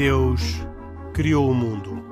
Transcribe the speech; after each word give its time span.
Deus 0.00 0.40
criou 1.12 1.50
o 1.50 1.54
mundo. 1.54 2.02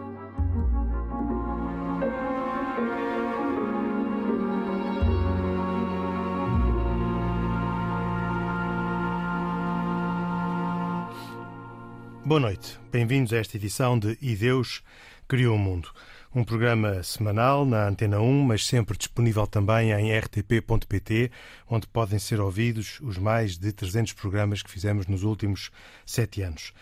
Boa 12.27 12.39
noite, 12.39 12.79
bem-vindos 12.93 13.33
a 13.33 13.39
esta 13.39 13.57
edição 13.57 13.99
de 13.99 14.19
E 14.21 14.37
Deus 14.37 14.83
Criou 15.27 15.57
o 15.57 15.59
Mundo. 15.59 15.91
Um 16.35 16.45
programa 16.45 17.03
semanal 17.03 17.65
na 17.65 17.89
Antena 17.89 18.21
1, 18.21 18.43
mas 18.43 18.67
sempre 18.67 18.99
disponível 18.99 19.47
também 19.47 19.93
em 19.93 20.15
rtp.pt, 20.15 21.31
onde 21.67 21.87
podem 21.87 22.19
ser 22.19 22.39
ouvidos 22.39 23.01
os 23.01 23.17
mais 23.17 23.57
de 23.57 23.73
300 23.73 24.13
programas 24.13 24.63
que 24.63 24.71
fizemos 24.71 25.07
nos 25.07 25.23
últimos 25.23 25.71
sete 26.05 26.43
anos. 26.43 26.75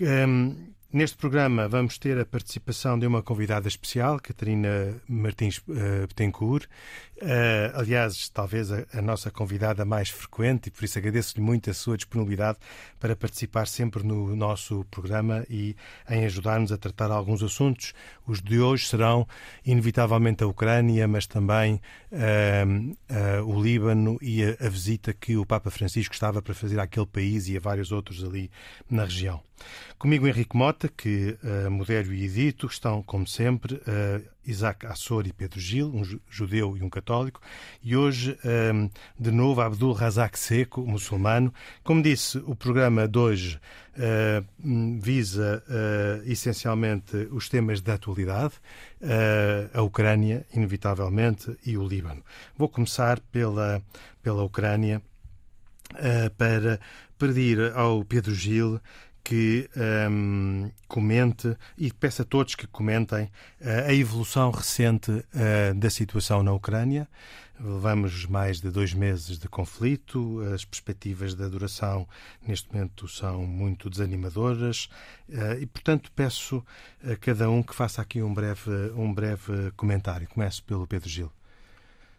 Um, 0.00 0.68
Neste 0.90 1.18
programa 1.18 1.68
vamos 1.68 1.98
ter 1.98 2.18
a 2.18 2.24
participação 2.24 2.98
de 2.98 3.06
uma 3.06 3.22
convidada 3.22 3.68
especial, 3.68 4.18
Catarina 4.18 4.98
Martins 5.06 5.58
uh, 5.58 6.06
Betancourt. 6.08 6.64
Uh, 7.20 7.74
aliás, 7.74 8.30
talvez 8.30 8.72
a, 8.72 8.86
a, 8.94 9.02
nossa 9.02 9.30
convidada 9.30 9.84
mais 9.84 10.08
frequente, 10.08 10.68
e 10.68 10.70
por 10.70 10.82
isso 10.82 10.98
agradeço-lhe 10.98 11.42
muito 11.42 11.68
a 11.68 11.74
sua 11.74 11.94
disponibilidade 11.94 12.56
para 12.98 13.14
participar 13.14 13.66
sempre 13.66 14.02
no 14.02 14.34
nosso 14.34 14.82
programa 14.90 15.44
e 15.50 15.76
em 16.08 16.24
ajudar-nos 16.24 16.72
a 16.72 16.78
tratar 16.78 17.10
alguns 17.10 17.42
assuntos. 17.42 17.92
Os 18.26 18.40
de 18.40 18.58
hoje 18.58 18.86
serão, 18.86 19.28
inevitavelmente, 19.66 20.42
a 20.42 20.46
Ucrânia, 20.46 21.06
mas 21.06 21.26
também 21.26 21.82
uh, 22.10 23.44
o 23.44 23.62
Líbano 23.62 24.16
e 24.22 24.42
a, 24.42 24.56
a 24.58 24.68
visita 24.70 25.12
que 25.12 25.36
o 25.36 25.44
Papa 25.44 25.70
Francisco 25.70 26.14
estava 26.14 26.40
para 26.40 26.54
fazer 26.54 26.80
àquele 26.80 27.06
país 27.06 27.46
e 27.46 27.58
a 27.58 27.60
vários 27.60 27.92
outros 27.92 28.24
ali 28.24 28.50
na 28.88 29.04
região. 29.04 29.42
Comigo 29.98 30.28
Henrique 30.28 30.56
Mota, 30.56 30.86
que 30.86 31.36
uh, 31.42 31.68
modero 31.68 32.14
e 32.14 32.24
edito, 32.24 32.68
estão, 32.68 33.02
como 33.02 33.26
sempre, 33.26 33.74
uh, 33.74 34.24
Isaac 34.46 34.86
Assor 34.86 35.26
e 35.26 35.32
Pedro 35.32 35.58
Gil, 35.58 35.92
um 35.92 36.04
judeu 36.30 36.76
e 36.76 36.84
um 36.84 36.88
católico, 36.88 37.40
e 37.82 37.96
hoje, 37.96 38.38
uh, 38.44 38.88
de 39.18 39.32
novo, 39.32 39.60
Abdul 39.60 39.92
Razak 39.92 40.38
Seco, 40.38 40.86
muçulmano. 40.86 41.52
Como 41.82 42.00
disse, 42.00 42.38
o 42.46 42.54
programa 42.54 43.08
de 43.08 43.18
hoje 43.18 43.60
uh, 43.96 45.00
visa 45.00 45.64
essencialmente 46.26 47.16
os 47.32 47.48
temas 47.48 47.80
da 47.80 47.94
atualidade, 47.94 48.54
a 49.74 49.82
Ucrânia, 49.82 50.46
inevitavelmente, 50.54 51.56
e 51.66 51.76
o 51.76 51.86
Líbano. 51.86 52.22
Vou 52.56 52.68
começar 52.68 53.18
pela, 53.32 53.82
pela 54.22 54.44
Ucrânia 54.44 55.02
para 56.36 56.78
pedir 57.18 57.72
ao 57.74 58.04
Pedro 58.04 58.34
Gil 58.34 58.80
que 59.28 59.68
um, 60.10 60.70
comente 60.86 61.54
e 61.76 61.92
peço 61.92 62.22
a 62.22 62.24
todos 62.24 62.54
que 62.54 62.66
comentem 62.66 63.24
uh, 63.24 63.86
a 63.86 63.92
evolução 63.92 64.50
recente 64.50 65.10
uh, 65.10 65.74
da 65.76 65.90
situação 65.90 66.42
na 66.42 66.50
Ucrânia. 66.50 67.06
Levamos 67.60 68.24
mais 68.24 68.58
de 68.58 68.70
dois 68.70 68.94
meses 68.94 69.38
de 69.38 69.46
conflito, 69.46 70.40
as 70.54 70.64
perspectivas 70.64 71.34
da 71.34 71.46
duração 71.46 72.08
neste 72.40 72.72
momento 72.72 73.06
são 73.06 73.46
muito 73.46 73.90
desanimadoras 73.90 74.88
uh, 75.28 75.60
e, 75.60 75.66
portanto, 75.66 76.10
peço 76.16 76.64
a 77.04 77.14
cada 77.14 77.50
um 77.50 77.62
que 77.62 77.74
faça 77.74 78.00
aqui 78.00 78.22
um 78.22 78.32
breve, 78.32 78.70
um 78.96 79.12
breve 79.12 79.72
comentário. 79.76 80.26
Começo 80.26 80.64
pelo 80.64 80.86
Pedro 80.86 81.10
Gil. 81.10 81.30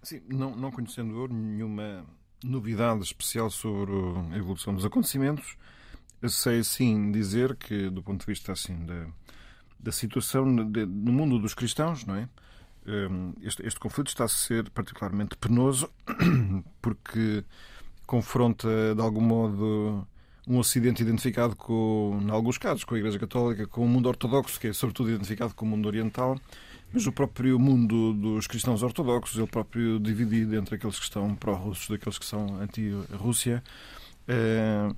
Sim, 0.04 0.22
não, 0.28 0.56
não 0.56 0.70
conhecendo 0.70 1.28
nenhuma 1.28 2.06
novidade 2.44 3.02
especial 3.02 3.50
sobre 3.50 3.96
a 4.32 4.38
evolução 4.38 4.76
dos 4.76 4.86
acontecimentos, 4.86 5.48
eu 5.48 5.79
sei 6.28 6.64
sim 6.64 7.12
dizer 7.12 7.56
que, 7.56 7.90
do 7.90 8.04
ponto 8.04 8.22
de 8.22 8.26
vista 8.26 8.52
assim 8.52 8.86
da, 8.86 9.06
da 9.80 9.92
situação 9.92 10.70
de, 10.70 10.86
no 10.86 11.14
mundo 11.14 11.40
dos 11.40 11.54
cristãos, 11.54 12.06
não 12.06 12.16
é? 12.16 12.28
Hum, 12.86 13.34
este, 13.42 13.66
este 13.66 13.80
conflito 13.80 14.08
está 14.08 14.26
a 14.26 14.28
ser 14.28 14.70
particularmente 14.72 15.38
penoso 15.38 15.90
porque 16.82 17.44
confronta 18.06 18.68
de 18.96 19.02
algum 19.02 19.22
modo 19.22 20.08
um 20.48 20.58
Ocidente 20.58 21.04
identificado 21.04 21.56
com, 21.56 22.20
em 22.24 22.32
alguns 22.32 22.58
casos, 22.58 22.84
com 22.84 22.96
a 22.96 22.98
Igreja 22.98 23.20
Católica, 23.20 23.68
com 23.68 23.86
o 23.86 23.88
mundo 23.88 24.10
ortodoxo, 24.10 24.60
que 24.60 24.68
é 24.68 24.74
sobretudo 24.74 25.12
identificado 25.12 25.54
com 25.54 25.64
o 25.64 25.70
mundo 25.70 25.86
oriental, 25.86 26.40
mas 26.92 27.06
o 27.06 27.12
próprio 27.12 27.60
mundo 27.60 28.14
dos 28.14 28.48
cristãos 28.48 28.82
ortodoxos, 28.82 29.38
ele 29.38 29.46
próprio 29.46 30.00
dividido 30.00 30.56
entre 30.56 30.76
aqueles 30.76 30.98
que 30.98 31.04
estão 31.04 31.36
pró-russos 31.36 31.88
e 31.90 31.94
aqueles 31.94 32.18
que 32.18 32.26
são 32.26 32.60
anti-Rússia. 32.60 33.64
Uh, 34.28 34.96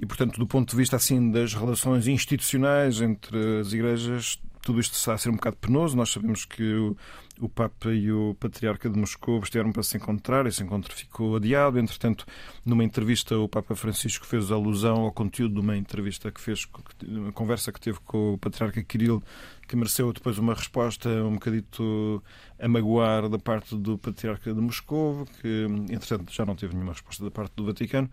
e, 0.00 0.06
portanto, 0.06 0.38
do 0.38 0.46
ponto 0.46 0.70
de 0.70 0.76
vista 0.76 0.96
assim 0.96 1.30
das 1.30 1.54
relações 1.54 2.06
institucionais 2.06 3.00
entre 3.00 3.60
as 3.60 3.72
igrejas, 3.72 4.40
tudo 4.64 4.80
isto 4.80 4.94
está 4.94 5.12
a 5.12 5.18
ser 5.18 5.28
um 5.28 5.34
bocado 5.34 5.56
penoso. 5.56 5.94
Nós 5.96 6.10
sabemos 6.10 6.46
que 6.46 6.62
o, 6.62 6.96
o 7.38 7.48
Papa 7.48 7.92
e 7.92 8.10
o 8.10 8.34
Patriarca 8.40 8.88
de 8.88 8.98
Moscou 8.98 9.38
estiveram 9.40 9.70
para 9.70 9.82
se 9.82 9.96
encontrar. 9.96 10.46
Esse 10.46 10.62
encontro 10.62 10.94
ficou 10.94 11.36
adiado. 11.36 11.78
Entretanto, 11.78 12.24
numa 12.64 12.82
entrevista, 12.82 13.36
o 13.36 13.46
Papa 13.46 13.76
Francisco 13.76 14.24
fez 14.24 14.50
alusão 14.50 15.02
ao 15.02 15.12
conteúdo 15.12 15.54
de 15.56 15.60
uma 15.60 15.76
entrevista 15.76 16.32
que 16.32 16.40
fez, 16.40 16.66
uma 17.06 17.32
conversa 17.32 17.70
que 17.70 17.80
teve 17.80 17.98
com 18.00 18.32
o 18.34 18.38
Patriarca 18.38 18.82
Kirill, 18.82 19.22
que 19.68 19.76
mereceu 19.76 20.12
depois 20.12 20.38
uma 20.38 20.54
resposta 20.54 21.08
um 21.08 21.34
bocadito 21.34 22.22
a 22.58 22.68
magoar 22.68 23.28
da 23.28 23.38
parte 23.38 23.76
do 23.76 23.98
Patriarca 23.98 24.52
de 24.52 24.60
Moscou, 24.60 25.26
que 25.40 25.66
entretanto 25.90 26.32
já 26.32 26.44
não 26.44 26.54
teve 26.54 26.74
nenhuma 26.74 26.92
resposta 26.92 27.24
da 27.24 27.30
parte 27.30 27.52
do 27.56 27.66
Vaticano. 27.66 28.10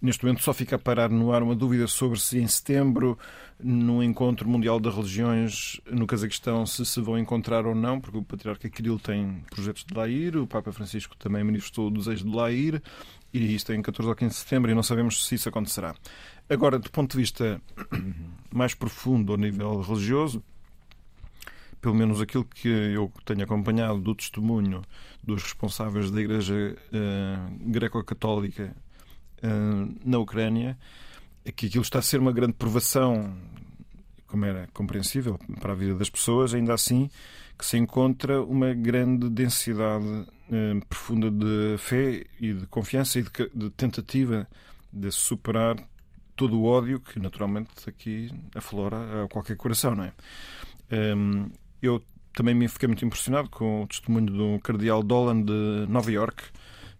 Neste 0.00 0.24
momento 0.24 0.42
só 0.42 0.52
fica 0.52 0.76
a 0.76 0.78
parar 0.78 1.10
no 1.10 1.32
ar 1.32 1.42
uma 1.42 1.54
dúvida 1.54 1.86
sobre 1.86 2.18
se 2.18 2.38
em 2.38 2.46
setembro, 2.46 3.18
no 3.62 4.02
Encontro 4.02 4.48
Mundial 4.48 4.80
das 4.80 4.94
Religiões 4.94 5.80
no 5.90 6.06
Cazaquistão, 6.06 6.66
se 6.66 6.84
se 6.84 7.00
vão 7.00 7.18
encontrar 7.18 7.66
ou 7.66 7.74
não, 7.74 8.00
porque 8.00 8.18
o 8.18 8.22
Patriarca 8.22 8.68
Kirill 8.68 8.98
tem 8.98 9.44
projetos 9.50 9.84
de 9.84 9.94
lá 9.94 10.08
ir, 10.08 10.36
o 10.36 10.46
Papa 10.46 10.72
Francisco 10.72 11.16
também 11.16 11.44
manifestou 11.44 11.88
o 11.88 11.90
desejo 11.90 12.24
de 12.24 12.36
lá 12.36 12.50
ir, 12.50 12.82
e 13.32 13.54
isto 13.54 13.72
é 13.72 13.74
em 13.74 13.82
14 13.82 14.08
ou 14.08 14.14
15 14.14 14.30
de 14.34 14.40
setembro 14.40 14.70
e 14.70 14.74
não 14.74 14.82
sabemos 14.82 15.26
se 15.26 15.34
isso 15.34 15.48
acontecerá. 15.48 15.94
Agora, 16.48 16.78
do 16.78 16.90
ponto 16.90 17.12
de 17.12 17.18
vista 17.18 17.60
mais 18.52 18.74
profundo, 18.74 19.32
ao 19.32 19.38
nível 19.38 19.80
religioso, 19.80 20.42
pelo 21.80 21.94
menos 21.94 22.20
aquilo 22.20 22.44
que 22.44 22.68
eu 22.68 23.12
tenho 23.24 23.42
acompanhado 23.42 23.98
do 24.00 24.14
testemunho 24.14 24.82
dos 25.22 25.42
responsáveis 25.42 26.10
da 26.10 26.20
Igreja 26.20 26.54
uh, 26.54 27.70
Greco-Católica 27.70 28.74
uh, 29.42 29.94
na 30.04 30.18
Ucrânia, 30.18 30.78
que 31.52 31.66
aquilo 31.66 31.82
está 31.82 31.98
a 31.98 32.02
ser 32.02 32.20
uma 32.20 32.32
grande 32.32 32.54
provação, 32.54 33.36
como 34.26 34.44
era 34.44 34.68
compreensível 34.72 35.38
para 35.60 35.72
a 35.72 35.76
vida 35.76 35.94
das 35.94 36.10
pessoas, 36.10 36.54
ainda 36.54 36.74
assim 36.74 37.10
que 37.58 37.64
se 37.64 37.76
encontra 37.76 38.42
uma 38.42 38.74
grande 38.74 39.28
densidade 39.30 40.06
uh, 40.06 40.86
profunda 40.88 41.30
de 41.30 41.76
fé 41.78 42.24
e 42.40 42.52
de 42.52 42.66
confiança 42.66 43.18
e 43.18 43.22
de, 43.22 43.30
de 43.54 43.70
tentativa 43.70 44.48
de 44.92 45.10
superar 45.12 45.76
todo 46.36 46.58
o 46.58 46.64
ódio 46.64 47.00
que 47.00 47.20
naturalmente 47.20 47.70
aqui 47.86 48.30
aflora 48.54 49.24
a 49.24 49.28
qualquer 49.28 49.56
coração, 49.56 49.94
não 49.94 50.04
é? 50.04 50.12
Um, 51.16 51.50
eu 51.80 52.02
também 52.32 52.54
me 52.54 52.66
fiquei 52.68 52.88
muito 52.88 53.04
impressionado 53.04 53.48
com 53.48 53.82
o 53.82 53.86
testemunho 53.86 54.26
do 54.26 54.60
cardeal 54.60 55.02
Dolan 55.02 55.42
de 55.42 55.86
Nova 55.88 56.10
York, 56.10 56.42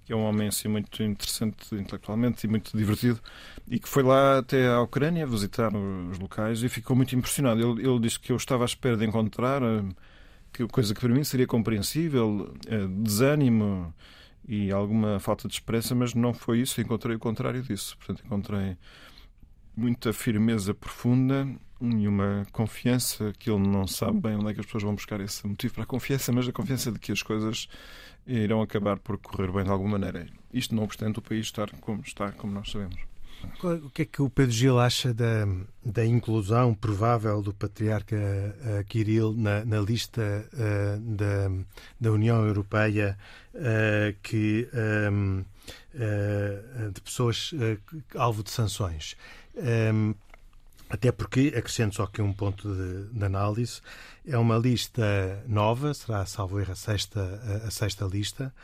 que 0.04 0.12
é 0.12 0.16
um 0.16 0.25
homem 0.25 0.48
assim 0.48 0.69
muito 0.69 1.03
interessante 1.03 1.75
intelectualmente 1.75 2.47
e 2.47 2.50
muito 2.50 2.76
divertido, 2.76 3.20
e 3.69 3.78
que 3.78 3.88
foi 3.88 4.03
lá 4.03 4.38
até 4.38 4.69
à 4.69 4.81
Ucrânia 4.81 5.26
visitar 5.26 5.72
os 5.75 6.19
locais 6.19 6.62
e 6.62 6.69
ficou 6.69 6.94
muito 6.94 7.16
impressionado. 7.16 7.60
Ele, 7.60 7.89
ele 7.89 7.98
disse 8.01 8.21
que 8.21 8.33
eu 8.33 8.36
estava 8.36 8.65
à 8.65 8.66
espera 8.66 8.97
de 8.97 9.04
encontrar 9.04 9.62
eh, 9.62 9.83
que 10.53 10.66
coisa 10.68 10.95
que 10.95 11.01
para 11.01 11.09
mim 11.09 11.24
seria 11.24 11.47
compreensível, 11.47 12.54
eh, 12.66 12.86
desânimo 12.89 13.95
e 14.47 14.71
alguma 14.71 15.18
falta 15.18 15.48
de 15.48 15.54
esperança, 15.54 15.95
mas 15.95 16.15
não 16.15 16.34
foi 16.34 16.60
isso. 16.60 16.80
Encontrei 16.80 17.16
o 17.16 17.18
contrário 17.18 17.62
disso. 17.62 17.97
Portanto, 17.97 18.24
encontrei 18.27 18.77
muita 19.77 20.12
firmeza 20.12 20.74
profunda 20.74 21.48
e 21.80 22.06
uma 22.06 22.47
confiança 22.53 23.33
que 23.39 23.51
ele 23.51 23.66
não 23.66 23.86
sabe 23.86 24.21
bem 24.21 24.36
onde 24.36 24.51
é 24.51 24.54
que 24.54 24.60
as 24.60 24.66
pessoas 24.66 24.84
vão 24.84 24.95
buscar 24.95 25.21
esse 25.21 25.47
motivo 25.47 25.74
para 25.74 25.83
a 25.83 25.86
confiança, 25.86 26.33
mas 26.33 26.48
a 26.48 26.53
confiança 26.53 26.92
de 26.92 26.98
que 26.98 27.12
as 27.12 27.22
coisas 27.22 27.68
irão 28.26 28.62
acabar 28.62 28.98
por 28.98 29.18
correr 29.18 29.50
bem 29.53 29.65
de 29.65 29.71
alguma 29.71 29.98
maneira. 29.98 30.26
Isto 30.53 30.74
não 30.74 30.84
obstante 30.84 31.18
o 31.18 31.22
país 31.22 31.47
estar 31.47 31.71
como 31.80 32.03
está, 32.03 32.32
como 32.32 32.53
nós 32.53 32.71
sabemos. 32.71 32.97
O 33.62 33.91
que 33.91 34.03
é 34.03 34.04
que 34.04 34.22
o 34.22 34.30
Pedro 34.30 34.53
Gil 34.53 34.78
acha 34.78 35.12
da, 35.12 35.47
da 35.84 36.04
inclusão 36.04 36.74
provável 36.74 37.42
do 37.42 37.53
patriarca 37.53 38.16
uh, 38.16 38.84
Kirill 38.84 39.34
na, 39.34 39.65
na 39.65 39.80
lista 39.80 40.48
uh, 40.53 41.00
da, 41.00 41.50
da 42.00 42.12
União 42.12 42.44
Europeia 42.47 43.18
uh, 43.54 44.16
que, 44.22 44.68
um, 45.10 45.44
de 46.92 47.00
pessoas 47.00 47.53
alvo 48.15 48.42
de 48.42 48.50
sanções? 48.50 49.16
Um, 49.56 50.15
até 50.94 51.10
porque, 51.10 51.52
acrescento 51.56 51.96
só 51.96 52.04
aqui 52.04 52.22
um 52.22 52.32
ponto 52.32 52.72
de, 52.72 53.18
de, 53.18 53.24
análise, 53.24 53.80
é 54.24 54.38
uma 54.38 54.56
lista 54.56 55.42
nova, 55.44 55.92
será, 55.92 56.24
salvo 56.24 56.60
erro, 56.60 56.70
a 56.70 56.76
sexta, 56.76 57.41
a 57.66 57.70
sexta 57.70 58.04
lista, 58.04 58.54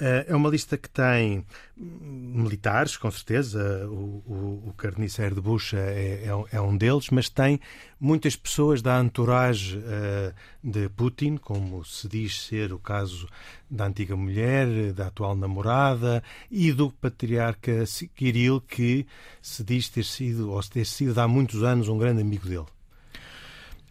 é 0.00 0.34
uma 0.34 0.48
lista 0.48 0.78
que 0.78 0.88
tem 0.88 1.44
militares, 1.76 2.96
com 2.96 3.10
certeza, 3.10 3.86
o, 3.88 4.22
o, 4.26 4.68
o 4.68 4.74
carniceiro 4.76 5.34
de 5.34 5.40
Bucha 5.40 5.76
é, 5.76 6.24
é, 6.26 6.56
é, 6.56 6.60
um 6.60 6.76
deles, 6.76 7.10
mas 7.10 7.28
tem 7.28 7.60
muitas 7.98 8.34
pessoas 8.36 8.82
da 8.82 8.98
entourage 9.00 9.78
uh, 9.78 10.34
de 10.62 10.88
Putin, 10.88 11.36
como 11.36 11.84
se 11.84 12.08
diz 12.08 12.46
ser 12.46 12.72
o 12.72 12.78
caso 12.78 13.28
da 13.70 13.86
antiga 13.86 14.16
mulher, 14.16 14.92
da 14.92 15.08
atual 15.08 15.36
namorada 15.36 16.22
e 16.50 16.72
do 16.72 16.90
patriarca 16.90 17.84
Kirill, 18.14 18.60
que 18.60 19.06
se 19.40 19.62
diz 19.62 19.88
ter 19.88 20.04
sido, 20.04 20.50
ou 20.50 20.62
ter 20.62 20.86
sido 20.86 21.18
há 21.18 21.28
muitos 21.28 21.62
anos, 21.62 21.88
um 21.88 21.98
grande 21.98 22.22
amigo 22.22 22.48
dele. 22.48 22.66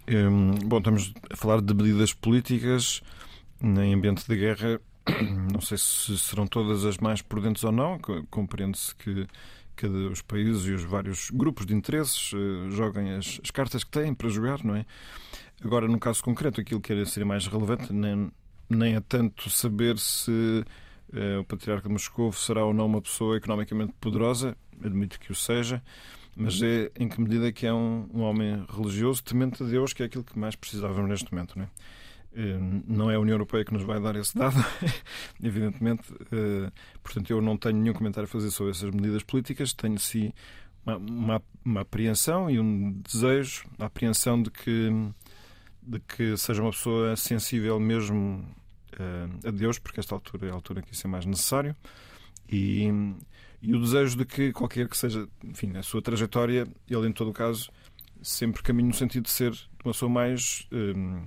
Hum, 0.07 0.55
bom, 0.65 0.79
estamos 0.79 1.13
a 1.29 1.35
falar 1.35 1.61
de 1.61 1.73
medidas 1.73 2.13
políticas 2.13 3.01
em 3.61 3.93
ambiente 3.93 4.27
de 4.27 4.35
guerra. 4.35 4.81
Não 5.51 5.61
sei 5.61 5.77
se 5.77 6.17
serão 6.19 6.47
todas 6.47 6.85
as 6.85 6.97
mais 6.97 7.21
prudentes 7.21 7.63
ou 7.63 7.71
não. 7.71 7.99
Compreende-se 8.29 8.95
que 8.95 9.27
cada 9.79 9.97
os 10.09 10.21
países 10.21 10.65
e 10.65 10.71
os 10.71 10.83
vários 10.83 11.29
grupos 11.29 11.65
de 11.65 11.73
interesses 11.73 12.33
uh, 12.33 12.69
joguem 12.69 13.13
as, 13.13 13.39
as, 13.41 13.49
cartas 13.49 13.83
que 13.83 13.91
têm 13.91 14.13
para 14.13 14.27
jogar, 14.27 14.61
não 14.61 14.75
é? 14.75 14.85
Agora, 15.63 15.87
no 15.87 15.97
caso 15.97 16.21
concreto, 16.21 16.59
aquilo 16.59 16.81
que 16.81 16.91
era 16.91 17.05
ser 17.05 17.23
mais 17.23 17.47
relevante 17.47 17.93
nem, 17.93 18.29
nem 18.69 18.95
é 18.95 18.99
tanto 18.99 19.49
saber 19.49 19.97
se 19.97 20.65
uh, 21.13 21.39
o 21.39 21.45
Patriarca 21.45 21.87
de 21.87 21.93
Moscou 21.93 22.31
será 22.33 22.65
ou 22.65 22.73
não 22.73 22.87
uma 22.87 23.01
pessoa 23.01 23.37
economicamente 23.37 23.93
poderosa, 24.01 24.57
admito 24.83 25.17
que 25.17 25.31
o 25.31 25.35
seja, 25.35 25.81
mas 26.35 26.61
é 26.61 26.91
em 26.97 27.07
que 27.07 27.19
medida 27.21 27.51
que 27.51 27.65
é 27.65 27.73
um, 27.73 28.09
um 28.13 28.21
homem 28.21 28.65
religioso, 28.69 29.23
temente 29.23 29.63
a 29.63 29.65
Deus, 29.65 29.93
que 29.93 30.03
é 30.03 30.05
aquilo 30.05 30.23
que 30.23 30.37
mais 30.37 30.55
precisávamos 30.55 31.09
neste 31.09 31.31
momento. 31.33 31.57
Não 31.57 31.65
é? 31.65 31.69
Eh, 32.35 32.57
não 32.87 33.09
é 33.09 33.15
a 33.15 33.19
União 33.19 33.33
Europeia 33.33 33.65
que 33.65 33.73
nos 33.73 33.83
vai 33.83 33.99
dar 33.99 34.15
esse 34.15 34.37
dado, 34.37 34.55
evidentemente. 35.41 36.03
Eh, 36.31 36.71
portanto, 37.01 37.29
eu 37.31 37.41
não 37.41 37.57
tenho 37.57 37.77
nenhum 37.77 37.93
comentário 37.93 38.25
a 38.25 38.31
fazer 38.31 38.51
sobre 38.51 38.71
essas 38.71 38.91
medidas 38.91 39.23
políticas. 39.23 39.73
Tenho, 39.73 39.99
sim, 39.99 40.31
uma, 40.85 40.97
uma, 40.97 41.41
uma 41.65 41.81
apreensão 41.81 42.49
e 42.49 42.59
um 42.59 42.91
desejo, 43.01 43.65
a 43.79 43.85
apreensão 43.85 44.41
de 44.41 44.51
que, 44.51 44.89
de 45.81 45.99
que 45.99 46.37
seja 46.37 46.61
uma 46.61 46.71
pessoa 46.71 47.15
sensível 47.15 47.79
mesmo 47.79 48.45
uh, 48.93 49.47
a 49.47 49.51
Deus, 49.51 49.79
porque 49.79 49.99
esta 49.99 50.15
altura 50.15 50.47
é 50.47 50.51
a 50.51 50.53
altura 50.53 50.81
que 50.81 50.93
isso 50.93 51.05
é 51.07 51.09
mais 51.09 51.25
necessário. 51.25 51.75
E, 52.51 52.87
e 53.61 53.75
o 53.75 53.79
desejo 53.79 54.17
de 54.17 54.25
que 54.25 54.51
qualquer 54.53 54.87
que 54.87 54.97
seja, 54.97 55.27
enfim, 55.43 55.75
a 55.77 55.83
sua 55.83 56.01
trajetória, 56.01 56.67
ele 56.89 57.07
em 57.07 57.11
todo 57.11 57.29
o 57.29 57.33
caso, 57.33 57.71
sempre 58.21 58.61
caminhe 58.63 58.89
no 58.89 58.95
sentido 58.95 59.23
de 59.23 59.31
ser 59.31 59.51
uma 59.83 59.93
pessoa 59.93 60.09
mais 60.09 60.67
hum, 60.71 61.25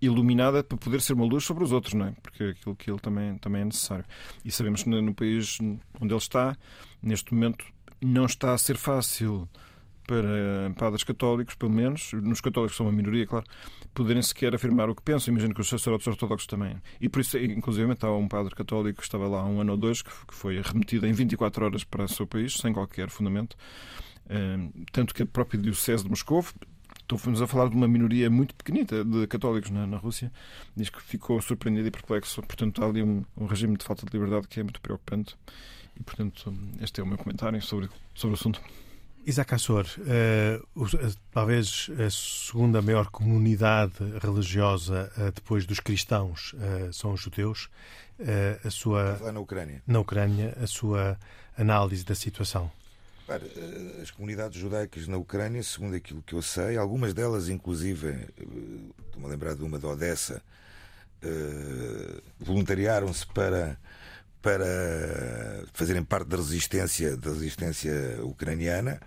iluminada 0.00 0.62
para 0.62 0.78
poder 0.78 1.00
ser 1.00 1.14
uma 1.14 1.24
luz 1.24 1.44
sobre 1.44 1.64
os 1.64 1.72
outros, 1.72 1.94
não 1.94 2.06
é? 2.06 2.12
Porque 2.22 2.44
aquilo 2.44 2.76
que 2.76 2.90
ele 2.90 3.00
também, 3.00 3.36
também 3.38 3.62
é 3.62 3.64
necessário. 3.64 4.04
E 4.44 4.50
sabemos 4.50 4.82
que 4.82 4.88
no 4.88 5.14
país 5.14 5.58
onde 6.00 6.12
ele 6.12 6.16
está, 6.16 6.56
neste 7.02 7.34
momento, 7.34 7.64
não 8.00 8.26
está 8.26 8.54
a 8.54 8.58
ser 8.58 8.76
fácil 8.76 9.48
para 10.06 10.72
padres 10.78 11.04
católicos, 11.04 11.54
pelo 11.54 11.70
menos, 11.70 12.12
nos 12.14 12.40
católicos 12.40 12.74
são 12.76 12.86
uma 12.86 12.92
minoria, 12.92 13.26
claro, 13.26 13.44
poderem 13.92 14.22
sequer 14.22 14.54
afirmar 14.54 14.88
o 14.88 14.94
que 14.94 15.02
pensam. 15.02 15.32
Imagino 15.32 15.52
que 15.52 15.60
os 15.60 15.68
sacerdotes 15.68 16.06
ortodoxos 16.06 16.46
também. 16.46 16.76
E 16.98 17.10
por 17.10 17.20
isso, 17.20 17.36
inclusive, 17.36 17.94
há 18.00 18.10
um 18.12 18.26
padre 18.26 18.54
católico 18.54 19.00
que 19.00 19.04
estava 19.04 19.28
lá 19.28 19.40
há 19.40 19.44
um 19.44 19.60
ano 19.60 19.72
ou 19.72 19.76
dois, 19.76 20.00
que 20.00 20.34
foi 20.34 20.62
remetido 20.62 21.06
em 21.06 21.12
24 21.12 21.64
horas 21.64 21.84
para 21.84 22.04
o 22.04 22.08
seu 22.08 22.26
país, 22.26 22.54
sem 22.54 22.72
qualquer 22.72 23.10
fundamento. 23.10 23.54
Tanto 24.92 25.12
que 25.12 25.24
a 25.24 25.26
própria 25.26 25.60
Diocese 25.60 26.04
de 26.04 26.08
Moscou, 26.08 26.42
estamos 27.16 27.40
a 27.40 27.46
falar 27.46 27.68
de 27.68 27.76
uma 27.76 27.88
minoria 27.88 28.28
muito 28.28 28.54
pequenita 28.54 29.04
de 29.04 29.26
católicos 29.26 29.70
na, 29.70 29.86
na 29.86 29.96
Rússia, 29.96 30.30
diz 30.76 30.90
que 30.90 31.02
ficou 31.02 31.40
surpreendido 31.40 31.88
e 31.88 31.90
perplexo. 31.90 32.42
Portanto, 32.42 32.82
há 32.82 32.86
ali 32.86 33.02
um, 33.02 33.24
um 33.36 33.46
regime 33.46 33.76
de 33.76 33.84
falta 33.84 34.04
de 34.04 34.12
liberdade 34.12 34.48
que 34.48 34.60
é 34.60 34.62
muito 34.62 34.80
preocupante. 34.80 35.36
E, 35.98 36.02
portanto, 36.02 36.54
este 36.80 37.00
é 37.00 37.04
o 37.04 37.06
meu 37.06 37.18
comentário 37.18 37.60
sobre, 37.62 37.88
sobre 38.14 38.34
o 38.34 38.38
assunto. 38.38 38.60
Isaac 39.26 39.54
Assor, 39.54 39.84
uh, 39.98 41.16
talvez 41.32 41.90
a 41.98 42.08
segunda 42.08 42.80
maior 42.80 43.10
comunidade 43.10 43.92
religiosa 44.22 45.12
uh, 45.18 45.32
depois 45.32 45.66
dos 45.66 45.80
cristãos 45.80 46.54
uh, 46.54 46.92
são 46.92 47.12
os 47.12 47.20
judeus. 47.20 47.68
a 48.64 48.70
sua 48.70 49.18
na 49.30 49.40
Ucrânia. 49.40 49.82
Na 49.86 50.00
Ucrânia, 50.00 50.56
a 50.62 50.66
sua 50.66 51.18
análise 51.58 52.04
da 52.04 52.14
situação. 52.14 52.70
As 54.00 54.10
comunidades 54.10 54.58
judaicas 54.58 55.06
na 55.06 55.18
Ucrânia, 55.18 55.62
segundo 55.62 55.94
aquilo 55.94 56.22
que 56.22 56.34
eu 56.34 56.40
sei, 56.40 56.78
algumas 56.78 57.12
delas, 57.12 57.50
inclusive, 57.50 58.26
estou-me 59.06 59.26
a 59.26 59.28
lembrar 59.28 59.54
de 59.54 59.62
uma 59.62 59.78
de 59.78 59.84
Odessa, 59.84 60.42
voluntariaram-se 62.40 63.26
para 63.26 63.78
para 64.40 64.64
fazerem 65.74 66.04
parte 66.04 66.28
da 66.28 66.36
resistência 66.36 67.16
da 67.16 67.30
resistência 67.30 67.92
ucraniana. 68.22 69.00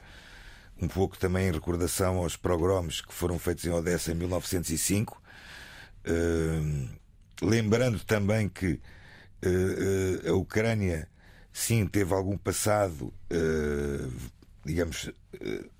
Um 0.79 0.87
pouco 0.87 1.17
também 1.17 1.47
em 1.47 1.51
recordação 1.51 2.17
aos 2.17 2.35
pogroms 2.35 3.01
que 3.01 3.13
foram 3.13 3.39
feitos 3.39 3.65
em 3.65 3.71
Odessa 3.71 4.11
em 4.11 4.15
1905, 4.15 5.21
uh, 6.05 6.89
lembrando 7.41 7.99
também 8.03 8.49
que 8.49 8.79
a 10.27 10.33
Ucrânia 10.33 11.07
sim 11.51 11.85
teve 11.85 12.13
algum 12.13 12.37
passado, 12.37 13.13
uh, 13.31 14.11
digamos, 14.65 15.11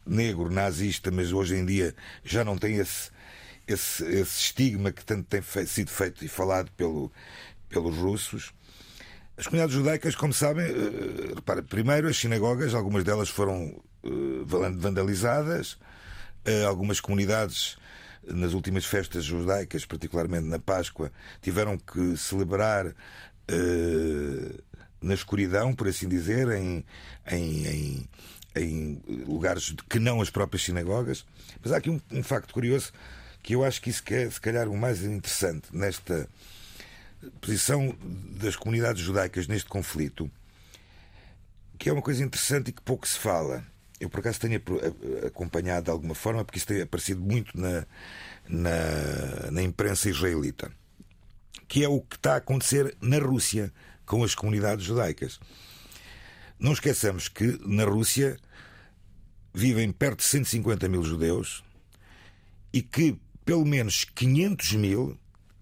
negro, 0.06 0.50
nazista, 0.50 1.12
mas 1.12 1.31
hoje 1.31 1.56
em 1.56 1.65
dia 1.65 1.95
já 2.23 2.44
não 2.44 2.57
tem 2.57 2.77
esse, 2.77 3.12
esse, 3.68 4.03
esse 4.06 4.39
estigma 4.39 4.91
que 4.91 5.06
tanto 5.06 5.23
tem 5.23 5.41
sido 5.65 5.89
feito 5.89 6.25
e 6.25 6.27
falado 6.27 6.71
pelo, 6.71 7.12
pelos 7.69 7.95
russos. 7.97 8.53
As 9.38 9.45
comunidades 9.45 9.75
judaicas, 9.75 10.15
como 10.15 10.33
sabem, 10.33 10.65
repara, 11.33 11.63
primeiro 11.63 12.07
as 12.07 12.18
sinagogas, 12.18 12.73
algumas 12.73 13.03
delas 13.03 13.29
foram 13.29 13.81
vandalizadas. 14.77 15.77
Algumas 16.68 17.00
comunidades 17.00 17.77
nas 18.23 18.53
últimas 18.53 18.85
festas 18.85 19.23
judaicas, 19.23 19.85
particularmente 19.85 20.47
na 20.47 20.59
Páscoa, 20.59 21.12
tiveram 21.41 21.77
que 21.77 22.15
celebrar 22.18 22.88
uh, 22.88 24.63
na 25.01 25.13
escuridão, 25.13 25.74
por 25.74 25.88
assim 25.88 26.07
dizer, 26.07 26.50
em, 26.50 26.86
em, 27.30 27.68
em, 27.68 28.09
em, 28.56 29.01
lugares 29.25 29.74
que 29.89 30.00
não 30.00 30.21
as 30.21 30.30
próprias 30.30 30.63
sinagogas. 30.63 31.25
Mas 31.63 31.74
há 31.74 31.77
aqui 31.77 31.89
um, 31.89 32.00
um, 32.12 32.24
facto 32.24 32.53
curioso 32.53 32.92
que 33.42 33.56
eu 33.56 33.63
acho 33.63 33.81
que 33.81 33.90
isso 33.90 34.04
é, 34.11 34.30
se 34.30 34.40
calhar, 34.40 34.68
o 34.68 34.78
mais 34.78 35.04
interessante 35.04 35.68
nesta 35.71 36.30
posição 37.40 37.95
das 38.40 38.56
comunidades 38.56 39.02
judaicas 39.02 39.47
neste 39.47 39.69
conflito, 39.69 40.30
que 41.78 41.90
é 41.90 41.94
uma 41.94 42.02
coisa 42.02 42.23
interessante 42.23 42.69
e 42.69 42.71
que 42.71 42.81
pouco 42.81 43.07
se 43.07 43.18
fala 43.18 43.66
eu 44.02 44.09
por 44.09 44.19
acaso 44.19 44.40
tenho 44.40 44.59
acompanhado 45.28 45.85
de 45.85 45.92
alguma 45.92 46.16
forma, 46.16 46.44
porque 46.44 46.57
isso 46.57 46.66
tem 46.66 46.81
aparecido 46.81 47.21
muito 47.21 47.56
na, 47.56 47.85
na, 48.49 49.52
na 49.52 49.61
imprensa 49.61 50.09
israelita, 50.09 50.71
que 51.68 51.83
é 51.83 51.87
o 51.87 52.02
que 52.02 52.16
está 52.16 52.33
a 52.33 52.37
acontecer 52.37 52.97
na 52.99 53.19
Rússia 53.19 53.71
com 54.11 54.25
as 54.25 54.35
comunidades 54.35 54.83
judaicas. 54.83 55.39
Não 56.59 56.73
esqueçamos 56.73 57.30
que 57.30 57.57
na 57.65 57.85
Rússia 57.85 58.37
vivem 59.53 59.89
perto 59.89 60.18
de 60.18 60.25
150 60.25 60.89
mil 60.89 61.01
judeus 61.01 61.63
e 62.73 62.81
que 62.81 63.18
pelo 63.45 63.63
menos 63.63 64.03
500 64.03 64.73
mil 64.73 65.18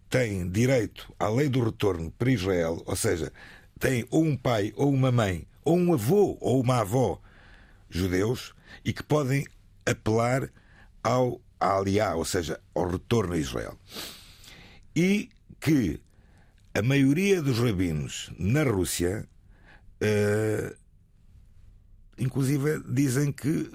têm 0.09 0.49
direito 0.49 1.13
à 1.19 1.29
lei 1.29 1.47
do 1.47 1.63
retorno 1.63 2.09
para 2.09 2.31
Israel, 2.31 2.81
ou 2.87 2.95
seja, 2.95 3.31
têm 3.79 4.07
ou 4.09 4.23
um 4.23 4.35
pai 4.35 4.73
ou 4.75 4.91
uma 4.91 5.11
mãe, 5.11 5.45
ou 5.63 5.77
um 5.77 5.93
avô 5.93 6.35
ou 6.41 6.59
uma 6.59 6.79
avó 6.79 7.21
judeus 7.87 8.55
e 8.83 8.91
que 8.91 9.03
podem 9.03 9.45
apelar 9.85 10.51
ao 11.03 11.39
aliá, 11.59 12.15
ou 12.15 12.25
seja, 12.25 12.59
ao 12.73 12.89
retorno 12.89 13.33
a 13.33 13.37
Israel. 13.37 13.77
E 14.95 15.29
que 15.59 16.01
a 16.73 16.81
maioria 16.81 17.41
dos 17.41 17.59
rabinos 17.59 18.31
na 18.37 18.63
Rússia, 18.63 19.27
uh, 20.01 20.75
inclusive, 22.17 22.81
dizem 22.87 23.31
que 23.31 23.69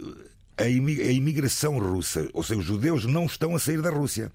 a 0.57 0.67
imigração 0.67 1.79
russa, 1.79 2.29
ou 2.33 2.43
seja, 2.43 2.61
os 2.61 2.67
judeus 2.67 3.05
não 3.05 3.27
estão 3.27 3.57
a 3.57 3.59
sair 3.59 3.83
da 3.83 3.91
Rússia. 3.91 4.31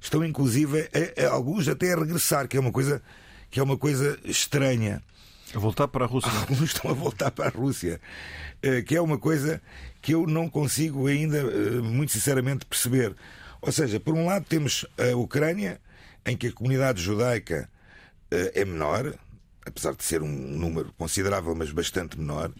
Estão, 0.00 0.24
inclusive, 0.24 0.90
a, 1.16 1.26
a, 1.26 1.30
alguns 1.30 1.68
até 1.68 1.92
a 1.92 1.96
regressar, 1.96 2.48
que 2.48 2.56
é 2.56 2.60
uma 2.60 2.72
coisa, 2.72 3.00
que 3.50 3.60
é 3.60 3.62
uma 3.62 3.78
coisa 3.78 4.18
estranha. 4.24 5.02
A 5.54 5.58
voltar 5.58 5.86
para 5.88 6.04
a 6.04 6.08
Rússia. 6.08 6.30
Alguns 6.40 6.62
estão 6.62 6.90
a 6.90 6.94
voltar 6.94 7.30
para 7.30 7.46
a 7.46 7.50
Rússia. 7.50 8.00
Eh, 8.62 8.82
que 8.82 8.96
é 8.96 9.00
uma 9.00 9.18
coisa 9.18 9.60
que 10.00 10.14
eu 10.14 10.26
não 10.26 10.48
consigo 10.48 11.06
ainda, 11.06 11.38
eh, 11.38 11.80
muito 11.82 12.12
sinceramente, 12.12 12.64
perceber. 12.64 13.14
Ou 13.60 13.70
seja, 13.70 14.00
por 14.00 14.14
um 14.14 14.26
lado 14.26 14.46
temos 14.48 14.86
a 14.96 15.16
Ucrânia, 15.16 15.80
em 16.24 16.36
que 16.36 16.48
a 16.48 16.52
comunidade 16.52 17.02
judaica 17.02 17.68
eh, 18.30 18.52
é 18.54 18.64
menor, 18.64 19.14
apesar 19.64 19.94
de 19.94 20.04
ser 20.04 20.22
um 20.22 20.28
número 20.28 20.92
considerável, 20.94 21.54
mas 21.54 21.70
bastante 21.70 22.18
menor, 22.18 22.52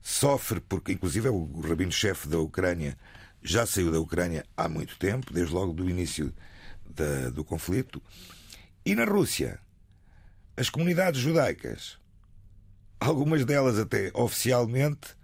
sofre 0.00 0.60
porque, 0.60 0.92
inclusive, 0.92 1.28
o 1.28 1.60
rabino-chefe 1.60 2.28
da 2.28 2.38
Ucrânia 2.38 2.96
já 3.42 3.66
saiu 3.66 3.92
da 3.92 4.00
Ucrânia 4.00 4.44
há 4.56 4.68
muito 4.68 4.98
tempo, 4.98 5.32
desde 5.32 5.52
logo 5.52 5.72
do 5.72 5.88
início 5.88 6.32
da, 6.84 7.30
do 7.30 7.44
conflito. 7.44 8.02
E 8.84 8.94
na 8.94 9.04
Rússia, 9.04 9.58
as 10.56 10.70
comunidades 10.70 11.20
judaicas, 11.20 11.98
algumas 13.00 13.44
delas 13.44 13.78
até 13.78 14.10
oficialmente, 14.14 15.14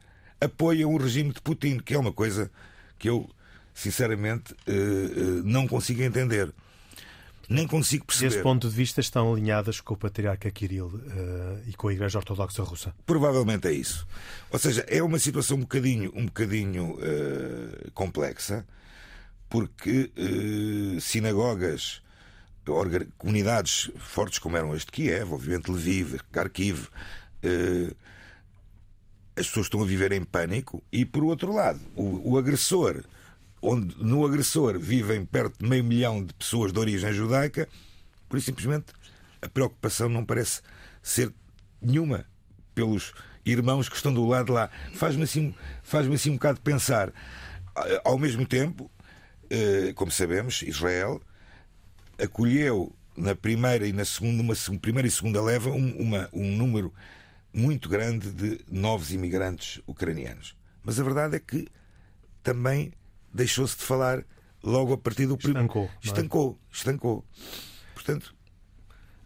apoiam 0.40 0.92
o 0.92 0.98
regime 0.98 1.32
de 1.32 1.40
Putin, 1.40 1.78
que 1.78 1.94
é 1.94 1.98
uma 1.98 2.12
coisa 2.12 2.50
que 2.98 3.08
eu, 3.08 3.28
sinceramente, 3.74 4.54
eh, 4.66 4.72
eh, 4.72 5.42
não 5.44 5.66
consigo 5.66 6.02
entender. 6.02 6.52
Nem 7.50 7.66
consigo 7.66 8.06
perceber. 8.06 8.30
Desse 8.30 8.42
ponto 8.44 8.68
de 8.68 8.74
vista, 8.76 9.00
estão 9.00 9.32
alinhadas 9.32 9.80
com 9.80 9.94
o 9.94 9.96
patriarca 9.96 10.48
Kirill 10.52 10.86
uh, 10.86 11.60
e 11.66 11.72
com 11.74 11.88
a 11.88 11.92
Igreja 11.92 12.18
Ortodoxa 12.18 12.62
Russa? 12.62 12.94
Provavelmente 13.04 13.66
é 13.66 13.72
isso. 13.72 14.06
Ou 14.52 14.58
seja, 14.58 14.84
é 14.86 15.02
uma 15.02 15.18
situação 15.18 15.56
um 15.56 15.62
bocadinho, 15.62 16.12
um 16.14 16.26
bocadinho 16.26 16.92
uh, 16.92 17.90
complexa, 17.92 18.64
porque 19.48 20.12
uh, 20.16 21.00
sinagogas, 21.00 22.00
comunidades 23.18 23.90
fortes 23.98 24.38
como 24.38 24.56
eram 24.56 24.70
as 24.70 24.84
de 24.84 24.92
Kiev, 24.92 25.32
obviamente 25.32 25.72
Lviv, 25.72 26.20
Kharkiv, 26.30 26.86
as 29.36 29.48
pessoas 29.48 29.66
estão 29.66 29.82
a 29.82 29.86
viver 29.86 30.12
em 30.12 30.22
pânico 30.22 30.80
e, 30.92 31.04
por 31.04 31.24
outro 31.24 31.52
lado, 31.52 31.80
o, 31.96 32.34
o 32.34 32.38
agressor 32.38 33.02
onde 33.62 33.96
no 34.02 34.24
agressor 34.24 34.78
vivem 34.78 35.24
perto 35.24 35.58
de 35.58 35.68
meio 35.68 35.84
milhão 35.84 36.24
de 36.24 36.32
pessoas 36.34 36.72
de 36.72 36.78
origem 36.78 37.12
judaica, 37.12 37.68
por 38.28 38.36
isso 38.36 38.46
simplesmente 38.46 38.86
a 39.42 39.48
preocupação 39.48 40.08
não 40.08 40.24
parece 40.24 40.62
ser 41.02 41.32
nenhuma 41.80 42.24
pelos 42.74 43.12
irmãos 43.44 43.88
que 43.88 43.96
estão 43.96 44.12
do 44.12 44.26
lado 44.26 44.52
lá. 44.52 44.70
Faz-me 44.94 45.24
assim, 45.24 45.54
faz 45.82 46.06
assim 46.06 46.30
um 46.30 46.34
bocado 46.34 46.60
pensar. 46.60 47.12
Ao 48.04 48.18
mesmo 48.18 48.46
tempo, 48.46 48.90
eh, 49.48 49.92
como 49.94 50.10
sabemos, 50.10 50.62
Israel 50.62 51.20
acolheu 52.18 52.94
na 53.16 53.34
primeira 53.34 53.86
e 53.86 53.92
na 53.92 54.04
segunda, 54.04 54.42
uma 54.42 54.54
primeira 54.80 55.08
e 55.08 55.10
segunda 55.10 55.42
leva, 55.42 55.70
um, 55.70 55.96
uma, 55.96 56.28
um 56.32 56.56
número 56.56 56.92
muito 57.52 57.88
grande 57.88 58.30
de 58.30 58.60
novos 58.70 59.12
imigrantes 59.12 59.80
ucranianos. 59.86 60.56
Mas 60.82 60.98
a 61.00 61.02
verdade 61.02 61.36
é 61.36 61.40
que 61.40 61.68
também 62.42 62.92
deixou-se 63.32 63.76
de 63.76 63.84
falar 63.84 64.24
logo 64.62 64.92
a 64.92 64.98
partir 64.98 65.26
do 65.26 65.36
primeiro. 65.36 65.66
Estancou. 65.66 65.84
É? 65.84 66.06
Estancou, 66.06 66.58
estancou. 66.70 67.24
Portanto. 67.94 68.34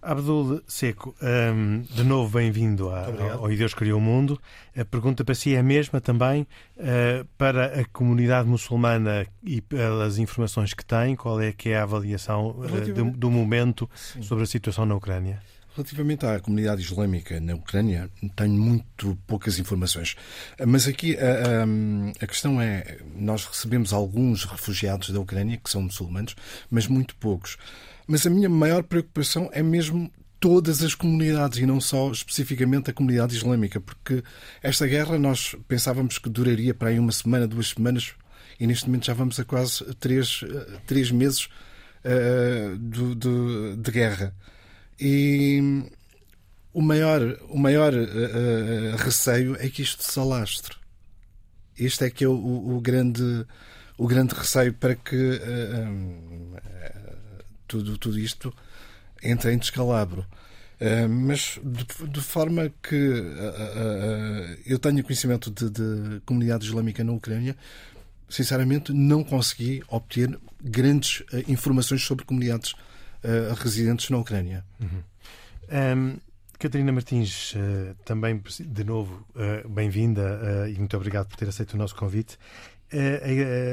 Abdul 0.04 0.62
Seco, 0.66 1.14
um, 1.22 1.80
de 1.80 2.04
novo 2.04 2.36
bem-vindo 2.36 2.90
ao 2.90 3.50
E 3.50 3.56
Deus 3.56 3.72
Criou 3.72 3.98
o 3.98 4.02
Mundo. 4.02 4.38
A 4.76 4.84
pergunta 4.84 5.24
para 5.24 5.34
si 5.34 5.54
é 5.54 5.60
a 5.60 5.62
mesma 5.62 5.98
também 5.98 6.42
uh, 6.76 7.24
para 7.38 7.80
a 7.80 7.84
comunidade 7.86 8.46
muçulmana 8.46 9.26
e 9.42 9.62
pelas 9.62 10.18
informações 10.18 10.74
que 10.74 10.84
tem, 10.84 11.16
qual 11.16 11.40
é 11.40 11.52
que 11.52 11.70
é 11.70 11.78
a 11.78 11.84
avaliação 11.84 12.50
uh, 12.50 12.92
do, 12.92 13.10
do, 13.12 13.30
momento 13.30 13.88
Sim. 13.94 14.20
sobre 14.20 14.44
a 14.44 14.46
situação 14.46 14.84
na 14.84 14.94
Ucrânia? 14.94 15.40
Relativamente 15.74 16.24
à 16.24 16.38
comunidade 16.38 16.82
islâmica 16.82 17.40
na 17.40 17.54
Ucrânia, 17.54 18.08
tenho 18.36 18.52
muito 18.52 19.18
poucas 19.26 19.58
informações. 19.58 20.14
Mas 20.64 20.86
aqui 20.86 21.16
a, 21.16 21.62
a, 21.62 22.24
a, 22.24 22.26
questão 22.28 22.60
é: 22.60 22.98
nós 23.16 23.44
recebemos 23.44 23.92
alguns 23.92 24.44
refugiados 24.44 25.10
da 25.10 25.18
Ucrânia 25.18 25.56
que 25.56 25.68
são 25.68 25.82
muçulmanos, 25.82 26.36
mas 26.70 26.86
muito 26.86 27.16
poucos. 27.16 27.56
Mas 28.06 28.24
a 28.24 28.30
minha 28.30 28.48
maior 28.48 28.84
preocupação 28.84 29.50
é 29.52 29.64
mesmo 29.64 30.12
todas 30.38 30.80
as 30.82 30.94
comunidades 30.94 31.58
e 31.58 31.66
não 31.66 31.80
só 31.80 32.12
especificamente 32.12 32.90
a 32.90 32.92
comunidade 32.92 33.34
islâmica, 33.34 33.80
porque 33.80 34.22
esta 34.62 34.86
guerra 34.86 35.18
nós 35.18 35.56
pensávamos 35.66 36.18
que 36.18 36.28
duraria 36.28 36.72
para 36.72 36.90
aí 36.90 37.00
uma 37.00 37.10
semana, 37.10 37.48
duas 37.48 37.70
semanas, 37.70 38.12
e 38.60 38.66
neste 38.66 38.86
momento 38.86 39.06
já 39.06 39.14
vamos 39.14 39.40
a 39.40 39.44
quase 39.44 39.82
três, 39.94 40.44
três 40.86 41.10
meses 41.10 41.48
uh, 42.04 42.76
de 43.76 43.90
guerra. 43.90 44.34
E 45.00 45.60
o 46.72 46.82
maior, 46.82 47.38
o 47.48 47.58
maior 47.58 47.94
uh, 47.94 48.96
receio 48.96 49.56
é 49.58 49.68
que 49.68 49.82
isto 49.82 50.02
se 50.02 50.18
alastre. 50.18 50.76
Este 51.78 52.04
é 52.04 52.10
que 52.10 52.24
é 52.24 52.28
o, 52.28 52.32
o, 52.32 52.76
o 52.76 52.80
grande, 52.80 53.46
o 53.98 54.06
grande 54.06 54.34
receio 54.34 54.72
para 54.74 54.94
que 54.94 55.16
uh, 55.16 55.88
um, 55.88 56.54
tudo, 57.66 57.98
tudo 57.98 58.18
isto 58.18 58.54
entre 59.22 59.52
em 59.52 59.58
descalabro. 59.58 60.26
Uh, 60.80 61.08
mas 61.08 61.58
de, 61.62 62.08
de, 62.08 62.20
forma 62.20 62.70
que 62.82 62.96
uh, 62.96 64.58
eu 64.66 64.78
tenho 64.78 65.02
conhecimento 65.04 65.50
de, 65.50 65.70
de, 65.70 66.20
comunidade 66.26 66.66
islâmica 66.66 67.02
na 67.04 67.12
Ucrânia, 67.12 67.56
sinceramente 68.28 68.92
não 68.92 69.22
consegui 69.22 69.82
obter 69.88 70.36
grandes 70.62 71.22
informações 71.46 72.02
sobre 72.02 72.24
comunidades 72.24 72.74
uh, 73.24 73.54
residentes 73.54 74.10
na 74.10 74.18
Ucrânia. 74.18 74.64
Uhum. 74.80 75.02
Um, 75.96 76.16
Catarina 76.58 76.92
Martins, 76.92 77.54
uh, 77.54 77.94
também 78.04 78.40
de 78.60 78.84
novo 78.84 79.26
uh, 79.34 79.68
bem-vinda 79.68 80.68
e 80.70 80.78
muito 80.78 80.96
obrigado 80.96 81.28
por 81.28 81.36
ter 81.36 81.48
aceito 81.48 81.74
o 81.74 81.76
nosso 81.76 81.94
convite. 81.96 82.38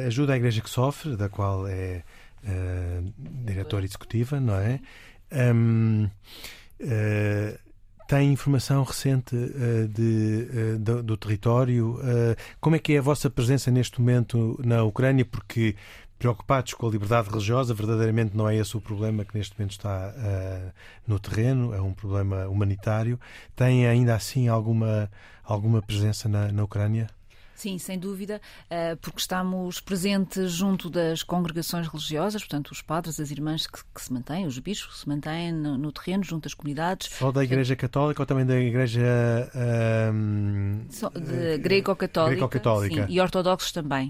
ajuda 0.07 0.33
a 0.33 0.37
Igreja 0.37 0.61
que 0.61 0.69
Sofre, 0.69 1.15
da 1.15 1.29
qual 1.29 1.67
é 1.67 2.03
diretora 3.19 3.85
executiva, 3.85 4.39
não 4.39 4.55
é? 4.55 4.79
Um, 5.31 6.09
tem 8.11 8.33
informação 8.33 8.83
recente 8.83 9.33
uh, 9.33 9.87
de, 9.87 10.49
uh, 10.51 10.79
do, 10.79 11.01
do, 11.01 11.15
território? 11.15 11.93
Uh, 11.93 12.35
como 12.59 12.75
é 12.75 12.79
que 12.79 12.91
é 12.91 12.97
a 12.97 13.01
vossa 13.01 13.29
presença 13.29 13.71
neste 13.71 14.01
momento 14.01 14.59
na 14.65 14.83
Ucrânia? 14.83 15.23
Porque 15.23 15.77
preocupados 16.21 16.75
com 16.75 16.87
a 16.87 16.91
liberdade 16.91 17.31
religiosa, 17.31 17.73
verdadeiramente 17.73 18.37
não 18.37 18.47
é 18.47 18.55
esse 18.55 18.77
o 18.77 18.81
problema 18.81 19.25
que 19.25 19.35
neste 19.35 19.57
momento 19.57 19.71
está 19.71 20.13
uh, 20.15 20.71
no 21.07 21.19
terreno, 21.19 21.73
é 21.73 21.81
um 21.81 21.93
problema 21.93 22.47
humanitário. 22.47 23.19
Tem 23.55 23.87
ainda 23.87 24.13
assim 24.13 24.47
alguma, 24.47 25.09
alguma 25.43 25.81
presença 25.81 26.29
na, 26.29 26.51
na 26.51 26.63
Ucrânia? 26.63 27.09
Sim, 27.61 27.77
sem 27.77 27.99
dúvida, 27.99 28.41
eh, 28.71 28.95
porque 28.95 29.19
estamos 29.19 29.79
presentes 29.79 30.51
junto 30.51 30.89
das 30.89 31.21
congregações 31.21 31.87
religiosas, 31.87 32.41
portanto, 32.41 32.71
os 32.71 32.81
padres, 32.81 33.19
as 33.19 33.29
irmãs 33.29 33.67
que, 33.67 33.77
que 33.93 34.01
se 34.01 34.11
mantêm, 34.11 34.47
os 34.47 34.57
bispos 34.57 34.95
que 34.95 34.99
se 35.01 35.07
mantêm 35.07 35.53
no, 35.53 35.77
no, 35.77 35.91
terreno, 35.91 36.23
junto 36.23 36.47
às 36.47 36.55
comunidades. 36.55 37.11
Só 37.13 37.31
da 37.31 37.43
Igreja 37.43 37.75
Católica 37.75 38.23
ou 38.23 38.25
também 38.25 38.47
da 38.47 38.59
Igreja 38.59 38.99
um, 40.11 40.81
ehm, 40.89 41.61
grego-católica 41.61 42.47
grego 42.47 43.05
e 43.07 43.21
ortodoxos 43.21 43.71
também. 43.71 44.07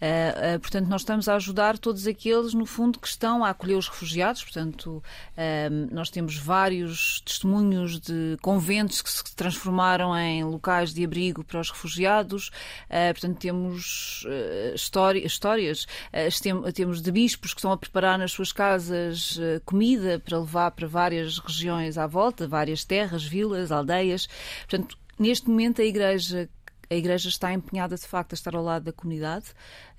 Uh, 0.00 0.54
uh, 0.54 0.60
portanto, 0.60 0.86
nós 0.86 1.00
estamos 1.00 1.28
a 1.28 1.34
ajudar 1.34 1.78
todos 1.78 2.06
aqueles, 2.06 2.54
no 2.54 2.66
fundo, 2.66 3.00
que 3.00 3.08
estão 3.08 3.44
a 3.44 3.50
acolher 3.50 3.74
os 3.74 3.88
refugiados. 3.88 4.44
Portanto, 4.44 5.02
uh, 5.36 5.92
nós 5.92 6.08
temos 6.08 6.36
vários 6.36 7.20
testemunhos 7.22 7.98
de 7.98 8.36
conventos 8.40 9.02
que 9.02 9.10
se 9.10 9.24
transformaram 9.34 10.16
em 10.16 10.44
locais 10.44 10.94
de 10.94 11.04
abrigo 11.04 11.42
para 11.42 11.58
os 11.58 11.68
refugiados. 11.68 12.52
Uh, 12.92 13.12
portanto, 13.14 13.38
temos 13.38 14.24
uh, 14.26 14.74
história, 14.74 15.24
histórias, 15.24 15.86
uh, 16.12 16.72
temos 16.72 17.00
de 17.00 17.10
bispos 17.10 17.54
que 17.54 17.60
estão 17.60 17.72
a 17.72 17.76
preparar 17.78 18.18
nas 18.18 18.32
suas 18.32 18.52
casas 18.52 19.40
comida 19.64 20.20
para 20.20 20.38
levar 20.38 20.70
para 20.72 20.86
várias 20.86 21.38
regiões 21.38 21.96
à 21.96 22.06
volta, 22.06 22.46
várias 22.46 22.84
terras, 22.84 23.24
vilas, 23.24 23.72
aldeias. 23.72 24.28
Portanto, 24.68 24.98
neste 25.18 25.48
momento 25.48 25.80
a 25.80 25.84
Igreja 25.84 26.50
a 26.92 26.96
Igreja 26.96 27.28
está 27.28 27.52
empenhada 27.52 27.96
de 27.96 28.06
facto 28.06 28.32
a 28.32 28.34
estar 28.34 28.54
ao 28.54 28.62
lado 28.62 28.84
da 28.84 28.92
comunidade, 28.92 29.46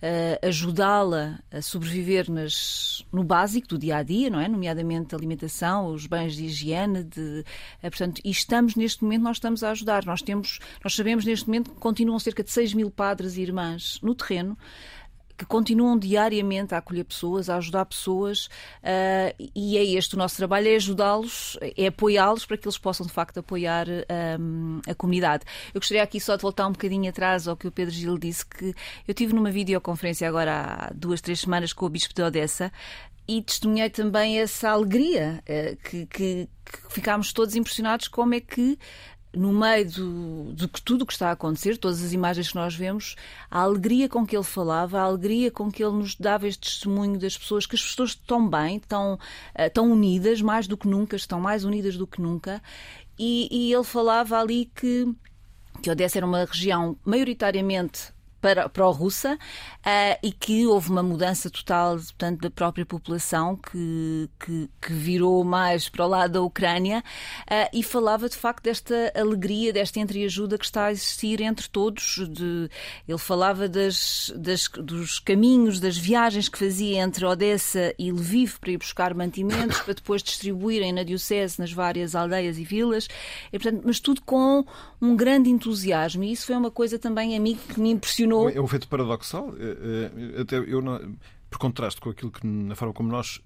uh, 0.02 0.48
ajudá-la 0.48 1.40
a 1.52 1.62
sobreviver 1.62 2.30
nas, 2.30 3.04
no 3.12 3.24
básico 3.24 3.68
do 3.68 3.78
dia 3.78 3.98
a 3.98 4.04
dia, 4.04 4.30
não 4.30 4.40
é? 4.40 4.48
Nomeadamente 4.48 5.16
alimentação, 5.16 5.88
os 5.88 6.06
bens 6.06 6.36
de 6.36 6.46
higiene, 6.46 7.04
de, 7.04 7.44
uh, 7.80 7.82
portanto, 7.82 8.22
e 8.24 8.30
estamos 8.30 8.76
neste 8.76 9.04
momento, 9.04 9.24
nós 9.24 9.38
estamos 9.38 9.64
a 9.64 9.72
ajudar. 9.72 10.06
Nós 10.06 10.22
temos, 10.22 10.60
nós 10.84 10.96
sabemos 10.96 11.26
neste 11.26 11.48
momento 11.48 11.72
que 11.72 11.80
continuam 11.80 12.20
cerca 12.20 12.44
de 12.44 12.52
6 12.52 12.74
mil 12.74 12.92
padres 12.92 13.38
e 13.38 13.42
irmãs 13.42 14.00
no 14.02 14.14
terreno 14.14 14.58
que 15.38 15.46
continuam 15.46 15.98
diariamente 15.98 16.76
a 16.76 16.78
acolher 16.78 17.04
pessoas, 17.04 17.50
a 17.50 17.58
ajudar 17.58 17.86
pessoas, 17.86 18.46
uh, 18.46 19.50
e 19.56 19.78
é 19.78 19.84
este 19.84 20.16
o 20.16 20.18
nosso 20.18 20.38
trabalho, 20.38 20.68
é 20.68 20.76
ajudá-los, 20.76 21.58
é 21.78 21.88
apoiá-los 21.88 22.46
para 22.46 22.58
que 22.58 22.68
eles 22.68 22.78
possam 22.78 23.06
de 23.06 23.12
facto 23.12 23.40
apoiar 23.40 23.88
um, 24.40 24.80
a 24.88 24.94
comunidade. 24.94 25.44
Eu 25.74 25.80
gostaria 25.80 26.04
aqui 26.04 26.20
só 26.20 26.36
de 26.36 26.42
voltar 26.42 26.68
um 26.68 26.72
bocadinho 26.72 27.10
atrás 27.10 27.48
ao 27.48 27.58
que 27.58 27.68
o 27.68 27.72
Pedro 27.72 27.94
Gil 27.94 28.18
disse, 28.18 28.46
que 28.46 28.74
eu 29.08 29.14
tive 29.14 29.34
numa 29.34 29.52
videoconferência 29.52 30.28
agora 30.28 30.90
há 30.90 30.94
duas, 30.94 31.22
três 31.22 31.40
semanas 31.40 31.74
com 31.74 31.86
o 31.86 31.90
Bispo 31.90 32.14
de 32.14 32.22
Odessa, 32.22 32.72
e 33.28 33.42
testemunhei 33.42 33.90
também 33.90 34.40
essa 34.40 34.70
alegria 34.70 35.42
uh, 35.44 35.78
que, 35.78 36.06
que, 36.08 36.50
que 36.66 36.94
ficámos 36.94 37.32
todos 37.32 37.56
impressionados 37.56 38.08
como 38.08 38.34
é 38.36 38.40
que 38.40 38.78
no 39.36 39.52
meio 39.52 39.90
do, 39.90 40.54
de 40.54 40.68
tudo 40.68 41.02
o 41.02 41.06
que 41.06 41.14
está 41.14 41.30
a 41.30 41.32
acontecer, 41.32 41.78
todas 41.78 42.04
as 42.04 42.14
imagens 42.14 42.50
que 42.50 42.56
nós 42.56 42.76
vemos, 42.76 43.16
a 43.50 43.62
alegria 43.62 44.08
com 44.08 44.26
que 44.26 44.36
ele 44.36 44.44
falava, 44.44 45.00
a 45.00 45.04
alegria 45.04 45.50
com 45.50 45.72
que 45.72 45.84
ele 45.84 45.94
nos 45.94 46.16
dava 46.16 46.48
este 46.48 46.62
testemunho 46.62 47.20
das 47.20 47.38
pessoas, 47.38 47.66
que 47.66 47.76
as 47.76 47.82
pessoas 47.82 48.12
estão 48.12 48.48
bem, 48.48 48.78
estão, 48.78 49.20
estão 49.58 49.92
unidas 49.92 50.42
mais 50.42 50.68
do 50.68 50.78
que 50.78 50.88
nunca, 50.88 51.16
estão 51.16 51.42
mais 51.42 51.66
unidas 51.66 51.98
do 51.98 52.06
que 52.06 52.22
nunca. 52.22 52.62
E, 53.18 53.48
e 53.52 53.74
ele 53.74 53.84
falava 53.84 54.40
ali 54.40 54.72
que, 54.76 55.12
que 55.82 55.90
Odessa 55.90 56.20
era 56.20 56.26
uma 56.26 56.46
região 56.46 56.98
maioritariamente 57.04 58.14
para, 58.44 58.68
pró-russa 58.68 59.36
uh, 59.36 60.20
e 60.22 60.34
que 60.34 60.68
houve 60.68 60.90
uma 60.90 61.02
mudança 61.02 61.50
total 61.50 61.96
portanto, 61.96 62.42
da 62.42 62.52
própria 62.52 62.86
população 62.86 63.56
que, 63.56 64.30
que, 64.38 64.70
que 64.82 64.92
virou 64.92 65.46
mais 65.46 65.88
para 65.88 66.06
o 66.06 66.10
lado 66.10 66.34
da 66.34 66.42
Ucrânia 66.42 67.02
uh, 67.44 67.70
e 67.72 67.82
falava 67.82 68.28
de 68.28 68.36
facto 68.36 68.66
desta 68.66 69.14
alegria, 69.16 69.72
desta 69.72 69.98
entreajuda 69.98 70.58
que 70.58 70.66
está 70.66 70.88
a 70.88 70.92
existir 70.92 71.40
entre 71.40 71.70
todos. 71.70 72.20
De, 72.30 72.70
ele 73.08 73.18
falava 73.18 73.70
das, 73.70 74.34
das, 74.36 74.68
dos 74.68 75.20
caminhos, 75.20 75.80
das 75.80 75.98
viagens 75.98 76.50
que 76.50 76.60
fazia 76.60 77.02
entre 77.02 77.26
Odessa 77.26 77.96
e 77.98 78.12
Lviv 78.12 78.60
para 78.60 78.72
ir 78.72 78.78
buscar 78.78 79.14
mantimentos, 79.14 79.80
para 79.80 79.94
depois 79.94 80.22
distribuírem 80.22 80.92
na 80.92 81.04
Diocese, 81.04 81.58
nas 81.60 81.72
várias 81.72 82.14
aldeias 82.14 82.58
e 82.58 82.66
vilas, 82.66 83.08
e, 83.54 83.58
portanto, 83.58 83.84
mas 83.86 84.02
tudo 84.02 84.22
com 84.22 84.66
um 85.02 85.16
grande 85.16 85.50
entusiasmo. 85.50 86.26
E 86.26 86.34
isso 86.34 86.48
foi 86.48 86.58
uma 86.58 86.72
coisa 86.72 87.00
também 87.00 87.38
a 87.38 87.40
mim 87.40 87.58
que 87.70 87.80
me 87.80 87.92
impressionou 87.92 88.33
é 88.50 88.62
um 88.62 88.68
feito 88.68 88.88
paradoxal. 88.88 89.54
É, 89.58 90.38
é, 90.38 90.42
até 90.42 90.58
eu, 90.58 90.82
por 91.50 91.60
contraste 91.60 92.02
com 92.02 92.10
aquilo 92.10 92.32
que, 92.32 92.46
na 92.46 92.76
forma 92.76 92.94
como 92.94 93.10
nós 93.10 93.42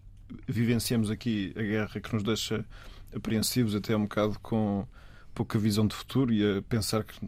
vivenciamos 0.48 1.10
aqui 1.10 1.54
a 1.56 1.62
guerra, 1.62 2.00
que 2.00 2.14
nos 2.14 2.24
deixa 2.24 2.66
apreensivos, 3.16 3.76
até 3.76 3.96
um 3.96 4.04
bocado 4.04 4.38
com 4.40 4.86
pouca 5.34 5.60
visão 5.60 5.86
de 5.86 5.96
futuro 5.96 6.34
e 6.34 6.58
a 6.58 6.62
pensar 6.64 7.04
que, 7.04 7.20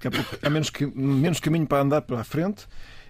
que 0.00 0.08
há, 0.08 0.10
pouco, 0.10 0.36
há 0.42 0.50
menos, 0.50 0.70
que, 0.70 0.86
menos 0.86 1.40
caminho 1.40 1.66
para 1.66 1.82
andar 1.82 2.02
para 2.02 2.20
a 2.20 2.24
frente. 2.24 2.66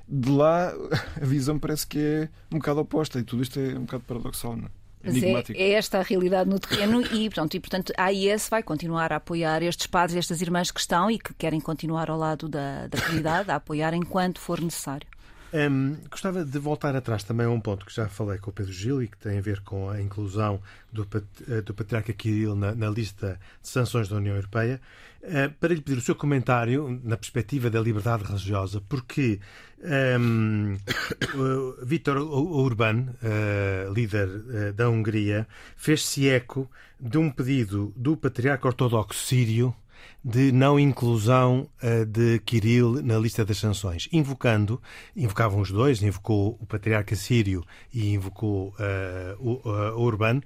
De 0.06 0.30
lá, 0.30 0.72
a 1.20 1.24
visão 1.24 1.58
parece 1.58 1.86
que 1.86 1.98
é 1.98 2.28
um 2.52 2.58
bocado 2.58 2.80
oposta 2.80 3.18
e 3.18 3.24
tudo 3.24 3.42
isto 3.42 3.58
é 3.58 3.76
um 3.78 3.82
bocado 3.82 4.04
paradoxal. 4.04 4.56
Não 4.56 4.66
é? 4.66 4.83
É, 5.54 5.62
é, 5.62 5.72
esta 5.72 5.98
a 5.98 6.02
realidade 6.02 6.48
no 6.48 6.58
terreno 6.58 7.02
e, 7.12 7.28
pronto, 7.30 7.54
e, 7.54 7.60
portanto, 7.60 7.92
a 7.96 8.04
AIS 8.04 8.48
vai 8.48 8.62
continuar 8.62 9.12
a 9.12 9.16
apoiar 9.16 9.62
estes 9.62 9.86
padres 9.86 10.16
e 10.16 10.18
estas 10.18 10.40
irmãs 10.40 10.70
que 10.70 10.80
estão 10.80 11.10
e 11.10 11.18
que 11.18 11.34
querem 11.34 11.60
continuar 11.60 12.10
ao 12.10 12.18
lado 12.18 12.48
da, 12.48 12.86
da 12.86 13.00
comunidade, 13.00 13.50
a 13.50 13.56
apoiar 13.56 13.94
enquanto 13.94 14.40
for 14.40 14.60
necessário. 14.60 15.06
Um, 15.54 15.98
gostava 16.10 16.44
de 16.44 16.58
voltar 16.58 16.96
atrás 16.96 17.22
também 17.22 17.46
a 17.46 17.50
um 17.50 17.60
ponto 17.60 17.86
que 17.86 17.94
já 17.94 18.08
falei 18.08 18.38
com 18.38 18.50
o 18.50 18.52
Pedro 18.52 18.72
Gil 18.72 19.00
e 19.00 19.06
que 19.06 19.16
tem 19.16 19.38
a 19.38 19.40
ver 19.40 19.60
com 19.60 19.88
a 19.88 20.02
inclusão 20.02 20.60
do, 20.92 21.06
eh, 21.48 21.60
do 21.60 21.72
Patriarca 21.72 22.12
Kirill 22.12 22.56
na, 22.56 22.74
na, 22.74 22.90
lista 22.90 23.38
de 23.62 23.68
sanções 23.68 24.08
da 24.08 24.16
União 24.16 24.34
Europeia, 24.34 24.80
uh, 25.22 25.54
para 25.60 25.72
lhe 25.72 25.80
pedir 25.80 25.98
o 25.98 26.00
seu 26.00 26.16
comentário 26.16 27.00
na 27.04 27.16
perspectiva 27.16 27.70
da 27.70 27.80
liberdade 27.80 28.24
religiosa, 28.24 28.82
porque 28.88 29.38
um, 30.18 30.76
Vítor 31.86 32.16
Urban, 32.16 33.10
uh, 33.22 33.92
líder 33.92 34.28
uh, 34.28 34.72
da 34.72 34.90
Hungria, 34.90 35.46
fez-se 35.76 36.28
eco 36.28 36.68
de 36.98 37.16
um 37.16 37.30
pedido 37.30 37.92
do 37.94 38.16
Patriarca 38.16 38.66
Ortodoxo 38.66 39.24
Sírio 39.24 39.72
de 40.24 40.50
não 40.52 40.78
inclusão 40.78 41.68
uh, 41.82 42.06
de 42.06 42.38
Kirill 42.40 43.02
na 43.02 43.18
lista 43.18 43.44
das 43.44 43.58
sanções, 43.58 44.08
invocando, 44.12 44.80
invocavam 45.14 45.60
os 45.60 45.70
dois, 45.70 46.02
invocou 46.02 46.56
o 46.60 46.66
patriarca 46.66 47.14
sírio 47.14 47.64
e 47.92 48.12
invocou 48.14 48.74
uh, 48.78 49.36
o, 49.38 49.68
uh, 49.68 50.42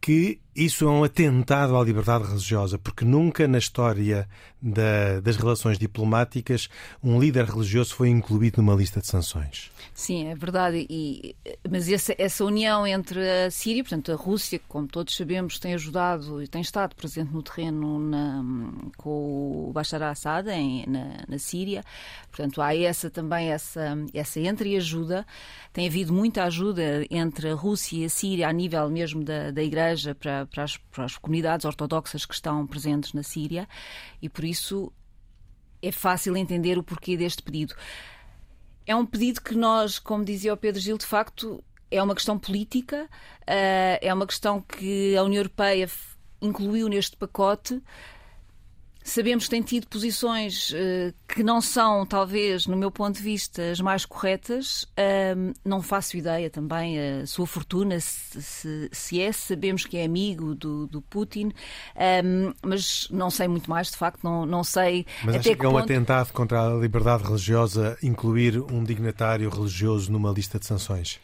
que 0.00 0.40
isso 0.58 0.84
é 0.86 0.90
um 0.90 1.04
atentado 1.04 1.76
à 1.76 1.84
liberdade 1.84 2.24
religiosa, 2.24 2.78
porque 2.78 3.04
nunca 3.04 3.46
na 3.46 3.58
história 3.58 4.28
da, 4.60 5.20
das 5.20 5.36
relações 5.36 5.78
diplomáticas 5.78 6.68
um 7.02 7.20
líder 7.20 7.44
religioso 7.44 7.94
foi 7.94 8.08
incluído 8.08 8.60
numa 8.60 8.74
lista 8.74 9.00
de 9.00 9.06
sanções. 9.06 9.70
Sim, 9.94 10.26
é 10.26 10.34
verdade. 10.34 10.84
E, 10.90 11.36
mas 11.70 11.88
essa, 11.88 12.12
essa 12.18 12.44
união 12.44 12.84
entre 12.86 13.20
a 13.46 13.50
Síria, 13.50 13.84
portanto, 13.84 14.10
a 14.10 14.16
Rússia, 14.16 14.58
que, 14.58 14.64
como 14.66 14.88
todos 14.88 15.16
sabemos, 15.16 15.60
tem 15.60 15.74
ajudado 15.74 16.42
e 16.42 16.48
tem 16.48 16.60
estado 16.60 16.96
presente 16.96 17.32
no 17.32 17.42
terreno 17.42 18.00
na, 18.00 18.44
com 18.96 19.68
o 19.68 19.72
Bashar 19.72 20.02
al-Assad 20.02 20.46
na, 20.88 21.24
na 21.28 21.38
Síria, 21.38 21.84
portanto, 22.30 22.60
há 22.60 22.74
essa 22.74 23.08
também 23.08 23.50
essa, 23.50 23.96
essa 24.12 24.40
entreajuda. 24.40 25.24
Tem 25.72 25.86
havido 25.86 26.12
muita 26.12 26.44
ajuda 26.44 27.06
entre 27.10 27.50
a 27.50 27.54
Rússia 27.54 27.98
e 27.98 28.04
a 28.04 28.08
Síria, 28.08 28.48
a 28.48 28.52
nível 28.52 28.90
mesmo 28.90 29.22
da, 29.22 29.52
da 29.52 29.62
Igreja, 29.62 30.14
para 30.14 30.47
para 30.48 30.64
as, 30.64 30.76
para 30.76 31.04
as 31.04 31.16
comunidades 31.16 31.64
ortodoxas 31.64 32.24
que 32.26 32.34
estão 32.34 32.66
presentes 32.66 33.12
na 33.12 33.22
Síria 33.22 33.68
e 34.20 34.28
por 34.28 34.44
isso 34.44 34.92
é 35.80 35.92
fácil 35.92 36.36
entender 36.36 36.78
o 36.78 36.82
porquê 36.82 37.16
deste 37.16 37.42
pedido. 37.42 37.74
É 38.86 38.96
um 38.96 39.06
pedido 39.06 39.40
que 39.40 39.54
nós, 39.54 39.98
como 39.98 40.24
dizia 40.24 40.52
o 40.52 40.56
Pedro 40.56 40.80
Gil, 40.80 40.98
de 40.98 41.06
facto 41.06 41.62
é 41.90 42.02
uma 42.02 42.14
questão 42.14 42.38
política, 42.38 43.08
eh, 43.46 43.98
é 44.02 44.12
uma 44.12 44.26
questão 44.26 44.60
que 44.60 45.16
a 45.16 45.22
União 45.22 45.40
Europeia 45.40 45.88
incluiu 46.40 46.88
neste 46.88 47.16
pacote 47.16 47.82
Sabemos 49.08 49.44
que 49.44 49.50
tem 49.50 49.62
tido 49.62 49.86
posições 49.86 50.70
uh, 50.70 51.14
que 51.26 51.42
não 51.42 51.62
são, 51.62 52.04
talvez, 52.04 52.66
no 52.66 52.76
meu 52.76 52.90
ponto 52.90 53.16
de 53.16 53.22
vista, 53.22 53.70
as 53.70 53.80
mais 53.80 54.04
corretas. 54.04 54.82
Uh, 54.82 55.54
não 55.64 55.80
faço 55.80 56.18
ideia 56.18 56.50
também 56.50 56.98
a 57.00 57.26
sua 57.26 57.46
fortuna, 57.46 57.98
se, 58.00 58.42
se, 58.42 58.88
se 58.92 59.20
é. 59.20 59.32
Sabemos 59.32 59.86
que 59.86 59.96
é 59.96 60.04
amigo 60.04 60.54
do, 60.54 60.86
do 60.86 61.00
Putin, 61.00 61.52
mas 62.62 63.08
não 63.10 63.30
sei 63.30 63.48
muito 63.48 63.70
mais, 63.70 63.90
de 63.90 63.96
facto, 63.96 64.22
não, 64.22 64.44
não 64.44 64.62
sei. 64.62 65.06
Mas 65.24 65.36
até 65.36 65.38
acha 65.38 65.50
que, 65.50 65.56
que 65.56 65.66
é 65.66 65.68
um 65.68 65.72
ponto... 65.72 65.84
atentado 65.84 66.32
contra 66.32 66.66
a 66.66 66.74
liberdade 66.74 67.24
religiosa 67.24 67.96
incluir 68.02 68.58
um 68.60 68.84
dignatário 68.84 69.48
religioso 69.48 70.12
numa 70.12 70.30
lista 70.30 70.58
de 70.58 70.66
sanções? 70.66 71.18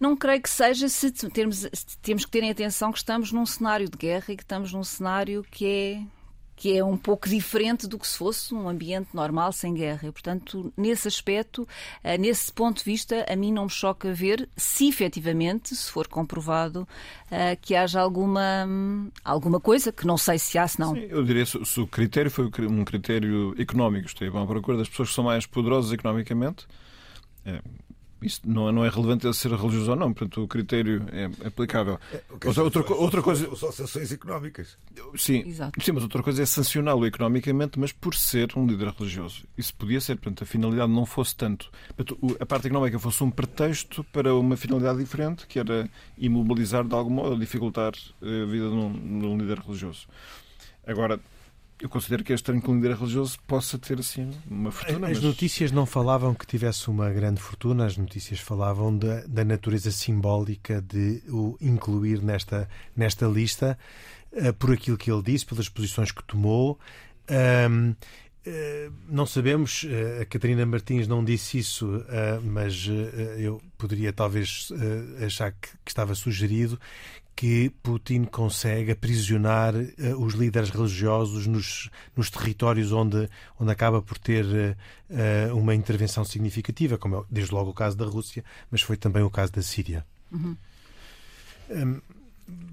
Não 0.00 0.16
creio 0.16 0.42
que 0.42 0.50
seja 0.50 0.88
se 0.88 1.10
termos, 1.30 1.66
temos 2.02 2.24
que 2.24 2.30
ter 2.30 2.48
atenção 2.48 2.90
que 2.90 2.98
estamos 2.98 3.30
num 3.30 3.46
cenário 3.46 3.88
de 3.88 3.96
guerra 3.96 4.26
e 4.28 4.36
que 4.36 4.42
estamos 4.42 4.72
num 4.72 4.84
cenário 4.84 5.44
que 5.50 5.66
é 5.66 6.17
que 6.58 6.76
é 6.76 6.84
um 6.84 6.96
pouco 6.96 7.28
diferente 7.28 7.86
do 7.86 7.96
que 7.96 8.06
se 8.06 8.18
fosse 8.18 8.52
um 8.52 8.68
ambiente 8.68 9.10
normal 9.14 9.52
sem 9.52 9.72
guerra. 9.72 10.08
E, 10.08 10.10
portanto, 10.10 10.72
nesse 10.76 11.06
aspecto, 11.06 11.66
eh, 12.02 12.18
nesse 12.18 12.52
ponto 12.52 12.78
de 12.78 12.84
vista, 12.84 13.24
a 13.28 13.36
mim 13.36 13.52
não 13.52 13.64
me 13.64 13.70
choca 13.70 14.12
ver 14.12 14.48
se 14.56 14.88
efetivamente, 14.88 15.76
se 15.76 15.88
for 15.88 16.08
comprovado, 16.08 16.86
eh, 17.30 17.54
que 17.54 17.76
haja 17.76 18.00
alguma, 18.00 18.68
alguma 19.24 19.60
coisa, 19.60 19.92
que 19.92 20.04
não 20.04 20.18
sei 20.18 20.36
se 20.36 20.58
há, 20.58 20.66
se 20.66 20.80
não. 20.80 20.94
Sim, 20.94 21.06
eu 21.08 21.24
diria 21.24 21.46
se, 21.46 21.80
o 21.80 21.86
critério 21.86 22.28
foi 22.28 22.50
um 22.68 22.84
critério 22.84 23.54
económico, 23.56 24.08
isto 24.08 24.24
é, 24.24 24.26
à 24.26 24.46
procura 24.46 24.78
das 24.78 24.88
pessoas 24.88 25.10
que 25.10 25.14
são 25.14 25.24
mais 25.24 25.46
poderosas 25.46 25.92
economicamente. 25.92 26.66
É, 27.46 27.62
isso 28.22 28.40
não, 28.44 28.70
não 28.72 28.84
é 28.84 28.88
relevante 28.88 29.32
ser 29.34 29.52
religioso 29.52 29.90
ou 29.90 29.96
não, 29.96 30.12
portanto 30.12 30.42
o 30.42 30.48
critério 30.48 31.06
é 31.12 31.46
aplicável. 31.46 31.98
É, 32.12 32.22
outra, 32.46 32.62
outra, 32.62 32.94
outra 32.94 33.22
coisa. 33.22 33.54
Só 33.56 33.70
sanções 33.70 34.12
económicas. 34.12 34.76
Sim, 35.16 35.46
Exato. 35.46 35.80
sim, 35.82 35.92
mas 35.92 36.02
outra 36.02 36.22
coisa 36.22 36.42
é 36.42 36.46
sancioná-lo 36.46 37.06
economicamente, 37.06 37.78
mas 37.78 37.92
por 37.92 38.14
ser 38.14 38.50
um 38.56 38.66
líder 38.66 38.88
religioso. 38.88 39.44
Isso 39.56 39.74
podia 39.74 40.00
ser, 40.00 40.16
portanto, 40.16 40.42
a 40.42 40.46
finalidade 40.46 40.92
não 40.92 41.06
fosse 41.06 41.36
tanto. 41.36 41.70
Portanto, 41.96 42.36
a 42.40 42.46
parte 42.46 42.66
económica 42.66 42.98
fosse 42.98 43.22
um 43.22 43.30
pretexto 43.30 44.04
para 44.04 44.34
uma 44.34 44.56
finalidade 44.56 44.98
diferente, 44.98 45.46
que 45.46 45.58
era 45.58 45.88
imobilizar 46.16 46.84
de 46.84 46.94
algum 46.94 47.10
modo, 47.10 47.38
dificultar 47.38 47.92
a 48.22 48.44
vida 48.46 48.68
de 48.68 48.74
um, 48.74 48.92
de 48.92 49.26
um 49.26 49.38
líder 49.38 49.58
religioso. 49.60 50.06
Agora, 50.86 51.20
eu 51.80 51.88
considero 51.88 52.24
que 52.24 52.32
este 52.32 52.50
líder 52.50 52.96
religioso 52.96 53.38
possa 53.46 53.78
ter 53.78 53.98
assim 54.00 54.30
uma 54.50 54.70
fortuna. 54.72 55.06
As 55.08 55.14
mas... 55.18 55.22
notícias 55.22 55.70
não 55.70 55.86
falavam 55.86 56.34
que 56.34 56.46
tivesse 56.46 56.88
uma 56.90 57.10
grande 57.10 57.40
fortuna, 57.40 57.86
as 57.86 57.96
notícias 57.96 58.40
falavam 58.40 58.96
da, 58.96 59.20
da 59.26 59.44
natureza 59.44 59.90
simbólica 59.90 60.82
de 60.82 61.22
o 61.28 61.56
incluir 61.60 62.20
nesta, 62.22 62.68
nesta 62.96 63.26
lista, 63.26 63.78
uh, 64.32 64.52
por 64.54 64.72
aquilo 64.72 64.98
que 64.98 65.10
ele 65.10 65.22
disse, 65.22 65.46
pelas 65.46 65.68
posições 65.68 66.10
que 66.10 66.22
tomou. 66.24 66.78
Um, 67.70 67.94
Uh, 68.46 68.90
não 69.06 69.26
sabemos, 69.26 69.82
uh, 69.82 70.22
a 70.22 70.24
Catarina 70.24 70.64
Martins 70.64 71.06
não 71.06 71.22
disse 71.22 71.58
isso, 71.58 72.02
mas 72.42 72.88
eu 73.36 73.60
poderia 73.76 74.10
talvez 74.10 74.72
achar 75.26 75.52
que, 75.52 75.68
que, 75.84 75.90
estava 75.90 76.14
sugerido 76.14 76.80
que 77.38 77.70
Putin 77.84 78.24
consegue 78.24 78.90
aprisionar 78.90 79.72
uh, 79.72 79.86
os 80.18 80.34
líderes 80.34 80.70
religiosos 80.70 81.46
nos, 81.46 81.88
nos 82.16 82.30
territórios 82.30 82.90
onde, 82.90 83.30
onde 83.60 83.70
acaba 83.70 84.02
por 84.02 84.18
ter 84.18 84.44
uh, 84.44 85.56
uma 85.56 85.72
intervenção 85.72 86.24
significativa, 86.24 86.98
como 86.98 87.18
é 87.18 87.22
desde 87.30 87.54
logo 87.54 87.70
o 87.70 87.72
caso 87.72 87.96
da 87.96 88.04
Rússia, 88.04 88.44
mas 88.72 88.82
foi 88.82 88.96
também 88.96 89.22
o 89.22 89.30
caso 89.30 89.52
da 89.52 89.62
Síria. 89.62 90.04
Uhum. 90.32 90.56
Um, 91.70 92.00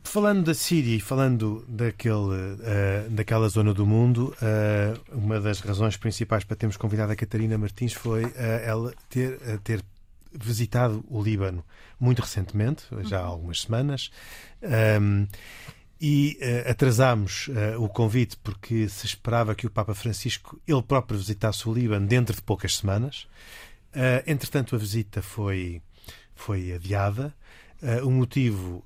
falando 0.04 0.44
da 0.44 0.56
Síria 0.56 0.96
e 0.96 1.00
falando 1.00 1.64
daquele, 1.68 2.16
uh, 2.16 3.10
daquela 3.12 3.48
zona 3.50 3.72
do 3.72 3.86
mundo, 3.86 4.36
uma 5.12 5.40
das 5.40 5.60
razões 5.60 5.96
principais 5.96 6.44
para 6.44 6.56
termos 6.56 6.76
convidado 6.76 7.12
a 7.12 7.16
Catarina 7.16 7.56
Martins 7.56 7.94
foi 7.94 8.24
ela 8.64 8.96
ter, 9.12 9.38
ter 9.64 9.84
visitado 10.40 11.04
o 11.08 11.22
Líbano 11.22 11.64
muito 12.00 12.22
recentemente, 12.22 12.84
já 13.04 13.20
há 13.20 13.24
uhum. 13.24 13.32
algumas 13.32 13.62
semanas, 13.62 14.12
um, 15.02 15.28
e 16.00 16.38
uh, 16.42 16.70
atrasámos 16.70 17.48
uh, 17.48 17.82
o 17.82 17.88
convite 17.88 18.38
porque 18.38 18.88
se 18.90 19.06
esperava 19.06 19.56
que 19.56 19.66
o 19.66 19.70
Papa 19.70 19.96
Francisco 19.96 20.60
ele 20.68 20.82
próprio 20.82 21.18
visitasse 21.18 21.68
o 21.68 21.74
Líbano 21.74 22.06
dentro 22.06 22.36
de 22.36 22.42
poucas 22.42 22.78
semanas. 22.78 23.28
Uh, 23.94 24.22
entretanto, 24.28 24.76
a 24.76 24.78
visita 24.78 25.22
foi, 25.22 25.82
foi 26.36 26.74
adiada. 26.74 27.34
o 28.04 28.10
motivo 28.10 28.84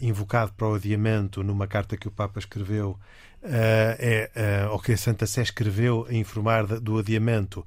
invocado 0.00 0.52
para 0.52 0.68
o 0.68 0.74
adiamento 0.74 1.42
numa 1.42 1.66
carta 1.66 1.96
que 1.96 2.08
o 2.08 2.10
Papa 2.10 2.38
escreveu 2.38 2.98
é, 3.42 4.66
uh, 4.66 4.72
ou 4.72 4.78
que 4.78 4.92
a 4.92 4.96
Santa 4.96 5.26
Sé 5.26 5.42
escreveu 5.42 6.06
a 6.08 6.14
informar 6.14 6.66
do 6.66 6.98
adiamento 6.98 7.64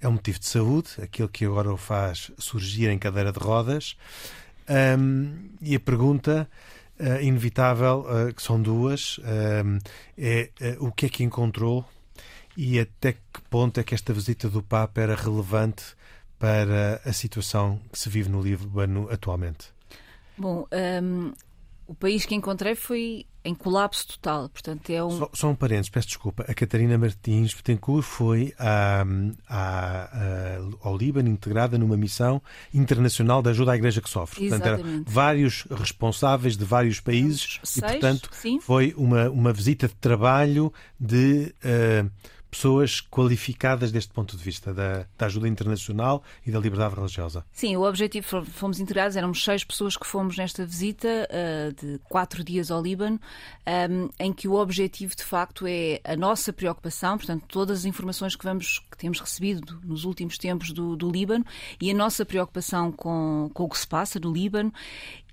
é 0.00 0.08
um 0.08 0.12
motivo 0.12 0.38
de 0.38 0.46
saúde, 0.46 0.90
aquilo 1.02 1.28
que 1.28 1.44
agora 1.44 1.72
o 1.72 1.76
faz 1.76 2.30
surgir 2.38 2.88
em 2.90 2.98
cadeira 2.98 3.32
de 3.32 3.38
rodas. 3.38 3.96
E 5.60 5.76
a 5.76 5.80
pergunta 5.80 6.48
uh, 6.98 7.22
inevitável, 7.22 8.06
que 8.34 8.42
são 8.42 8.60
duas, 8.60 9.18
é 10.16 10.76
o 10.78 10.92
que 10.92 11.06
é 11.06 11.08
que 11.08 11.24
encontrou 11.24 11.86
e 12.56 12.78
até 12.78 13.12
que 13.12 13.40
ponto 13.50 13.80
é 13.80 13.82
que 13.82 13.94
esta 13.94 14.12
visita 14.12 14.48
do 14.48 14.62
Papa 14.62 15.00
era 15.00 15.14
relevante 15.14 15.84
para 16.38 17.00
a 17.04 17.12
situação 17.12 17.80
que 17.90 17.98
se 17.98 18.08
vive 18.08 18.28
no 18.28 18.42
Líbano 18.42 19.08
atualmente? 19.10 19.72
Bom, 20.36 20.66
um, 21.02 21.32
o 21.86 21.94
país 21.94 22.26
que 22.26 22.34
encontrei 22.34 22.74
foi 22.74 23.26
em 23.44 23.54
colapso 23.54 24.06
total. 24.08 24.48
Portanto, 24.48 24.90
é 24.90 25.04
um... 25.04 25.10
só, 25.10 25.30
só 25.32 25.48
um 25.50 25.54
parênteses, 25.54 25.90
peço 25.90 26.08
desculpa. 26.08 26.44
A 26.48 26.54
Catarina 26.54 26.96
Martins 26.96 27.52
Betancourt 27.52 28.02
foi 28.02 28.54
à, 28.58 29.04
à, 29.48 30.58
ao 30.82 30.96
Líbano 30.96 31.28
integrada 31.28 31.76
numa 31.76 31.96
missão 31.96 32.40
internacional 32.72 33.42
de 33.42 33.50
ajuda 33.50 33.72
à 33.72 33.76
Igreja 33.76 34.00
que 34.00 34.08
sofre. 34.08 34.46
Exatamente. 34.46 34.76
Portanto, 34.76 34.94
eram 34.94 35.04
vários 35.06 35.66
responsáveis 35.70 36.56
de 36.56 36.64
vários 36.64 37.00
países 37.00 37.60
Seis, 37.62 37.76
e, 37.76 37.80
portanto, 37.80 38.30
sim. 38.32 38.58
foi 38.60 38.94
uma, 38.96 39.28
uma 39.28 39.52
visita 39.52 39.86
de 39.86 39.94
trabalho 39.94 40.72
de. 40.98 41.54
Uh, 41.62 42.10
pessoas 42.54 43.00
qualificadas 43.00 43.90
deste 43.90 44.12
ponto 44.12 44.36
de 44.36 44.42
vista 44.42 44.72
da, 44.72 45.06
da, 45.18 45.26
ajuda 45.26 45.48
internacional 45.48 46.22
e 46.46 46.52
da 46.52 46.60
liberdade 46.60 46.94
religiosa. 46.94 47.44
Sim, 47.52 47.76
o 47.76 47.82
objetivo, 47.82 48.44
fomos 48.44 48.78
integrados, 48.78 49.16
éramos 49.16 49.42
seis 49.42 49.64
pessoas 49.64 49.96
que 49.96 50.06
fomos 50.06 50.36
nesta 50.36 50.64
visita 50.64 51.08
uh, 51.08 51.72
de 51.74 51.98
quatro 52.08 52.44
dias 52.44 52.70
ao 52.70 52.80
Líbano, 52.80 53.16
um, 53.16 53.70
ehm, 53.70 54.08
em 54.20 54.32
que 54.32 54.46
o 54.46 54.54
objetivo 54.54 55.16
de 55.16 55.24
facto 55.24 55.66
é 55.66 56.00
a 56.04 56.14
nossa 56.14 56.52
preocupação, 56.52 57.18
portanto, 57.18 57.44
todas 57.48 57.80
as 57.80 57.84
informações 57.86 58.36
que, 58.36 58.44
vamos, 58.44 58.78
que 58.90 58.96
temos 58.96 59.18
recebido 59.18 59.80
nos 59.82 60.04
últimos 60.04 60.38
tempos 60.38 60.70
do, 60.70 60.94
do 60.94 61.10
Líbano 61.10 61.44
e 61.80 61.90
a 61.90 61.94
nossa 61.94 62.24
preocupação 62.24 62.92
com, 62.92 63.50
com 63.52 63.64
o 63.64 63.68
que 63.68 63.78
se 63.78 63.86
passa 63.86 64.20
no 64.20 64.32
Líbano 64.32 64.72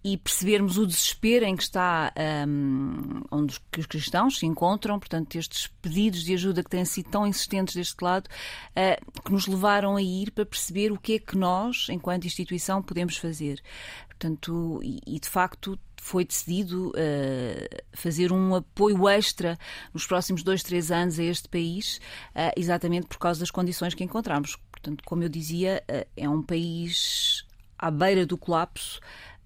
e 0.03 0.17
percebermos 0.17 0.77
o 0.77 0.87
desespero 0.87 1.45
em 1.45 1.55
que 1.55 1.61
está 1.61 2.11
um, 2.47 3.21
onde 3.31 3.59
os 3.77 3.85
cristãos 3.85 4.39
se 4.39 4.45
encontram, 4.45 4.99
portanto, 4.99 5.35
estes 5.35 5.67
pedidos 5.81 6.23
de 6.23 6.33
ajuda 6.33 6.63
que 6.63 6.69
têm 6.69 6.85
sido 6.85 7.09
tão 7.09 7.27
insistentes 7.27 7.75
deste 7.75 8.03
lado, 8.03 8.27
uh, 8.27 9.21
que 9.21 9.31
nos 9.31 9.45
levaram 9.45 9.95
a 9.95 10.01
ir 10.01 10.31
para 10.31 10.45
perceber 10.45 10.91
o 10.91 10.97
que 10.97 11.15
é 11.15 11.19
que 11.19 11.37
nós, 11.37 11.87
enquanto 11.89 12.25
instituição, 12.25 12.81
podemos 12.81 13.17
fazer. 13.17 13.61
Portanto, 14.07 14.79
e, 14.83 14.99
e 15.05 15.19
de 15.19 15.29
facto 15.29 15.77
foi 16.01 16.25
decidido 16.25 16.89
uh, 16.89 17.83
fazer 17.93 18.31
um 18.31 18.55
apoio 18.55 19.07
extra 19.07 19.57
nos 19.93 20.07
próximos 20.07 20.41
dois, 20.41 20.63
três 20.63 20.89
anos 20.89 21.19
a 21.19 21.23
este 21.23 21.47
país, 21.47 21.97
uh, 22.35 22.51
exatamente 22.57 23.05
por 23.05 23.19
causa 23.19 23.39
das 23.39 23.51
condições 23.51 23.93
que 23.93 24.03
encontramos. 24.03 24.57
Portanto, 24.71 25.03
como 25.05 25.21
eu 25.21 25.29
dizia, 25.29 25.83
é 26.17 26.27
um 26.27 26.41
país 26.41 27.45
à 27.81 27.89
beira 27.89 28.25
do 28.25 28.37
colapso. 28.37 28.99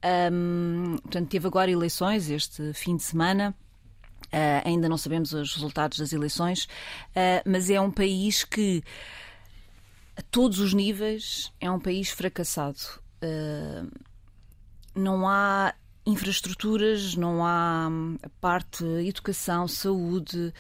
Um, 0.06 0.98
portanto, 1.02 1.30
teve 1.30 1.48
agora 1.48 1.72
eleições 1.72 2.30
este 2.30 2.74
fim 2.74 2.96
de 2.96 3.04
semana. 3.04 3.56
Uh, 4.26 4.62
ainda 4.68 4.88
não 4.88 4.98
sabemos 4.98 5.34
os 5.34 5.56
resultados 5.56 5.98
das 5.98 6.14
eleições, 6.14 6.66
uh, 6.66 7.42
mas 7.46 7.70
é 7.70 7.80
um 7.80 7.92
país 7.92 8.44
que, 8.44 8.84
a 10.16 10.22
todos 10.24 10.60
os 10.60 10.74
níveis, 10.74 11.52
é 11.60 11.70
um 11.72 11.80
país 11.80 12.10
fracassado. 12.10 12.80
Uh, 13.24 13.90
não 14.94 15.28
há 15.28 15.74
infraestruturas, 16.06 17.16
não 17.16 17.44
há 17.44 17.90
a 18.22 18.30
parte 18.40 18.84
educação, 19.06 19.68
saúde, 19.68 20.54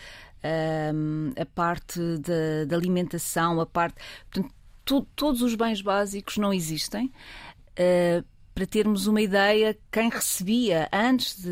a 1.40 1.46
parte 1.46 2.00
da, 2.68 2.76
alimentação, 2.76 3.60
a 3.62 3.66
parte. 3.66 3.96
Portanto, 4.32 4.54
to, 4.84 5.08
todos 5.16 5.42
os 5.42 5.56
bens 5.56 5.82
básicos 5.82 6.38
não 6.38 6.54
existem. 6.54 7.12
Uh, 7.78 8.26
para 8.56 8.66
termos 8.66 9.06
uma 9.06 9.22
ideia, 9.22 9.78
quem 9.92 10.10
recebia 10.10 10.88
antes 10.90 11.46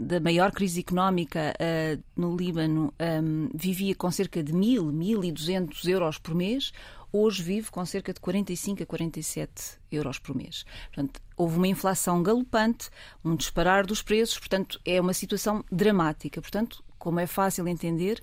da 0.00 0.18
maior 0.18 0.50
crise 0.50 0.80
económica 0.80 1.54
uh, 1.60 2.02
no 2.16 2.34
Líbano 2.34 2.92
um, 2.98 3.50
vivia 3.54 3.94
com 3.94 4.10
cerca 4.10 4.42
de 4.42 4.50
1.000, 4.50 4.80
1.200 4.90 5.86
euros 5.86 6.18
por 6.18 6.34
mês, 6.34 6.72
hoje 7.12 7.42
vive 7.42 7.70
com 7.70 7.84
cerca 7.84 8.14
de 8.14 8.20
45 8.20 8.82
a 8.82 8.86
47 8.86 9.52
euros 9.92 10.18
por 10.18 10.34
mês. 10.34 10.64
Portanto, 10.86 11.20
houve 11.36 11.58
uma 11.58 11.68
inflação 11.68 12.22
galopante, 12.22 12.88
um 13.22 13.36
disparar 13.36 13.84
dos 13.84 14.00
preços, 14.00 14.38
portanto, 14.38 14.80
é 14.86 14.98
uma 14.98 15.12
situação 15.12 15.62
dramática. 15.70 16.40
Portanto, 16.40 16.82
como 16.98 17.20
é 17.20 17.26
fácil 17.26 17.68
entender, 17.68 18.22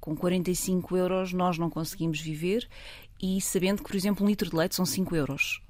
com 0.00 0.16
45 0.16 0.96
euros 0.96 1.34
nós 1.34 1.58
não 1.58 1.68
conseguimos 1.68 2.18
viver 2.18 2.66
e 3.22 3.42
sabendo 3.42 3.82
que, 3.82 3.88
por 3.90 3.96
exemplo, 3.96 4.24
um 4.24 4.28
litro 4.28 4.48
de 4.48 4.56
leite 4.56 4.74
são 4.74 4.86
5 4.86 5.14
euros. 5.14 5.60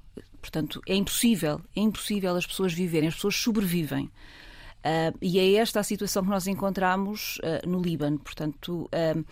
Portanto, 0.45 0.79
é 0.87 0.93
impossível, 0.93 1.59
é 1.75 1.79
impossível 1.79 2.35
as 2.35 2.45
pessoas 2.45 2.71
viverem, 2.71 3.09
as 3.09 3.15
pessoas 3.15 3.35
sobrevivem. 3.35 4.05
Uh, 4.05 5.17
e 5.19 5.39
é 5.39 5.53
esta 5.55 5.79
a 5.79 5.83
situação 5.83 6.21
que 6.23 6.29
nós 6.29 6.45
encontramos 6.45 7.39
uh, 7.39 7.67
no 7.67 7.81
Líbano. 7.81 8.19
Portanto, 8.19 8.87
uh, 8.93 9.25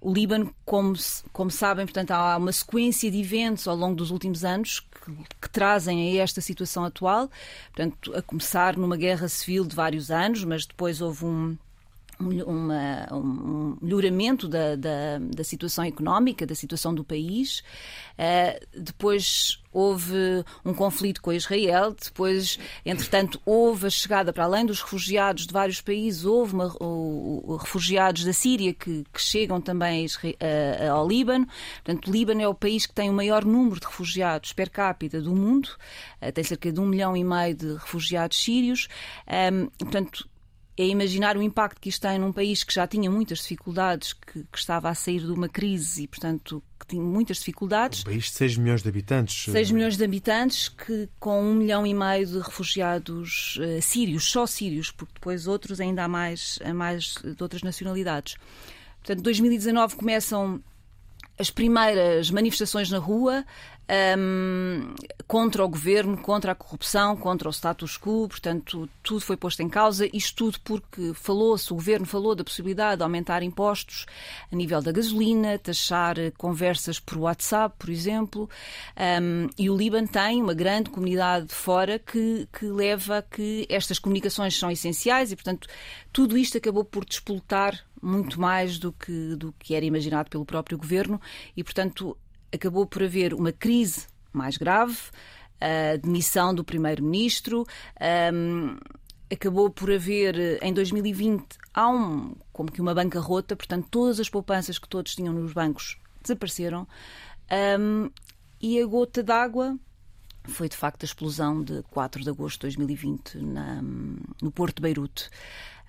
o 0.00 0.12
Líbano, 0.12 0.54
como, 0.64 0.94
como 1.32 1.50
sabem, 1.50 1.84
portanto, 1.84 2.12
há 2.12 2.36
uma 2.36 2.52
sequência 2.52 3.10
de 3.10 3.18
eventos 3.18 3.66
ao 3.66 3.74
longo 3.74 3.96
dos 3.96 4.12
últimos 4.12 4.44
anos 4.44 4.78
que, 4.78 5.12
que, 5.40 5.50
trazem 5.50 6.16
a 6.16 6.22
esta 6.22 6.40
situação 6.40 6.84
atual. 6.84 7.28
Portanto, 7.74 8.16
a 8.16 8.22
começar 8.22 8.76
numa 8.76 8.96
guerra 8.96 9.26
civil 9.26 9.64
de 9.64 9.74
vários 9.74 10.12
anos, 10.12 10.44
mas 10.44 10.64
depois 10.64 11.00
houve 11.00 11.24
um 11.24 11.58
uma, 12.20 13.08
um 13.12 13.76
melhoramento 13.80 14.48
da, 14.48 14.76
da, 14.76 15.18
da, 15.18 15.44
situação 15.44 15.84
económica, 15.84 16.46
da 16.46 16.54
situação 16.54 16.94
do 16.94 17.02
país. 17.02 17.62
Uh, 18.18 18.80
depois 18.82 19.60
houve 19.72 20.44
um 20.64 20.74
conflito 20.74 21.22
com 21.22 21.32
Israel, 21.32 21.94
depois, 21.94 22.58
entretanto, 22.84 23.40
houve 23.46 23.86
a 23.86 23.90
chegada, 23.90 24.32
para 24.32 24.44
além 24.44 24.66
dos 24.66 24.82
refugiados 24.82 25.46
de 25.46 25.52
vários 25.52 25.80
países, 25.80 26.24
houve 26.24 26.54
uma, 26.54 26.76
o, 26.80 27.52
o, 27.52 27.56
refugiados 27.56 28.24
da 28.24 28.32
Síria 28.32 28.74
que, 28.74 29.04
que 29.12 29.22
chegam 29.22 29.60
também 29.60 30.04
a, 30.06 30.86
a, 30.86 30.90
ao 30.90 31.08
Líbano. 31.08 31.46
Portanto, 31.84 32.08
o 32.08 32.12
Líbano 32.12 32.42
é 32.42 32.48
o 32.48 32.54
país 32.54 32.84
que 32.84 32.92
tem 32.92 33.08
o 33.08 33.12
maior 33.12 33.44
número 33.44 33.80
de 33.80 33.86
refugiados 33.86 34.52
per 34.52 34.70
capita 34.70 35.20
do 35.20 35.34
mundo, 35.34 35.70
uh, 36.20 36.32
tem 36.32 36.44
cerca 36.44 36.72
de 36.72 36.80
um 36.80 36.86
milhão 36.86 37.16
e 37.16 37.24
meio 37.24 37.54
de 37.54 37.74
refugiados 37.74 38.42
sírios. 38.42 38.88
Um, 39.52 39.66
portanto, 39.78 40.28
é 40.80 40.86
imaginar 40.86 41.36
o 41.36 41.42
impacto 41.42 41.80
que 41.80 41.88
isto 41.88 42.00
tem 42.00 42.18
num 42.18 42.32
país 42.32 42.64
que 42.64 42.72
já 42.72 42.86
tinha 42.86 43.10
muitas 43.10 43.38
dificuldades, 43.40 44.14
que, 44.14 44.44
que, 44.50 44.58
estava 44.58 44.88
a 44.88 44.94
sair 44.94 45.20
de 45.20 45.30
uma 45.30 45.48
crise 45.48 46.04
e, 46.04 46.06
portanto, 46.06 46.62
que 46.78 46.86
tinha 46.86 47.02
muitas 47.02 47.38
dificuldades. 47.38 48.00
Um 48.00 48.04
país 48.04 48.24
de 48.24 48.30
6 48.30 48.56
milhões 48.56 48.82
de 48.82 48.88
habitantes. 48.88 49.44
6 49.52 49.70
milhões 49.72 49.96
de 49.96 50.04
habitantes, 50.04 50.68
que 50.70 51.08
com 51.18 51.42
um 51.42 51.54
milhão 51.54 51.86
e 51.86 51.92
meio 51.92 52.26
de 52.26 52.38
refugiados 52.38 53.58
uh, 53.58 53.82
sírios, 53.82 54.30
só 54.30 54.46
sírios, 54.46 54.90
porque 54.90 55.12
depois 55.14 55.46
outros 55.46 55.80
ainda 55.80 56.04
há 56.04 56.08
mais, 56.08 56.58
há 56.64 56.72
mais 56.72 57.14
de 57.22 57.42
outras 57.42 57.62
nacionalidades. 57.62 58.36
Portanto, 59.00 59.22
2019 59.22 59.96
começam 59.96 60.62
as 61.38 61.50
primeiras 61.50 62.30
manifestações 62.30 62.90
na 62.90 62.98
rua 62.98 63.44
um, 63.90 64.94
contra 65.26 65.64
o 65.64 65.68
governo, 65.68 66.16
contra 66.16 66.52
a 66.52 66.54
corrupção, 66.54 67.16
contra 67.16 67.48
o 67.48 67.52
status 67.52 67.98
quo, 67.98 68.28
portanto, 68.28 68.88
tudo 69.02 69.20
foi 69.20 69.36
posto 69.36 69.62
em 69.62 69.68
causa. 69.68 70.08
Isto 70.12 70.36
tudo 70.36 70.60
porque 70.60 71.12
falou-se, 71.14 71.72
o 71.72 71.76
governo 71.76 72.06
falou 72.06 72.34
da 72.34 72.44
possibilidade 72.44 72.98
de 72.98 73.02
aumentar 73.02 73.42
impostos 73.42 74.06
a 74.50 74.54
nível 74.54 74.80
da 74.80 74.92
gasolina, 74.92 75.58
taxar 75.58 76.16
conversas 76.38 77.00
por 77.00 77.18
WhatsApp, 77.18 77.74
por 77.78 77.90
exemplo. 77.90 78.48
Um, 78.96 79.48
e 79.58 79.68
o 79.68 79.76
Líbano 79.76 80.06
tem 80.06 80.40
uma 80.40 80.54
grande 80.54 80.90
comunidade 80.90 81.46
de 81.46 81.54
fora 81.54 81.98
que, 81.98 82.48
que 82.52 82.66
leva 82.66 83.18
a 83.18 83.22
que 83.22 83.66
estas 83.68 83.98
comunicações 83.98 84.56
são 84.56 84.70
essenciais 84.70 85.32
e, 85.32 85.36
portanto, 85.36 85.66
tudo 86.12 86.38
isto 86.38 86.56
acabou 86.56 86.84
por 86.84 87.04
despoltar 87.04 87.84
muito 88.02 88.40
mais 88.40 88.78
do 88.78 88.92
que, 88.92 89.34
do 89.36 89.52
que 89.58 89.74
era 89.74 89.84
imaginado 89.84 90.30
pelo 90.30 90.44
próprio 90.44 90.78
governo 90.78 91.20
e, 91.56 91.62
portanto, 91.62 92.16
acabou 92.52 92.86
por 92.86 93.02
haver 93.02 93.34
uma 93.34 93.52
crise 93.52 94.06
mais 94.32 94.56
grave, 94.56 94.96
a 95.60 95.96
demissão 95.96 96.54
do 96.54 96.64
primeiro-ministro, 96.64 97.66
um, 98.32 98.76
acabou 99.30 99.70
por 99.70 99.90
haver, 99.92 100.62
em 100.62 100.72
2020, 100.72 101.44
há 101.74 101.88
um, 101.88 102.34
como 102.52 102.72
que 102.72 102.80
uma 102.80 102.94
bancarrota, 102.94 103.54
portanto, 103.54 103.86
todas 103.90 104.18
as 104.18 104.28
poupanças 104.28 104.78
que 104.78 104.88
todos 104.88 105.14
tinham 105.14 105.34
nos 105.34 105.52
bancos 105.52 105.98
desapareceram. 106.22 106.86
Um, 107.78 108.10
e 108.60 108.80
a 108.80 108.86
gota 108.86 109.22
d'água 109.22 109.78
foi, 110.44 110.68
de 110.68 110.76
facto, 110.76 111.02
a 111.02 111.06
explosão 111.06 111.62
de 111.62 111.82
4 111.90 112.22
de 112.22 112.30
agosto 112.30 112.60
de 112.60 112.76
2020 112.76 113.38
na, 113.38 113.82
no 113.82 114.50
Porto 114.50 114.76
de 114.76 114.82
Beirute 114.82 115.30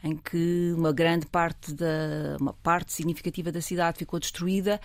em 0.03 0.15
que 0.17 0.73
uma 0.75 0.91
grande 0.91 1.27
parte 1.27 1.73
da 1.73 2.37
uma 2.39 2.53
parte 2.53 2.91
significativa 2.91 3.51
da 3.51 3.61
cidade 3.61 3.99
ficou 3.99 4.19
destruída 4.19 4.81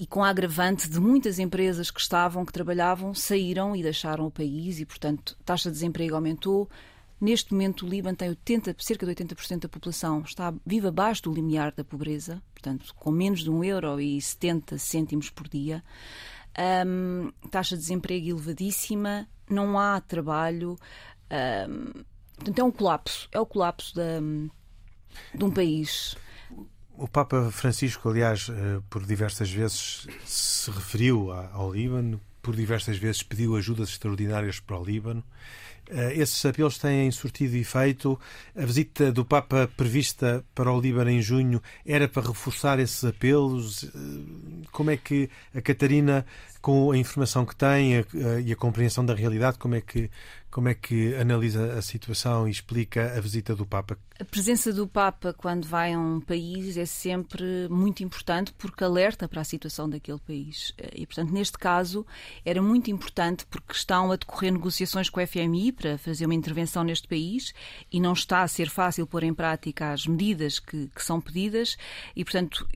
e 0.00 0.06
com 0.06 0.24
a 0.24 0.30
agravante 0.30 0.88
de 0.88 0.98
muitas 0.98 1.38
empresas 1.38 1.90
que 1.90 2.00
estavam, 2.00 2.46
que 2.46 2.52
trabalhavam, 2.54 3.12
saíram 3.12 3.76
e 3.76 3.82
deixaram 3.82 4.26
o 4.26 4.30
país 4.30 4.80
e, 4.80 4.86
portanto, 4.86 5.36
a 5.38 5.44
taxa 5.44 5.68
de 5.68 5.74
desemprego 5.74 6.14
aumentou, 6.14 6.68
Neste 7.20 7.52
momento, 7.52 7.84
o 7.84 7.88
Líbano 7.88 8.16
tem 8.16 8.30
80, 8.30 8.76
cerca 8.78 9.04
de 9.04 9.12
80% 9.12 9.58
da 9.60 9.68
população 9.68 10.22
está 10.22 10.54
vive 10.64 10.88
abaixo 10.88 11.24
do 11.24 11.34
limiar 11.34 11.70
da 11.70 11.84
pobreza, 11.84 12.42
portanto, 12.54 12.94
com 12.96 13.10
menos 13.10 13.40
de 13.40 13.50
1 13.50 13.62
euro 13.62 14.00
e 14.00 14.18
70 14.18 14.78
cêntimos 14.78 15.28
por 15.28 15.46
dia. 15.46 15.84
Um, 16.86 17.30
taxa 17.50 17.76
de 17.76 17.82
desemprego 17.82 18.30
elevadíssima, 18.30 19.28
não 19.50 19.78
há 19.78 20.00
trabalho. 20.00 20.78
Um, 21.68 22.04
portanto, 22.36 22.58
é 22.58 22.64
um 22.64 22.70
colapso. 22.70 23.28
É 23.32 23.38
o 23.38 23.44
colapso 23.44 23.94
da, 23.94 24.18
de 25.34 25.44
um 25.44 25.50
país. 25.50 26.16
O 27.02 27.08
Papa 27.08 27.50
Francisco, 27.50 28.10
aliás, 28.10 28.50
eh, 28.50 28.78
por 28.90 29.06
diversas 29.06 29.50
vezes 29.50 30.06
se 30.26 30.70
referiu 30.70 31.32
ao 31.32 31.72
Líbano, 31.72 32.20
por 32.42 32.54
diversas 32.54 32.98
vezes 32.98 33.22
pediu 33.22 33.56
ajudas 33.56 33.88
extraordinárias 33.88 34.60
para 34.60 34.78
o 34.78 34.84
Líbano. 34.84 35.24
Eh, 35.90 36.14
esses 36.16 36.44
apelos 36.44 36.78
têm 36.78 37.10
surtido 37.10 37.56
efeito. 37.56 38.18
A 38.56 38.64
visita 38.64 39.10
do 39.10 39.24
Papa 39.24 39.68
prevista 39.76 40.44
para 40.54 40.72
o 40.72 40.80
Líbano 40.80 41.10
em 41.10 41.20
junho 41.20 41.60
era 41.84 42.08
para 42.08 42.28
reforçar 42.28 42.78
esses 42.78 43.04
apelos. 43.04 43.84
Eh, 43.84 43.88
como 44.70 44.90
é 44.90 44.96
que 44.96 45.28
a 45.54 45.60
Catarina, 45.60 46.24
com 46.60 46.92
a 46.92 46.96
informação 46.96 47.44
que 47.44 47.56
tem 47.56 48.04
e 48.44 48.52
a 48.52 48.56
compreensão 48.56 49.04
da 49.04 49.14
realidade, 49.14 49.58
como 49.58 49.74
é 49.74 49.80
que 49.80 50.10
como 50.50 50.68
é 50.68 50.74
que 50.74 51.14
analisa 51.14 51.74
a 51.74 51.82
situação 51.82 52.48
e 52.48 52.50
explica 52.50 53.16
a 53.16 53.20
visita 53.20 53.54
do 53.54 53.64
Papa? 53.64 53.96
A 54.18 54.24
presença 54.24 54.72
do 54.72 54.86
Papa 54.86 55.32
quando 55.32 55.66
vai 55.66 55.94
a 55.94 55.98
um 55.98 56.20
país 56.20 56.76
é 56.76 56.84
sempre 56.84 57.68
muito 57.70 58.02
importante 58.02 58.52
porque 58.58 58.82
alerta 58.82 59.28
para 59.28 59.40
a 59.40 59.44
situação 59.44 59.88
daquele 59.88 60.18
país. 60.18 60.74
E, 60.92 61.06
portanto, 61.06 61.32
neste 61.32 61.56
caso, 61.56 62.04
era 62.44 62.60
muito 62.60 62.90
importante 62.90 63.46
porque 63.46 63.72
estão 63.72 64.10
a 64.10 64.16
decorrer 64.16 64.52
negociações 64.52 65.08
com 65.08 65.20
a 65.20 65.26
FMI 65.26 65.72
para 65.80 65.96
fazer 65.96 66.26
uma 66.26 66.34
intervenção 66.34 66.84
neste 66.84 67.08
país 67.08 67.54
e 67.90 67.98
não 67.98 68.12
está 68.12 68.42
a 68.42 68.48
ser 68.48 68.68
fácil 68.68 69.06
pôr 69.06 69.22
em 69.22 69.32
prática 69.32 69.92
as 69.92 70.06
medidas 70.06 70.58
que, 70.58 70.88
que 70.88 71.02
são 71.02 71.20
pedidas 71.20 71.78
e, 72.14 72.22
portanto, 72.22 72.68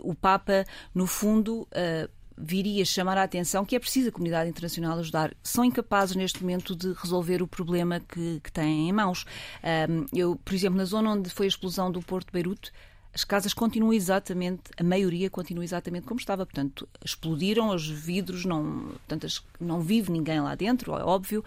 o 0.00 0.14
Papa, 0.14 0.64
no 0.94 1.06
fundo, 1.06 1.62
uh, 1.62 2.08
viria 2.36 2.82
chamar 2.84 3.18
a 3.18 3.22
atenção 3.22 3.64
que 3.64 3.76
é 3.76 3.78
preciso 3.78 4.08
a 4.08 4.12
comunidade 4.12 4.48
internacional 4.48 4.98
ajudar. 4.98 5.34
São 5.42 5.64
incapazes 5.64 6.16
neste 6.16 6.40
momento 6.40 6.74
de 6.74 6.94
resolver 6.94 7.42
o 7.42 7.46
problema 7.46 8.00
que, 8.00 8.40
que 8.40 8.50
têm 8.50 8.88
em 8.88 8.92
mãos. 8.92 9.26
Um, 9.62 10.06
eu, 10.18 10.36
por 10.36 10.54
exemplo, 10.54 10.78
na 10.78 10.84
zona 10.84 11.12
onde 11.12 11.28
foi 11.28 11.46
a 11.46 11.48
explosão 11.48 11.90
do 11.90 12.00
Porto 12.00 12.28
de 12.28 12.32
Beirute, 12.32 12.72
as 13.16 13.24
casas 13.24 13.54
continuam 13.54 13.94
exatamente, 13.94 14.64
a 14.76 14.84
maioria 14.84 15.30
continua 15.30 15.64
exatamente 15.64 16.06
como 16.06 16.20
estava. 16.20 16.44
Portanto, 16.44 16.86
explodiram 17.02 17.70
os 17.70 17.88
vidros, 17.88 18.44
não, 18.44 18.90
portanto, 19.06 19.26
não 19.58 19.80
vive 19.80 20.12
ninguém 20.12 20.38
lá 20.38 20.54
dentro, 20.54 20.94
é 20.94 21.02
óbvio. 21.02 21.42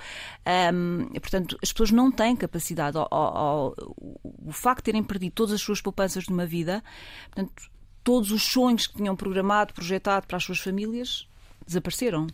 Um, 0.73 1.05
portanto, 1.19 1.59
as 1.61 1.71
pessoas 1.71 1.91
não 1.91 2.11
têm 2.11 2.35
capacidade. 2.35 2.97
O, 2.97 3.05
o, 3.11 4.19
o, 4.47 4.51
facto 4.51 4.79
de 4.79 4.85
terem 4.85 5.03
perdido 5.03 5.33
todas 5.33 5.53
as 5.53 5.61
suas 5.61 5.79
poupanças 5.79 6.23
de 6.23 6.31
uma 6.31 6.43
vida, 6.43 6.83
portanto, 7.27 7.69
todos 8.03 8.31
os 8.31 8.41
sonhos 8.41 8.87
que 8.87 8.95
tinham 8.95 9.15
programado, 9.15 9.71
projetado 9.71 10.25
para 10.25 10.37
as 10.37 10.43
suas 10.43 10.57
famílias, 10.57 11.27
desapareceram. 11.67 12.25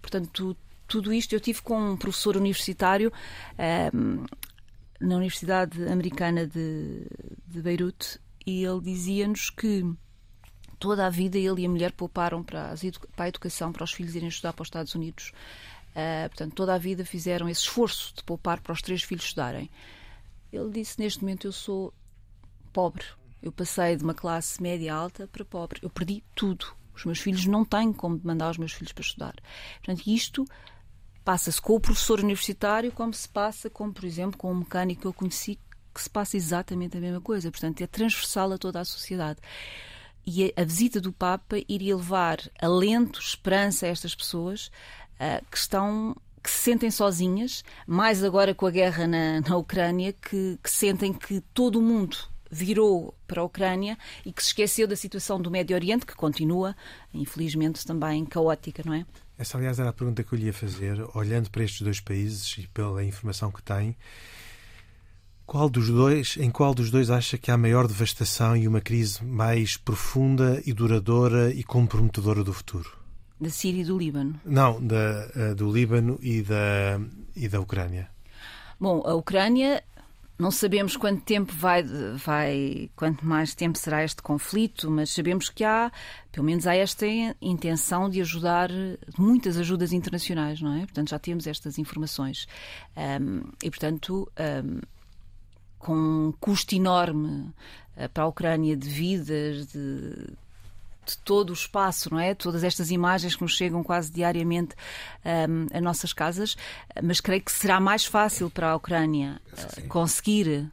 Portanto, 0.00 0.56
tudo 0.86 1.12
isto 1.12 1.32
eu 1.32 1.40
tive 1.40 1.62
com 1.62 1.94
um 1.94 1.96
professor 1.96 2.36
universitário 2.36 3.12
um, 3.92 4.24
na 5.00 5.16
Universidade 5.16 5.84
Americana 5.88 6.46
de, 6.46 7.08
de 7.44 7.60
Beirute 7.60 8.22
e 8.46 8.64
ele 8.64 8.80
dizia-nos 8.80 9.50
que 9.50 9.84
toda 10.78 11.06
a 11.06 11.10
vida 11.10 11.38
ele 11.38 11.62
e 11.62 11.66
a 11.66 11.68
mulher 11.68 11.92
pouparam 11.92 12.42
para, 12.42 12.74
para 13.16 13.24
a 13.24 13.28
educação, 13.28 13.72
para 13.72 13.84
os 13.84 13.92
filhos 13.92 14.14
irem 14.14 14.28
estudar 14.28 14.52
para 14.52 14.62
os 14.62 14.66
Estados 14.66 14.94
Unidos. 14.94 15.32
Uh, 15.90 16.28
portanto, 16.28 16.54
toda 16.54 16.74
a 16.74 16.78
vida 16.78 17.04
fizeram 17.04 17.48
esse 17.48 17.62
esforço 17.62 18.14
de 18.16 18.24
poupar 18.24 18.60
para 18.60 18.72
os 18.72 18.82
três 18.82 19.02
filhos 19.02 19.24
estudarem. 19.24 19.70
Ele 20.52 20.70
disse: 20.70 21.00
Neste 21.00 21.20
momento 21.20 21.46
eu 21.46 21.52
sou 21.52 21.94
pobre, 22.72 23.04
eu 23.40 23.52
passei 23.52 23.96
de 23.96 24.04
uma 24.04 24.14
classe 24.14 24.60
média 24.62 24.94
alta 24.94 25.28
para 25.28 25.44
pobre. 25.44 25.80
Eu 25.82 25.90
perdi 25.90 26.22
tudo. 26.34 26.66
Os 26.94 27.04
meus 27.04 27.18
filhos 27.18 27.46
não 27.46 27.64
têm 27.64 27.92
como 27.92 28.20
mandar 28.22 28.50
os 28.50 28.58
meus 28.58 28.72
filhos 28.72 28.92
para 28.92 29.02
estudar. 29.02 29.34
Portanto, 29.84 30.06
isto 30.06 30.44
passa-se 31.24 31.60
com 31.60 31.74
o 31.74 31.80
professor 31.80 32.20
universitário, 32.20 32.92
como 32.92 33.12
se 33.12 33.28
passa 33.28 33.70
com, 33.70 33.92
por 33.92 34.04
exemplo, 34.04 34.38
com 34.38 34.52
um 34.52 34.56
mecânico 34.56 35.02
que 35.02 35.06
eu 35.06 35.12
conheci, 35.12 35.58
que 35.94 36.02
se 36.02 36.10
passa 36.10 36.36
exatamente 36.36 36.96
a 36.96 37.00
mesma 37.00 37.20
coisa. 37.20 37.50
Portanto, 37.50 37.80
é 37.80 37.86
transversal 37.86 38.52
a 38.52 38.58
toda 38.58 38.80
a 38.80 38.84
sociedade. 38.84 39.38
E 40.26 40.52
a, 40.56 40.62
a 40.62 40.64
visita 40.64 41.00
do 41.00 41.12
Papa 41.12 41.56
iria 41.68 41.96
levar 41.96 42.38
alento, 42.60 43.20
esperança 43.20 43.86
a 43.86 43.88
estas 43.88 44.14
pessoas 44.14 44.70
uh, 45.20 45.44
que 45.50 45.56
estão 45.56 46.16
que 46.42 46.50
se 46.50 46.58
sentem 46.58 46.90
sozinhas, 46.90 47.64
mais 47.86 48.22
agora 48.22 48.54
com 48.54 48.66
a 48.66 48.70
guerra 48.70 49.06
na, 49.06 49.40
na 49.48 49.56
Ucrânia, 49.56 50.12
que, 50.12 50.58
que 50.62 50.70
sentem 50.70 51.10
que 51.10 51.40
todo 51.54 51.78
o 51.78 51.82
mundo 51.82 52.18
virou 52.50 53.14
para 53.26 53.40
a 53.40 53.44
Ucrânia 53.44 53.96
e 54.26 54.32
que 54.32 54.42
se 54.42 54.48
esqueceu 54.48 54.86
da 54.86 54.94
situação 54.94 55.40
do 55.40 55.50
Médio 55.50 55.74
Oriente, 55.74 56.04
que 56.04 56.14
continua, 56.14 56.76
infelizmente, 57.14 57.84
também 57.84 58.26
caótica, 58.26 58.82
não 58.84 58.92
é? 58.92 59.06
Essa, 59.36 59.58
aliás, 59.58 59.80
era 59.80 59.88
a 59.88 59.92
pergunta 59.92 60.22
que 60.22 60.32
eu 60.32 60.38
lhe 60.38 60.46
ia 60.46 60.52
fazer, 60.52 61.04
olhando 61.14 61.50
para 61.50 61.64
estes 61.64 61.80
dois 61.80 61.98
países 61.98 62.56
e 62.58 62.68
pela 62.68 63.02
informação 63.02 63.50
que 63.50 63.62
tem. 63.62 63.96
Qual 65.46 65.68
dos 65.68 65.88
dois, 65.88 66.36
em 66.38 66.50
qual 66.50 66.74
dos 66.74 66.90
dois 66.90 67.10
acha 67.10 67.36
que 67.36 67.50
há 67.50 67.56
maior 67.56 67.86
devastação 67.86 68.56
e 68.56 68.66
uma 68.66 68.80
crise 68.80 69.22
mais 69.22 69.76
profunda 69.76 70.62
e 70.64 70.72
duradoura 70.72 71.52
e 71.52 71.62
comprometedora 71.62 72.42
do 72.42 72.52
futuro? 72.52 72.90
Da 73.38 73.50
Síria 73.50 73.82
e 73.82 73.84
do 73.84 73.98
Líbano? 73.98 74.40
Não, 74.44 74.80
da, 74.84 75.30
eh, 75.36 75.54
do 75.54 75.70
Líbano 75.70 76.18
e 76.22 76.40
da, 76.40 76.98
e 77.36 77.46
da 77.46 77.60
Ucrânia. 77.60 78.08
Bom, 78.80 79.02
a 79.04 79.14
Ucrânia 79.14 79.82
não 80.38 80.50
sabemos 80.50 80.96
quanto 80.96 81.22
tempo 81.22 81.52
vai, 81.52 81.82
vai, 82.16 82.90
quanto 82.96 83.24
mais 83.24 83.54
tempo 83.54 83.78
será 83.78 84.02
este 84.02 84.20
conflito, 84.20 84.90
mas 84.90 85.10
sabemos 85.10 85.48
que 85.48 85.62
há, 85.62 85.92
pelo 86.32 86.46
menos 86.46 86.66
há 86.66 86.74
esta 86.74 87.06
intenção 87.40 88.10
de 88.10 88.20
ajudar, 88.20 88.70
muitas 89.16 89.56
ajudas 89.56 89.92
internacionais, 89.92 90.60
não 90.60 90.74
é? 90.74 90.80
Portanto, 90.80 91.10
já 91.10 91.18
temos 91.18 91.46
estas 91.46 91.78
informações. 91.78 92.48
Um, 92.96 93.42
e, 93.62 93.70
portanto, 93.70 94.28
um, 94.64 94.80
com 95.84 95.94
um 95.94 96.32
custo 96.40 96.74
enorme 96.74 97.52
uh, 97.96 98.08
para 98.12 98.22
a 98.22 98.26
Ucrânia 98.26 98.74
de 98.74 98.88
vidas, 98.88 99.66
de, 99.66 100.14
de 101.06 101.18
todo 101.22 101.50
o 101.50 101.52
espaço, 101.52 102.10
não 102.10 102.18
é? 102.18 102.34
Todas 102.34 102.64
estas 102.64 102.90
imagens 102.90 103.36
que 103.36 103.42
nos 103.42 103.54
chegam 103.54 103.84
quase 103.84 104.10
diariamente 104.10 104.74
um, 105.22 105.76
a 105.76 105.80
nossas 105.82 106.14
casas, 106.14 106.56
mas 107.02 107.20
creio 107.20 107.42
que 107.42 107.52
será 107.52 107.78
mais 107.78 108.06
fácil 108.06 108.48
para 108.48 108.70
a 108.70 108.76
Ucrânia 108.76 109.38
uh, 109.52 109.88
conseguir 109.88 110.70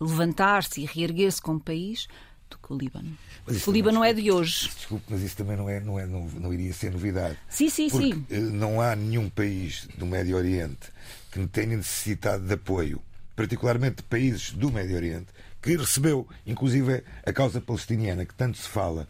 levantar-se 0.00 0.80
e 0.80 0.86
reerguer-se 0.86 1.42
como 1.42 1.60
país 1.60 2.08
do 2.48 2.56
que 2.56 2.72
o 2.72 2.76
Líbano. 2.76 3.18
O 3.66 3.70
Líbano 3.70 3.96
não 3.96 4.04
é 4.04 4.14
de 4.14 4.32
hoje. 4.32 4.70
Desculpe, 4.74 5.04
mas 5.10 5.20
isso 5.20 5.36
também 5.36 5.58
não, 5.58 5.68
é, 5.68 5.78
não, 5.78 6.00
é, 6.00 6.06
não, 6.06 6.26
não 6.26 6.54
iria 6.54 6.72
ser 6.72 6.90
novidade. 6.90 7.36
Sim, 7.50 7.68
sim, 7.68 7.90
porque 7.90 8.14
sim. 8.14 8.26
Eh, 8.30 8.40
não 8.40 8.80
há 8.80 8.96
nenhum 8.96 9.28
país 9.28 9.86
do 9.98 10.06
Médio 10.06 10.38
Oriente 10.38 10.90
que 11.30 11.38
não 11.38 11.46
tenha 11.46 11.76
necessitado 11.76 12.46
de 12.46 12.54
apoio, 12.54 13.02
particularmente 13.36 14.02
países 14.02 14.52
do 14.52 14.70
Médio 14.70 14.96
Oriente, 14.96 15.26
que 15.60 15.76
recebeu, 15.76 16.28
inclusive, 16.46 17.02
a 17.24 17.32
causa 17.32 17.60
palestiniana, 17.60 18.24
que 18.24 18.34
tanto 18.34 18.58
se 18.58 18.68
fala 18.68 19.08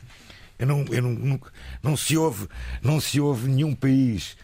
eu 0.58 0.66
não, 0.66 0.84
eu 0.90 1.02
não, 1.02 1.10
não, 1.10 1.40
não, 1.82 1.96
se 1.96 2.16
ouve, 2.16 2.48
não 2.82 3.00
se 3.00 3.20
ouve 3.20 3.48
nenhum 3.48 3.74
país 3.74 4.36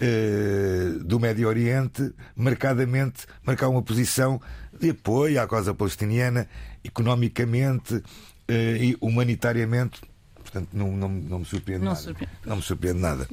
uh, 0.00 1.04
do 1.04 1.18
Médio 1.18 1.48
Oriente 1.48 2.12
marcadamente 2.36 3.26
marcar 3.44 3.68
uma 3.68 3.82
posição 3.82 4.40
de 4.78 4.90
apoio 4.90 5.40
à 5.40 5.46
causa 5.46 5.74
palestiniana, 5.74 6.48
economicamente 6.84 7.94
uh, 7.94 8.02
e 8.48 8.96
humanitariamente. 9.00 10.00
Portanto, 10.50 10.68
não, 10.72 10.92
não, 10.92 11.08
não 11.08 11.38
me 11.40 11.44
surpreende 11.44 11.84
não 11.84 11.92
nada. 11.92 12.02
Surpreende. 12.02 12.32
Não 12.46 12.56
me 12.56 12.62
surpreende 12.62 13.00
nada. 13.00 13.28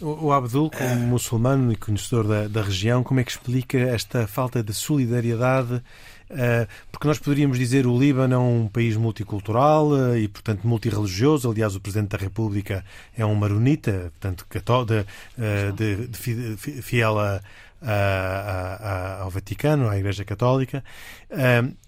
O, 0.00 0.26
o 0.26 0.32
Abdul, 0.32 0.70
como 0.70 0.94
uh... 0.94 1.06
muçulmano 1.06 1.72
e 1.72 1.76
conhecedor 1.76 2.26
da, 2.26 2.48
da 2.48 2.62
região, 2.62 3.02
como 3.02 3.20
é 3.20 3.24
que 3.24 3.30
explica 3.30 3.78
esta 3.78 4.26
falta 4.26 4.62
de 4.62 4.74
solidariedade 4.74 5.82
eh, 6.28 6.66
porque 6.90 7.06
nós 7.06 7.18
poderíamos 7.18 7.56
dizer 7.58 7.86
o 7.86 7.96
Líbano 7.96 8.34
é 8.34 8.38
um 8.38 8.66
país 8.66 8.96
multicultural 8.96 9.96
eh, 9.96 10.20
e, 10.20 10.28
portanto, 10.28 10.66
multirreligioso. 10.66 11.50
Aliás, 11.50 11.76
o 11.76 11.80
Presidente 11.80 12.10
da 12.10 12.18
República 12.18 12.84
é 13.16 13.24
um 13.24 13.34
maronita, 13.34 14.12
portanto, 14.20 14.46
de, 14.86 15.72
de, 15.72 16.06
de, 16.08 16.82
fiel 16.82 17.18
a, 17.18 17.40
a, 17.88 19.18
a, 19.20 19.22
ao 19.22 19.30
Vaticano, 19.30 19.88
à 19.88 19.98
Igreja 19.98 20.24
Católica, 20.24 20.82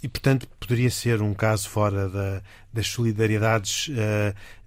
e, 0.03 0.09
portanto, 0.09 0.47
poderia 0.61 0.91
ser 0.91 1.21
um 1.21 1.35
caso 1.35 1.69
fora 1.69 2.09
da, 2.09 2.43
das 2.73 2.87
solidariedades 2.89 3.91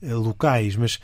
locais, 0.01 0.75
mas 0.75 0.99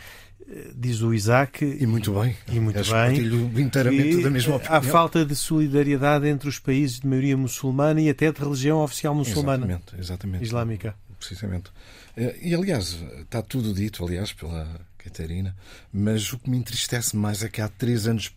diz 0.75 1.01
o 1.01 1.13
Isaac. 1.13 1.63
E 1.63 1.85
muito 1.85 2.13
bem. 2.13 2.35
E 2.47 2.59
muito 2.59 2.79
bem. 2.79 3.61
inteiramente 3.61 4.21
da 4.21 4.29
mesma 4.29 4.55
opinião. 4.55 4.77
Há 4.77 4.81
falta 4.81 5.25
de 5.25 5.35
solidariedade 5.35 6.27
entre 6.27 6.47
os 6.49 6.59
países 6.59 6.99
de 6.99 7.07
maioria 7.07 7.37
muçulmana 7.37 8.01
e 8.01 8.09
até 8.09 8.31
de 8.31 8.39
religião 8.39 8.79
oficial 8.79 9.13
muçulmana. 9.13 9.65
Exatamente, 9.65 9.99
exatamente. 9.99 10.43
Islâmica. 10.43 10.95
Precisamente. 11.19 11.71
Eh, 12.15 12.35
e, 12.41 12.55
aliás, 12.55 13.03
está 13.21 13.41
tudo 13.41 13.73
dito, 13.73 14.05
aliás, 14.05 14.31
pela 14.31 14.79
Catarina, 14.97 15.55
mas 15.91 16.31
o 16.31 16.37
que 16.37 16.49
me 16.49 16.57
entristece 16.57 17.15
mais 17.15 17.43
é 17.43 17.49
que 17.49 17.61
há 17.61 17.67
três 17.67 18.07
anos 18.07 18.29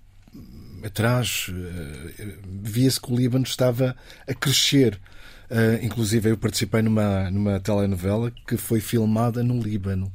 atrás, 0.84 1.46
uh, 1.48 2.38
via-se 2.62 3.00
que 3.00 3.12
o 3.12 3.16
Líbano 3.16 3.44
estava 3.44 3.96
a 4.26 4.34
crescer. 4.34 5.00
Uh, 5.50 5.84
inclusive, 5.84 6.30
eu 6.30 6.38
participei 6.38 6.82
numa, 6.82 7.30
numa 7.30 7.60
telenovela 7.60 8.32
que 8.46 8.56
foi 8.56 8.80
filmada 8.80 9.42
no 9.42 9.60
Líbano 9.60 10.12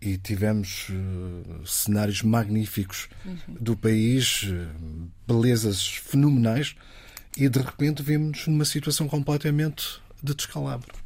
e 0.00 0.16
tivemos 0.16 0.88
uh, 0.90 1.66
cenários 1.66 2.22
magníficos 2.22 3.08
uhum. 3.24 3.36
do 3.60 3.76
país, 3.76 4.44
uh, 4.44 4.68
belezas 5.26 5.86
fenomenais, 5.86 6.76
e 7.36 7.48
de 7.48 7.58
repente 7.58 8.02
vimos 8.02 8.46
numa 8.46 8.64
situação 8.64 9.08
completamente 9.08 10.00
de 10.22 10.34
descalabro. 10.34 11.05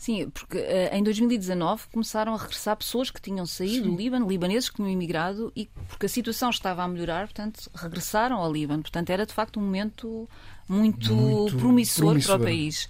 Sim, 0.00 0.30
porque 0.30 0.56
uh, 0.56 0.94
em 0.94 1.02
2019 1.02 1.88
começaram 1.92 2.32
a 2.32 2.38
regressar 2.38 2.74
pessoas 2.74 3.10
que 3.10 3.20
tinham 3.20 3.44
saído 3.44 3.84
Sim. 3.84 3.90
do 3.90 3.96
Líbano, 3.96 4.26
libaneses 4.26 4.70
que 4.70 4.76
tinham 4.76 4.88
imigrado, 4.88 5.52
e 5.54 5.68
porque 5.88 6.06
a 6.06 6.08
situação 6.08 6.48
estava 6.48 6.82
a 6.82 6.88
melhorar, 6.88 7.26
portanto, 7.26 7.70
regressaram 7.74 8.38
ao 8.38 8.50
Líbano. 8.50 8.80
Portanto, 8.80 9.10
era 9.10 9.26
de 9.26 9.34
facto 9.34 9.60
um 9.60 9.62
momento 9.62 10.26
muito, 10.66 11.12
muito 11.12 11.54
promissor, 11.58 12.06
promissor, 12.06 12.38
para 12.38 12.42
o 12.42 12.46
país. 12.46 12.88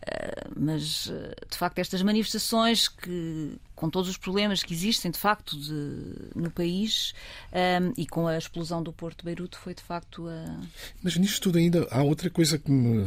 Uh, 0.00 0.52
mas, 0.56 1.06
uh, 1.06 1.34
de 1.50 1.56
facto, 1.56 1.78
estas 1.78 2.02
manifestações 2.02 2.88
que, 2.88 3.58
com 3.76 3.90
todos 3.90 4.08
os 4.08 4.16
problemas 4.16 4.62
que 4.62 4.72
existem, 4.72 5.10
de 5.10 5.18
facto, 5.18 5.58
de, 5.58 6.30
no 6.34 6.50
país 6.50 7.12
um, 7.52 7.92
e 7.96 8.06
com 8.06 8.26
a 8.26 8.38
explosão 8.38 8.82
do 8.82 8.92
Porto 8.94 9.18
de 9.18 9.24
Beirute, 9.24 9.58
foi 9.58 9.74
de 9.74 9.82
facto 9.82 10.26
a. 10.26 10.60
Mas 11.02 11.16
nisto 11.16 11.42
tudo 11.42 11.58
ainda 11.58 11.86
há 11.90 12.02
outra 12.02 12.30
coisa 12.30 12.58
que 12.58 12.70
me 12.70 13.04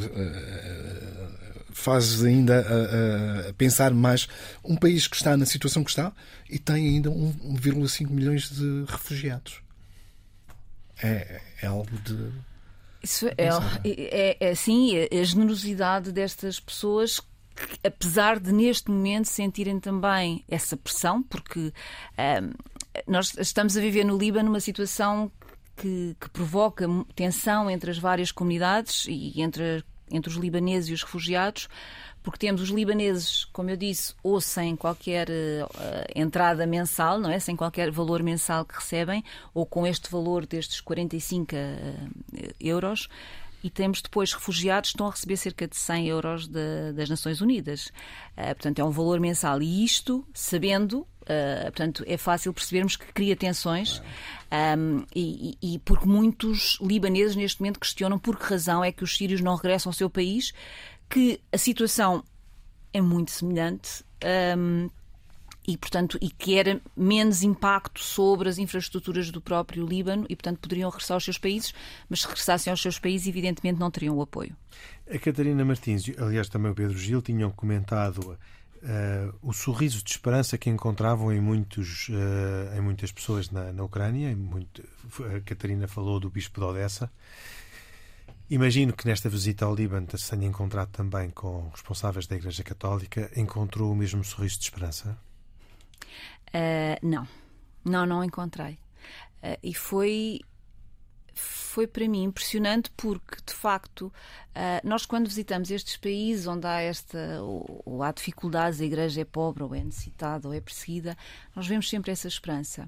faz 1.71 2.23
ainda 2.23 2.63
pensar 3.57 3.91
mais. 3.91 4.27
Um 4.63 4.75
país 4.75 5.07
que 5.07 5.15
está 5.15 5.35
na 5.35 5.47
situação 5.47 5.83
que 5.83 5.89
está 5.89 6.13
e 6.47 6.59
tem 6.59 6.87
ainda 6.87 7.09
1,5 7.09 8.09
milhões 8.09 8.51
de 8.51 8.85
refugiados. 8.87 9.63
É, 11.01 11.41
é 11.61 11.67
algo 11.67 11.97
de. 11.99 12.52
Isso 13.03 13.27
é, 13.27 13.49
é, 13.85 14.37
é, 14.39 14.49
assim, 14.49 14.93
a 14.97 15.23
generosidade 15.23 16.11
destas 16.11 16.59
pessoas 16.59 17.19
apesar 17.83 18.39
de 18.39 18.51
neste 18.51 18.89
momento 18.89 19.27
sentirem 19.27 19.79
também 19.79 20.43
essa 20.49 20.75
pressão, 20.75 21.21
porque 21.21 21.71
nós 23.07 23.35
estamos 23.37 23.77
a 23.77 23.79
viver 23.79 24.03
no 24.03 24.17
Líbano 24.17 24.49
uma 24.49 24.59
situação 24.59 25.31
que, 25.77 26.15
que, 26.19 26.29
provoca 26.31 26.87
tensão 27.15 27.69
entre 27.69 27.91
as 27.91 27.99
várias 27.99 28.31
comunidades 28.31 29.05
e 29.07 29.39
entre 29.39 29.83
entre 30.11 30.29
os 30.29 30.37
libaneses 30.37 30.89
e 30.89 30.93
os 30.93 31.01
refugiados, 31.01 31.67
porque 32.23 32.39
temos 32.39 32.61
os 32.61 32.69
libaneses, 32.69 33.45
como 33.45 33.69
eu 33.69 33.75
disse, 33.75 34.15
ou 34.23 34.39
sem 34.39 34.75
qualquer 34.77 35.29
uh, 35.29 35.73
entrada 36.15 36.65
mensal, 36.65 37.19
não 37.19 37.29
é? 37.29 37.37
Sem 37.37 37.55
qualquer 37.55 37.91
valor 37.91 38.23
mensal 38.23 38.63
que 38.65 38.75
recebem, 38.75 39.23
ou 39.53 39.65
com 39.65 39.85
este 39.85 40.09
valor 40.09 40.45
destes 40.45 40.79
45 40.79 41.53
uh, 41.53 41.57
eh, 41.57 42.53
euros. 42.61 43.09
E 43.61 43.69
temos 43.69 44.01
depois 44.01 44.33
refugiados 44.33 44.89
que 44.89 44.95
estão 44.95 45.07
a 45.07 45.11
receber 45.11 45.37
cerca 45.37 45.67
de 45.67 45.75
100 45.75 46.07
euros 46.07 46.47
de, 46.47 46.93
das 46.93 47.09
Nações 47.09 47.41
Unidas. 47.41 47.87
Uh, 48.37 48.55
portanto, 48.55 48.79
é 48.79 48.83
um 48.83 48.91
valor 48.91 49.19
mensal. 49.19 49.61
E 49.61 49.83
isto, 49.83 50.25
sabendo, 50.33 51.05
Uh, 51.23 51.63
portanto, 51.71 52.03
é 52.05 52.17
fácil 52.17 52.53
percebermos 52.53 52.97
que 52.97 53.05
cria 53.13 53.33
tensões 53.33 54.01
um, 54.77 55.05
e, 55.15 55.57
e, 55.61 55.79
porque 55.79 56.05
muitos 56.05 56.77
libaneses 56.81 57.33
neste 57.33 57.61
momento 57.61 57.79
questionam 57.79 58.19
por 58.19 58.37
que 58.37 58.43
razão 58.43 58.83
é 58.83 58.91
que 58.91 59.05
os 59.05 59.15
sírios 59.15 59.39
não 59.39 59.55
regressam 59.55 59.89
ao 59.89 59.93
seu 59.93 60.09
país, 60.09 60.53
que 61.13 61.39
a 61.51 61.57
situação 61.59 62.23
é 62.91 62.99
muito 62.99 63.29
semelhante. 63.29 64.03
Um, 64.57 64.89
e, 65.65 65.77
portanto, 65.77 66.17
e 66.19 66.29
que 66.29 66.57
era 66.57 66.81
menos 66.97 67.41
impacto 67.41 68.01
sobre 68.01 68.49
as 68.49 68.57
infraestruturas 68.57 69.31
do 69.31 69.39
próprio 69.39 69.85
Líbano 69.85 70.25
e, 70.27 70.35
portanto, 70.35 70.59
poderiam 70.59 70.89
regressar 70.89 71.15
aos 71.15 71.23
seus 71.23 71.37
países, 71.37 71.73
mas 72.09 72.21
se 72.21 72.27
regressassem 72.27 72.69
aos 72.69 72.81
seus 72.81 72.99
países, 72.99 73.27
evidentemente 73.27 73.79
não 73.79 73.89
teriam 73.89 74.17
o 74.17 74.21
apoio. 74.21 74.53
A 75.09 75.17
Catarina 75.17 75.63
Martins, 75.63 76.03
aliás, 76.17 76.49
também 76.49 76.71
o 76.71 76.75
Pedro 76.75 76.97
Gil, 76.97 77.21
tinham 77.21 77.49
comentado 77.51 78.37
uh, 78.83 79.37
o 79.41 79.53
sorriso 79.53 80.03
de 80.03 80.11
esperança 80.11 80.57
que 80.57 80.69
encontravam 80.69 81.31
em, 81.31 81.39
muitos, 81.39 82.09
uh, 82.09 82.77
em 82.77 82.81
muitas 82.81 83.13
pessoas 83.13 83.49
na, 83.49 83.71
na 83.71 83.83
Ucrânia. 83.83 84.35
Muito, 84.35 84.83
a 85.33 85.39
Catarina 85.41 85.87
falou 85.87 86.19
do 86.19 86.29
Bispo 86.29 86.59
de 86.59 86.65
Odessa. 86.65 87.09
Imagino 88.53 88.93
que 88.93 89.07
nesta 89.07 89.27
visita 89.27 89.65
ao 89.65 89.73
Líbano 89.73 90.07
se 90.15 90.29
tenha 90.29 90.45
encontrado 90.45 90.89
também 90.89 91.31
com 91.31 91.69
responsáveis 91.69 92.27
da 92.27 92.35
Igreja 92.35 92.63
Católica. 92.63 93.31
Encontrou 93.35 93.91
o 93.91 93.95
mesmo 93.95 94.23
sorriso 94.23 94.59
de 94.59 94.65
esperança? 94.65 95.17
Uh, 96.49 97.01
não, 97.01 97.27
não, 97.83 98.05
não 98.05 98.23
encontrei. 98.23 98.73
Uh, 99.41 99.57
e 99.63 99.73
foi 99.73 100.39
foi 101.33 101.87
para 101.87 102.07
mim 102.07 102.25
impressionante 102.25 102.91
porque, 102.95 103.37
de 103.43 103.55
facto, 103.55 104.13
uh, 104.49 104.87
nós 104.87 105.03
quando 105.03 105.27
visitamos 105.27 105.71
estes 105.71 105.97
países 105.97 106.45
onde 106.45 106.67
há 106.67 106.79
esta 106.79 107.41
ou, 107.41 108.03
há 108.03 108.11
dificuldades, 108.11 108.79
a 108.79 108.85
igreja 108.85 109.21
é 109.21 109.25
pobre, 109.25 109.63
ou 109.63 109.73
é 109.73 109.83
necessitada, 109.83 110.47
ou 110.47 110.53
é 110.53 110.61
perseguida, 110.61 111.17
nós 111.55 111.65
vemos 111.65 111.89
sempre 111.89 112.11
essa 112.11 112.27
esperança. 112.27 112.87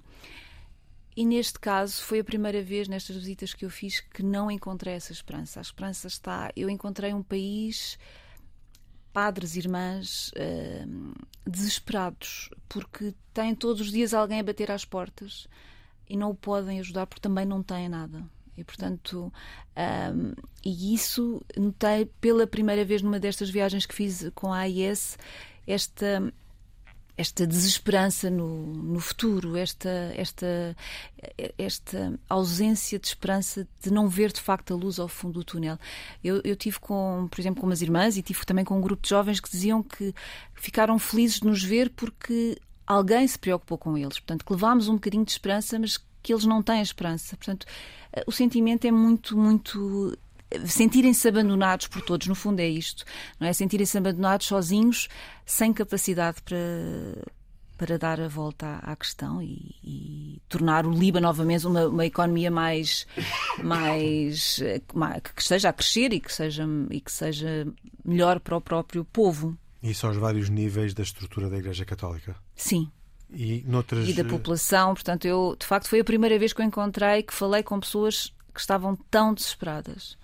E 1.15 1.25
neste 1.25 1.57
caso 1.59 2.03
foi 2.03 2.19
a 2.19 2.23
primeira 2.23 2.61
vez 2.61 2.87
nestas 2.87 3.15
visitas 3.15 3.53
que 3.53 3.63
eu 3.63 3.69
fiz 3.69 4.01
que 4.01 4.21
não 4.21 4.51
encontrei 4.51 4.95
essa 4.95 5.13
esperança. 5.13 5.59
A 5.59 5.61
esperança 5.61 6.07
está. 6.07 6.51
Eu 6.55 6.69
encontrei 6.69 7.13
um 7.13 7.23
país, 7.23 7.97
padres, 9.13 9.55
irmãs, 9.55 10.31
uh, 10.31 11.13
desesperados, 11.49 12.49
porque 12.67 13.13
têm 13.33 13.55
todos 13.55 13.81
os 13.81 13.91
dias 13.91 14.13
alguém 14.13 14.41
a 14.41 14.43
bater 14.43 14.69
às 14.69 14.83
portas 14.83 15.47
e 16.09 16.17
não 16.17 16.31
o 16.31 16.35
podem 16.35 16.79
ajudar 16.79 17.07
porque 17.07 17.21
também 17.21 17.45
não 17.45 17.63
têm 17.63 17.87
nada. 17.87 18.23
E, 18.57 18.63
portanto, 18.63 19.31
um, 20.13 20.33
e 20.63 20.93
isso 20.93 21.41
notei 21.57 22.05
pela 22.21 22.47
primeira 22.47 22.85
vez 22.85 23.01
numa 23.01 23.19
destas 23.19 23.49
viagens 23.49 23.85
que 23.85 23.93
fiz 23.93 24.29
com 24.33 24.53
a 24.53 24.59
AIS, 24.59 25.17
esta 25.67 26.33
esta 27.17 27.47
desesperança 27.47 28.29
no, 28.29 28.65
no 28.65 28.99
futuro, 28.99 29.55
esta, 29.55 30.11
esta, 30.15 30.75
esta 31.57 32.19
ausência 32.29 32.99
de 32.99 33.07
esperança 33.07 33.67
de 33.81 33.91
não 33.91 34.07
ver 34.07 34.33
de 34.33 34.41
facto 34.41 34.73
a 34.73 34.77
luz 34.77 34.99
ao 34.99 35.07
fundo 35.07 35.39
do 35.39 35.43
túnel. 35.43 35.77
Eu, 36.23 36.41
eu 36.43 36.55
tive 36.55 36.79
com, 36.79 37.27
por 37.31 37.39
exemplo, 37.39 37.61
com 37.61 37.67
umas 37.67 37.81
irmãs 37.81 38.17
e 38.17 38.21
tive 38.21 38.45
também 38.45 38.65
com 38.65 38.77
um 38.77 38.81
grupo 38.81 39.03
de 39.03 39.09
jovens 39.09 39.39
que 39.39 39.49
diziam 39.49 39.81
que 39.81 40.13
ficaram 40.53 40.99
felizes 40.99 41.39
de 41.39 41.47
nos 41.47 41.63
ver 41.63 41.89
porque 41.89 42.57
alguém 42.85 43.25
se 43.27 43.39
preocupou 43.39 43.77
com 43.77 43.97
eles. 43.97 44.19
Portanto, 44.19 44.45
que 44.45 44.53
levámos 44.53 44.89
um 44.89 44.95
bocadinho 44.95 45.25
de 45.25 45.31
esperança, 45.31 45.79
mas 45.79 45.97
que 46.21 46.33
eles 46.33 46.45
não 46.45 46.61
têm 46.61 46.81
esperança. 46.81 47.37
Portanto, 47.37 47.65
eh, 48.11 48.23
o 48.27 48.31
sentimento 48.31 48.85
é 48.85 48.91
muito, 48.91 49.37
muito 49.37 50.17
sentirem-se 50.65 51.27
abandonados 51.27 51.87
por 51.87 52.01
todos, 52.01 52.27
no 52.27 52.35
fundo 52.35 52.59
é 52.59 52.67
isto, 52.67 53.03
não 53.39 53.47
é? 53.47 53.53
Sentirem-se 53.53 53.97
abandonados 53.97 54.47
sozinhos, 54.47 55.07
sem 55.45 55.73
capacidade 55.73 56.41
para, 56.41 56.57
para 57.77 57.97
dar 57.97 58.19
a 58.19 58.27
volta 58.27 58.79
à, 58.81 58.95
questão 58.95 59.41
e, 59.41 59.75
e, 59.83 60.41
tornar 60.47 60.85
o 60.85 60.91
Líbano 60.91 61.27
novamente 61.27 61.67
uma, 61.67 61.87
uma 61.87 62.05
economia 62.05 62.49
mais, 62.49 63.05
mais, 63.63 64.59
mais, 64.93 65.21
que 65.21 65.41
esteja 65.41 65.69
a 65.69 65.73
crescer 65.73 66.13
e 66.13 66.19
que 66.19 66.33
seja 66.33 66.65
e 66.89 67.01
que 67.01 67.11
seja 67.11 67.67
melhor 68.03 68.39
para 68.39 68.57
o 68.57 68.61
próprio 68.61 69.03
povo. 69.05 69.57
Isso 69.81 70.07
aos 70.07 70.17
vários 70.17 70.49
níveis 70.49 70.93
da 70.93 71.03
estrutura 71.03 71.49
da 71.49 71.57
Igreja 71.57 71.85
Católica. 71.85 72.35
Sim, 72.55 72.89
e, 73.31 73.63
noutras... 73.67 74.07
e 74.07 74.13
da 74.13 74.23
população. 74.23 74.93
Portanto, 74.93 75.25
eu, 75.25 75.55
de 75.59 75.65
facto, 75.65 75.87
foi 75.87 75.99
a 75.99 76.03
primeira 76.03 76.37
vez 76.39 76.53
que 76.53 76.61
eu 76.61 76.65
encontrei 76.65 77.23
que 77.23 77.33
falei 77.33 77.63
com 77.63 77.79
pessoas 77.79 78.33
que 78.53 78.59
estavam 78.59 78.95
tão 79.11 79.33
desesperadas. 79.33 80.17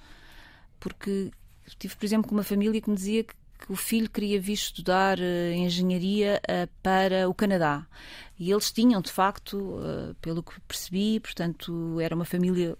Porque 0.82 1.32
tive, 1.80 1.96
por 1.96 2.06
exemplo, 2.06 2.28
com 2.28 2.36
uma 2.36 2.44
família 2.44 2.82
que 2.82 2.90
me 2.90 2.96
dizia 2.98 3.24
que, 3.24 3.34
que 3.60 3.72
o 3.72 3.76
filho 3.76 4.10
queria 4.10 4.42
vir 4.42 4.54
estudar 4.54 5.18
uh, 5.18 5.54
engenharia 5.54 6.42
uh, 6.44 6.70
para 6.84 7.30
o 7.30 7.34
Canadá. 7.34 7.88
E 8.38 8.52
eles 8.52 8.72
tinham, 8.72 9.00
de 9.00 9.12
facto, 9.12 9.58
uh, 9.58 10.14
pelo 10.20 10.44
que 10.44 10.60
percebi, 10.62 11.22
portanto, 11.22 11.98
era 12.02 12.14
uma 12.14 12.26
família 12.26 12.76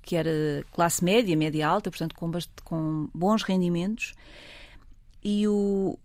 que 0.00 0.16
era 0.16 0.64
classe 0.72 1.04
média, 1.04 1.36
média 1.36 1.68
alta, 1.68 1.88
portanto, 1.88 2.16
com, 2.16 2.32
com 2.64 3.08
bons 3.14 3.44
rendimentos. 3.44 4.14
E, 5.22 5.46
o, 5.46 5.96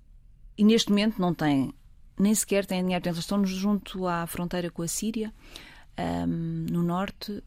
e 0.56 0.63
neste 0.63 0.91
momento 0.91 1.20
não 1.20 1.34
tem 1.34 1.74
nem 2.20 2.34
sequer 2.34 2.65
têm 2.65 2.82
dinheiro. 2.82 3.04
Portanto, 3.04 3.22
estão 3.22 3.46
junto 3.46 4.08
à 4.08 4.25
fronteira 4.25 4.69
com 4.69 4.82
a 4.82 4.88
Síria, 4.88 5.34
um, 6.27 6.65
no 6.69 6.84
norte, 6.84 7.44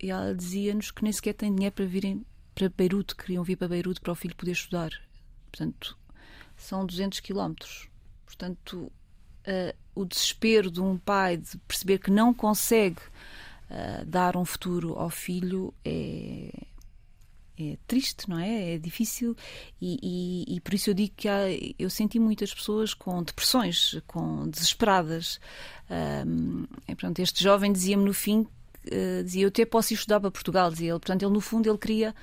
e 0.00 0.10
ela 0.10 0.34
dizia-nos 0.34 0.90
que 0.90 1.02
nem 1.02 1.12
sequer 1.12 1.34
têm 1.34 1.54
dinheiro 1.54 1.74
para 1.74 1.86
virem 1.86 2.24
para 2.58 2.68
Beirute, 2.76 3.14
queriam 3.14 3.44
vir 3.44 3.54
para 3.54 3.68
Beirute 3.68 4.00
para 4.00 4.12
o 4.12 4.16
filho 4.16 4.34
poder 4.34 4.50
estudar. 4.50 4.90
Portanto, 5.48 5.96
são 6.56 6.84
200 6.84 7.20
quilómetros. 7.20 7.88
Portanto, 8.26 8.90
uh, 9.46 9.76
o 9.94 10.04
desespero 10.04 10.68
de 10.68 10.80
um 10.80 10.98
pai 10.98 11.36
de 11.36 11.56
perceber 11.58 11.98
que 11.98 12.10
não 12.10 12.34
consegue 12.34 13.00
uh, 13.70 14.04
dar 14.04 14.36
um 14.36 14.44
futuro 14.44 14.98
ao 14.98 15.08
filho 15.08 15.72
é, 15.84 16.50
é 17.56 17.78
triste, 17.86 18.28
não 18.28 18.40
é? 18.40 18.74
É 18.74 18.78
difícil 18.78 19.36
e, 19.80 20.44
e, 20.48 20.56
e, 20.56 20.60
por 20.60 20.74
isso 20.74 20.90
eu 20.90 20.94
digo 20.94 21.14
que 21.16 21.28
há, 21.28 21.42
eu 21.78 21.88
senti 21.88 22.18
muitas 22.18 22.52
pessoas 22.52 22.92
com 22.92 23.22
depressões, 23.22 24.00
com 24.04 24.48
desesperadas. 24.48 25.38
E, 26.86 26.94
portanto, 26.94 27.20
este 27.20 27.42
jovem 27.42 27.72
dizia-me 27.72 28.04
no 28.04 28.12
fim 28.12 28.46
uh, 28.92 29.24
dizia: 29.24 29.44
Eu 29.44 29.48
até 29.48 29.64
posso 29.64 29.92
ir 29.92 29.96
estudar 29.96 30.20
para 30.20 30.30
Portugal, 30.30 30.70
dizia 30.70 30.90
ele. 30.90 30.98
Portanto, 30.98 31.22
ele, 31.22 31.32
no 31.32 31.40
fundo, 31.40 31.68
ele 31.68 31.78
queria, 31.78 32.14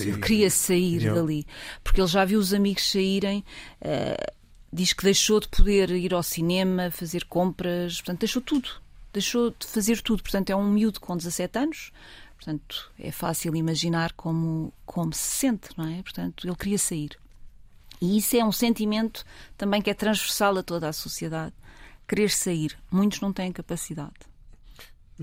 ele 0.00 0.18
queria 0.18 0.50
sair 0.50 1.12
dali, 1.12 1.46
porque 1.82 2.00
ele 2.00 2.08
já 2.08 2.24
viu 2.24 2.38
os 2.38 2.52
amigos 2.54 2.90
saírem. 2.90 3.44
Uh, 3.80 4.32
diz 4.72 4.92
que 4.92 5.04
deixou 5.04 5.38
de 5.38 5.48
poder 5.48 5.90
ir 5.90 6.14
ao 6.14 6.22
cinema, 6.22 6.90
fazer 6.90 7.24
compras, 7.24 7.96
portanto, 7.96 8.20
deixou 8.20 8.40
tudo. 8.40 8.68
Deixou 9.12 9.50
de 9.50 9.66
fazer 9.66 10.00
tudo. 10.00 10.22
Portanto, 10.22 10.50
é 10.50 10.56
um 10.56 10.70
miúdo 10.70 10.98
com 10.98 11.16
17 11.16 11.58
anos. 11.58 11.92
Portanto, 12.36 12.90
é 12.98 13.12
fácil 13.12 13.54
imaginar 13.54 14.12
como, 14.14 14.72
como 14.86 15.12
se 15.12 15.38
sente, 15.38 15.68
não 15.76 15.86
é? 15.86 16.02
Portanto, 16.02 16.46
ele 16.46 16.56
queria 16.56 16.78
sair. 16.78 17.10
E 18.00 18.18
isso 18.18 18.36
é 18.36 18.44
um 18.44 18.50
sentimento 18.50 19.24
também 19.56 19.80
que 19.80 19.88
é 19.88 19.94
transversal 19.94 20.58
a 20.58 20.62
toda 20.62 20.88
a 20.88 20.92
sociedade. 20.92 21.54
Querer 22.08 22.30
sair. 22.30 22.76
Muitos 22.90 23.20
não 23.20 23.32
têm 23.32 23.52
capacidade. 23.52 24.31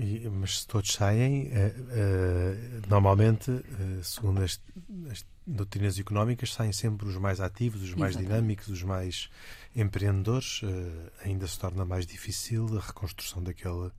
E, 0.00 0.26
mas 0.30 0.60
se 0.60 0.66
todos 0.66 0.92
saem, 0.92 1.48
uh, 1.48 1.50
uh, 1.50 2.88
normalmente, 2.88 3.50
uh, 3.50 4.02
segundo 4.02 4.42
as, 4.42 4.58
as, 5.10 5.26
doutrinas 5.46 5.98
económicas, 5.98 6.54
saem 6.54 6.72
sempre 6.72 7.06
os 7.06 7.16
mais 7.16 7.38
ativos, 7.38 7.82
os 7.82 7.94
mais 7.94 8.12
Exatamente. 8.12 8.28
dinâmicos, 8.28 8.68
os 8.68 8.82
mais 8.82 9.28
empreendedores. 9.76 10.62
ainda 11.24 11.46
se 11.46 11.58
torna 11.58 11.84
mais 11.84 12.06
difícil 12.06 12.78
a 12.78 12.80
reconstrução 12.80 13.42
daquele, 13.42 13.90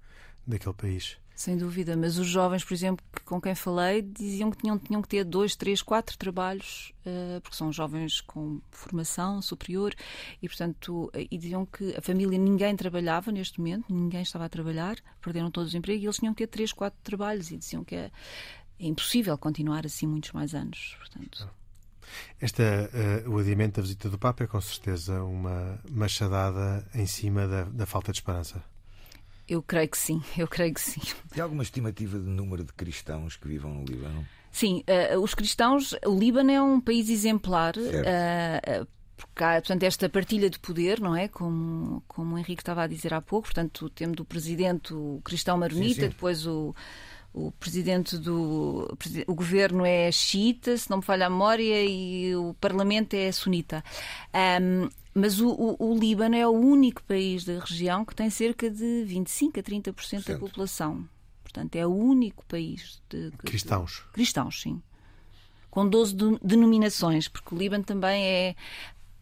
daquele 0.47 0.73
país. 0.73 1.17
Sem 1.41 1.57
dúvida, 1.57 1.97
mas 1.97 2.19
os 2.19 2.27
jovens, 2.27 2.63
por 2.63 2.71
exemplo, 2.71 3.03
com 3.25 3.41
quem 3.41 3.55
falei, 3.55 4.03
diziam 4.03 4.51
que 4.51 4.57
tinham, 4.57 4.77
tinham 4.77 5.01
que 5.01 5.07
ter 5.07 5.23
dois, 5.23 5.55
três, 5.55 5.81
quatro 5.81 6.15
trabalhos, 6.15 6.93
uh, 7.03 7.41
porque 7.41 7.57
são 7.57 7.73
jovens 7.73 8.21
com 8.21 8.61
formação 8.69 9.41
superior 9.41 9.91
e, 10.39 10.47
portanto, 10.47 11.11
e 11.15 11.35
diziam 11.35 11.65
que 11.65 11.95
a 11.97 12.01
família, 12.03 12.37
ninguém 12.37 12.75
trabalhava 12.75 13.31
neste 13.31 13.57
momento, 13.59 13.91
ninguém 13.91 14.21
estava 14.21 14.45
a 14.45 14.49
trabalhar, 14.49 14.97
perderam 15.19 15.49
todos 15.49 15.73
o 15.73 15.77
emprego 15.77 16.03
e 16.03 16.05
eles 16.05 16.17
tinham 16.17 16.31
que 16.31 16.45
ter 16.45 16.47
três, 16.47 16.71
quatro 16.71 16.99
trabalhos 17.01 17.49
e 17.49 17.57
diziam 17.57 17.83
que 17.83 17.95
é, 17.95 18.11
é 18.79 18.85
impossível 18.85 19.35
continuar 19.35 19.83
assim 19.83 20.05
muitos 20.05 20.33
mais 20.33 20.53
anos. 20.53 20.95
Portanto. 20.99 21.49
Esta, 22.39 22.63
uh, 23.25 23.31
o 23.31 23.39
adiamento 23.39 23.77
da 23.77 23.81
visita 23.81 24.11
do 24.11 24.19
Papa 24.19 24.43
é 24.43 24.47
com 24.47 24.61
certeza 24.61 25.23
uma 25.23 25.81
machadada 25.89 26.87
em 26.93 27.07
cima 27.07 27.47
da, 27.47 27.63
da 27.63 27.87
falta 27.87 28.11
de 28.11 28.19
esperança. 28.19 28.63
Eu 29.51 29.61
creio 29.61 29.89
que 29.89 29.97
sim, 29.97 30.23
eu 30.37 30.47
creio 30.47 30.73
que 30.73 30.79
sim. 30.79 31.01
Tem 31.29 31.43
alguma 31.43 31.61
estimativa 31.61 32.17
de 32.17 32.25
número 32.25 32.63
de 32.63 32.71
cristãos 32.71 33.35
que 33.35 33.49
vivam 33.49 33.73
no 33.73 33.83
Líbano? 33.83 34.25
Sim, 34.49 34.81
uh, 35.13 35.19
os 35.19 35.33
cristãos, 35.33 35.93
o 36.05 36.17
Líbano 36.17 36.51
é 36.51 36.61
um 36.61 36.79
país 36.79 37.09
exemplar. 37.09 37.75
Uh, 37.75 38.87
porque 39.17 39.43
há, 39.43 39.55
portanto, 39.55 39.83
esta 39.83 40.07
partilha 40.07 40.49
de 40.49 40.57
poder, 40.57 41.01
não 41.01 41.13
é? 41.13 41.27
Como, 41.27 42.01
como 42.07 42.35
o 42.35 42.37
Henrique 42.37 42.61
estava 42.61 42.83
a 42.83 42.87
dizer 42.87 43.13
há 43.13 43.19
pouco, 43.19 43.47
portanto, 43.47 43.89
temos 43.89 44.15
do 44.15 44.23
presidente 44.23 44.93
o 44.93 45.19
cristão 45.21 45.57
maronita, 45.57 45.95
sim, 45.95 46.01
sim. 46.01 46.07
depois 46.07 46.47
o, 46.47 46.73
o 47.33 47.51
presidente 47.51 48.17
do 48.17 48.97
o 49.25 49.33
governo 49.33 49.85
é 49.85 50.11
xiita, 50.11 50.77
se 50.77 50.89
não 50.89 50.97
me 50.97 51.03
falha 51.03 51.27
a 51.27 51.29
memória, 51.29 51.83
e 51.83 52.35
o 52.35 52.53
parlamento 52.55 53.13
é 53.13 53.31
sunita. 53.31 53.83
Um, 54.61 54.89
mas 55.13 55.39
o, 55.39 55.49
o, 55.49 55.91
o, 55.91 55.97
Líbano 55.97 56.35
é 56.35 56.47
o 56.47 56.51
único 56.51 57.03
país 57.03 57.43
da 57.43 57.59
região 57.59 58.05
que 58.05 58.15
tem 58.15 58.29
cerca 58.29 58.69
de 58.69 59.03
25 59.05 59.59
a 59.59 59.63
30% 59.63 59.95
certo. 59.95 60.31
da 60.31 60.37
população. 60.39 61.07
Portanto, 61.43 61.75
é 61.75 61.85
o 61.85 61.93
único 61.93 62.45
país 62.45 63.01
de, 63.09 63.31
de 63.31 63.37
cristãos. 63.37 64.03
De, 64.07 64.13
cristãos, 64.13 64.61
sim. 64.61 64.81
Com 65.69 65.87
12 65.87 66.15
denominações, 66.41 67.27
porque 67.27 67.53
o 67.53 67.57
Líbano 67.57 67.83
também 67.83 68.25
é. 68.25 68.55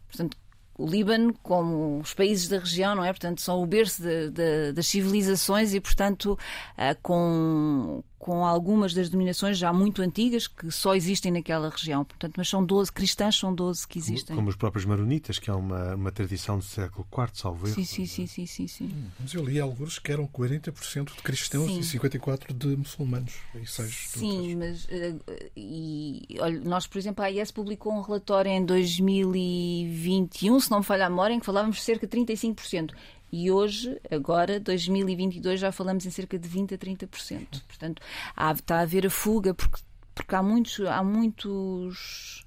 Portanto, 0.08 0.36
o 0.80 0.86
Líbano, 0.86 1.34
como 1.42 1.98
os 1.98 2.14
países 2.14 2.48
da 2.48 2.58
região, 2.58 2.94
não 2.94 3.04
é? 3.04 3.12
Portanto, 3.12 3.40
são 3.40 3.62
o 3.62 3.66
berço 3.66 4.02
de, 4.02 4.30
de, 4.30 4.72
das 4.72 4.86
civilizações 4.86 5.74
e, 5.74 5.80
portanto, 5.80 6.38
uh, 6.78 6.96
com, 7.02 8.02
com 8.20 8.44
algumas 8.44 8.92
das 8.92 9.08
denominações 9.08 9.56
já 9.56 9.72
muito 9.72 10.02
antigas 10.02 10.46
que 10.46 10.70
só 10.70 10.94
existem 10.94 11.32
naquela 11.32 11.70
região. 11.70 12.04
Portanto, 12.04 12.34
mas 12.36 12.50
são 12.50 12.62
12 12.62 12.92
cristãs, 12.92 13.34
são 13.34 13.54
12 13.54 13.88
que 13.88 13.98
existem. 13.98 14.36
Como 14.36 14.50
os 14.50 14.56
próprios 14.56 14.84
maronitas, 14.84 15.38
que 15.38 15.48
é 15.48 15.54
uma, 15.54 15.94
uma 15.94 16.12
tradição 16.12 16.58
do 16.58 16.64
século 16.64 17.08
IV, 17.10 17.30
salvo 17.32 17.66
erro. 17.66 17.74
Sim, 17.74 17.84
sim, 17.84 18.04
sim, 18.04 18.26
sim, 18.26 18.44
sim, 18.44 18.66
sim. 18.66 18.84
Hum, 18.84 19.08
mas 19.18 19.32
eu 19.32 19.42
li 19.42 19.58
alguns 19.58 19.98
que 19.98 20.12
eram 20.12 20.28
40% 20.28 21.16
de 21.16 21.22
cristãos 21.22 21.66
sim. 21.70 21.80
e 21.80 21.98
54% 21.98 22.52
de 22.52 22.76
muçulmanos. 22.76 23.32
E 23.54 23.66
6 23.66 24.08
sim, 24.10 24.54
mas 24.54 24.84
uh, 24.84 25.18
e, 25.56 26.36
olha, 26.40 26.60
nós, 26.60 26.86
por 26.86 26.98
exemplo, 26.98 27.24
a 27.24 27.26
AIS 27.26 27.50
publicou 27.50 27.94
um 27.94 28.02
relatório 28.02 28.50
em 28.50 28.62
2021, 28.62 30.60
se 30.60 30.70
não 30.70 30.80
me 30.80 30.84
falha 30.84 31.06
a 31.06 31.08
memória, 31.08 31.32
em 31.32 31.40
que 31.40 31.46
falávamos 31.46 31.76
de 31.76 31.82
cerca 31.84 32.06
de 32.06 32.18
35%. 32.18 32.90
E 33.32 33.50
hoje, 33.50 34.00
agora, 34.10 34.58
2022, 34.58 35.60
já 35.60 35.70
falamos 35.70 36.04
em 36.04 36.10
cerca 36.10 36.38
de 36.38 36.48
20% 36.48 36.74
a 36.74 36.78
30%. 36.78 37.62
Portanto, 37.66 38.02
há, 38.36 38.52
está 38.52 38.78
a 38.78 38.80
haver 38.80 39.06
a 39.06 39.10
fuga, 39.10 39.54
porque, 39.54 39.80
porque 40.14 40.34
há 40.34 40.42
muitos. 40.42 40.80
Há 40.80 41.02
muitos 41.02 42.44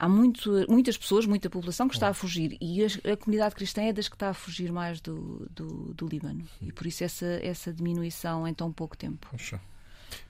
há 0.00 0.08
muito, 0.08 0.50
muitas 0.66 0.96
pessoas, 0.96 1.26
muita 1.26 1.50
população 1.50 1.86
que 1.86 1.94
está 1.94 2.08
a 2.08 2.14
fugir 2.14 2.56
e 2.58 2.82
a, 2.82 3.12
a, 3.12 3.16
comunidade 3.18 3.54
cristã 3.54 3.82
é 3.82 3.92
das 3.92 4.08
que 4.08 4.16
está 4.16 4.30
a 4.30 4.34
fugir 4.34 4.72
mais 4.72 4.98
do, 4.98 5.46
do, 5.54 5.92
do 5.92 6.06
Líbano 6.06 6.42
e 6.62 6.72
por 6.72 6.86
isso 6.86 7.04
essa, 7.04 7.26
essa 7.42 7.70
diminuição 7.70 8.48
em 8.48 8.54
tão 8.54 8.72
pouco 8.72 8.96
tempo. 8.96 9.28
Poxa. 9.30 9.60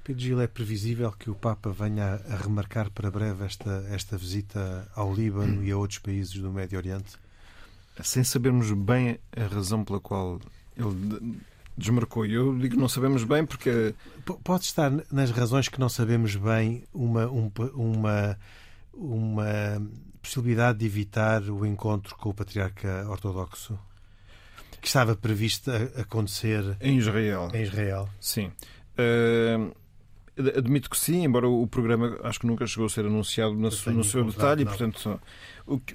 Pedro 0.02 0.22
Gil, 0.22 0.40
é 0.40 0.46
previsível 0.46 1.10
que 1.12 1.30
o 1.30 1.34
Papa 1.34 1.70
venha 1.70 2.20
a 2.28 2.36
remarcar 2.36 2.90
para 2.90 3.10
breve 3.10 3.44
esta, 3.44 3.86
esta 3.90 4.16
visita 4.18 4.90
ao 4.94 5.14
Líbano 5.14 5.62
e 5.64 5.70
a 5.70 5.76
outros 5.76 6.00
países 6.00 6.34
do 6.34 6.50
Médio 6.50 6.76
Oriente? 6.76 7.16
Sem 8.02 8.24
sabermos 8.24 8.70
bem 8.72 9.18
a 9.36 9.44
razão 9.46 9.84
pela 9.84 10.00
qual 10.00 10.40
ele 10.76 11.40
desmarcou. 11.76 12.26
E 12.26 12.34
eu 12.34 12.56
digo 12.56 12.76
não 12.76 12.88
sabemos 12.88 13.24
bem 13.24 13.44
porque. 13.44 13.94
Pode 14.44 14.64
estar 14.64 14.92
nas 15.10 15.30
razões 15.30 15.68
que 15.68 15.80
não 15.80 15.88
sabemos 15.88 16.36
bem 16.36 16.84
uma, 16.92 17.26
uma, 17.28 18.38
uma 18.92 19.82
possibilidade 20.22 20.78
de 20.78 20.86
evitar 20.86 21.42
o 21.42 21.66
encontro 21.66 22.14
com 22.16 22.30
o 22.30 22.34
patriarca 22.34 23.06
ortodoxo? 23.08 23.78
Que 24.80 24.86
estava 24.86 25.14
previsto 25.14 25.70
acontecer 25.96 26.76
em 26.80 26.98
Israel. 26.98 27.50
Em 27.52 27.62
Israel. 27.62 28.08
Sim. 28.18 28.50
Uh, 28.96 29.74
admito 30.56 30.88
que 30.88 30.98
sim, 30.98 31.24
embora 31.24 31.46
o 31.46 31.66
programa 31.66 32.18
acho 32.22 32.40
que 32.40 32.46
nunca 32.46 32.66
chegou 32.66 32.86
a 32.86 32.88
ser 32.88 33.04
anunciado 33.04 33.52
no, 33.52 33.68
no 33.68 34.04
seu 34.04 34.24
detalhe, 34.24 34.62
e 34.62 34.64
portanto 34.64 35.20
o 35.66 35.78
que, 35.78 35.94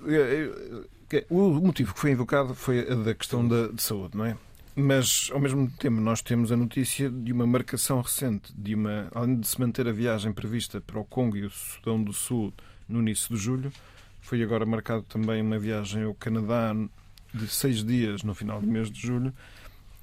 o 1.29 1.53
motivo 1.61 1.93
que 1.93 1.99
foi 1.99 2.11
invocado 2.11 2.53
foi 2.55 2.91
a 2.91 2.95
da 2.95 3.13
questão 3.13 3.47
da, 3.47 3.67
de 3.67 3.81
saúde, 3.81 4.17
não 4.17 4.25
é? 4.25 4.37
Mas, 4.75 5.29
ao 5.31 5.39
mesmo 5.39 5.69
tempo, 5.71 6.01
nós 6.01 6.21
temos 6.21 6.51
a 6.51 6.57
notícia 6.57 7.09
de 7.09 7.31
uma 7.31 7.47
marcação 7.47 8.01
recente, 8.01 8.53
de 8.53 8.75
uma, 8.75 9.07
além 9.13 9.39
de 9.39 9.47
se 9.47 9.59
manter 9.59 9.87
a 9.87 9.91
viagem 9.91 10.33
prevista 10.33 10.81
para 10.81 10.99
o 10.99 11.05
Congo 11.05 11.37
e 11.37 11.45
o 11.45 11.49
Sudão 11.49 12.03
do 12.03 12.11
Sul 12.11 12.53
no 12.87 12.99
início 12.99 13.33
de 13.33 13.41
julho, 13.41 13.71
foi 14.19 14.43
agora 14.43 14.65
marcado 14.65 15.03
também 15.03 15.41
uma 15.41 15.57
viagem 15.57 16.03
ao 16.03 16.13
Canadá 16.13 16.75
de 17.33 17.47
seis 17.47 17.83
dias 17.85 18.23
no 18.23 18.35
final 18.35 18.59
do 18.59 18.67
mês 18.67 18.91
de 18.91 18.99
julho 18.99 19.33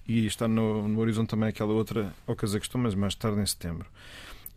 e 0.09 0.27
está 0.27 0.49
no, 0.49 0.89
no 0.89 1.01
horizonte 1.01 1.31
também 1.31 1.49
aquela 1.49 1.73
outra 1.73 2.15
ao 2.27 2.35
Cazaquistão, 2.35 2.81
mas 2.81 2.95
mais 2.95 3.15
tarde 3.15 3.41
em 3.41 3.47
setembro 3.47 3.87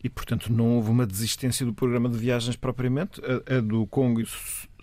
e, 0.05 0.09
portanto, 0.09 0.53
não 0.53 0.75
houve 0.75 0.91
uma 0.91 1.03
desistência 1.03 1.65
do 1.65 1.73
programa 1.73 2.07
de 2.07 2.15
viagens 2.15 2.55
propriamente. 2.55 3.19
A, 3.25 3.57
a 3.57 3.59
do 3.59 3.87
Congo 3.87 4.21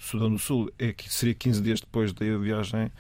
Sudão 0.03 0.31
do 0.31 0.39
Sul 0.39 0.71
é 0.79 0.93
que 0.93 1.13
seria 1.13 1.33
15 1.33 1.63
dias 1.63 1.81
depois 1.81 2.13
da 2.13 2.27
viagem 2.37 2.91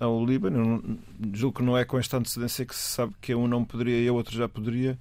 ao 0.00 0.24
Líbano. 0.24 0.98
Julgo 1.34 1.58
que 1.58 1.62
não 1.62 1.76
é 1.76 1.84
com 1.84 1.98
esta 1.98 2.16
antecedência 2.16 2.64
que 2.64 2.74
se 2.74 2.94
sabe 2.94 3.14
que 3.20 3.34
um 3.34 3.46
não 3.46 3.62
poderia 3.62 4.00
e 4.00 4.08
a 4.08 4.12
outro 4.12 4.34
já 4.34 4.48
poderia. 4.48 4.98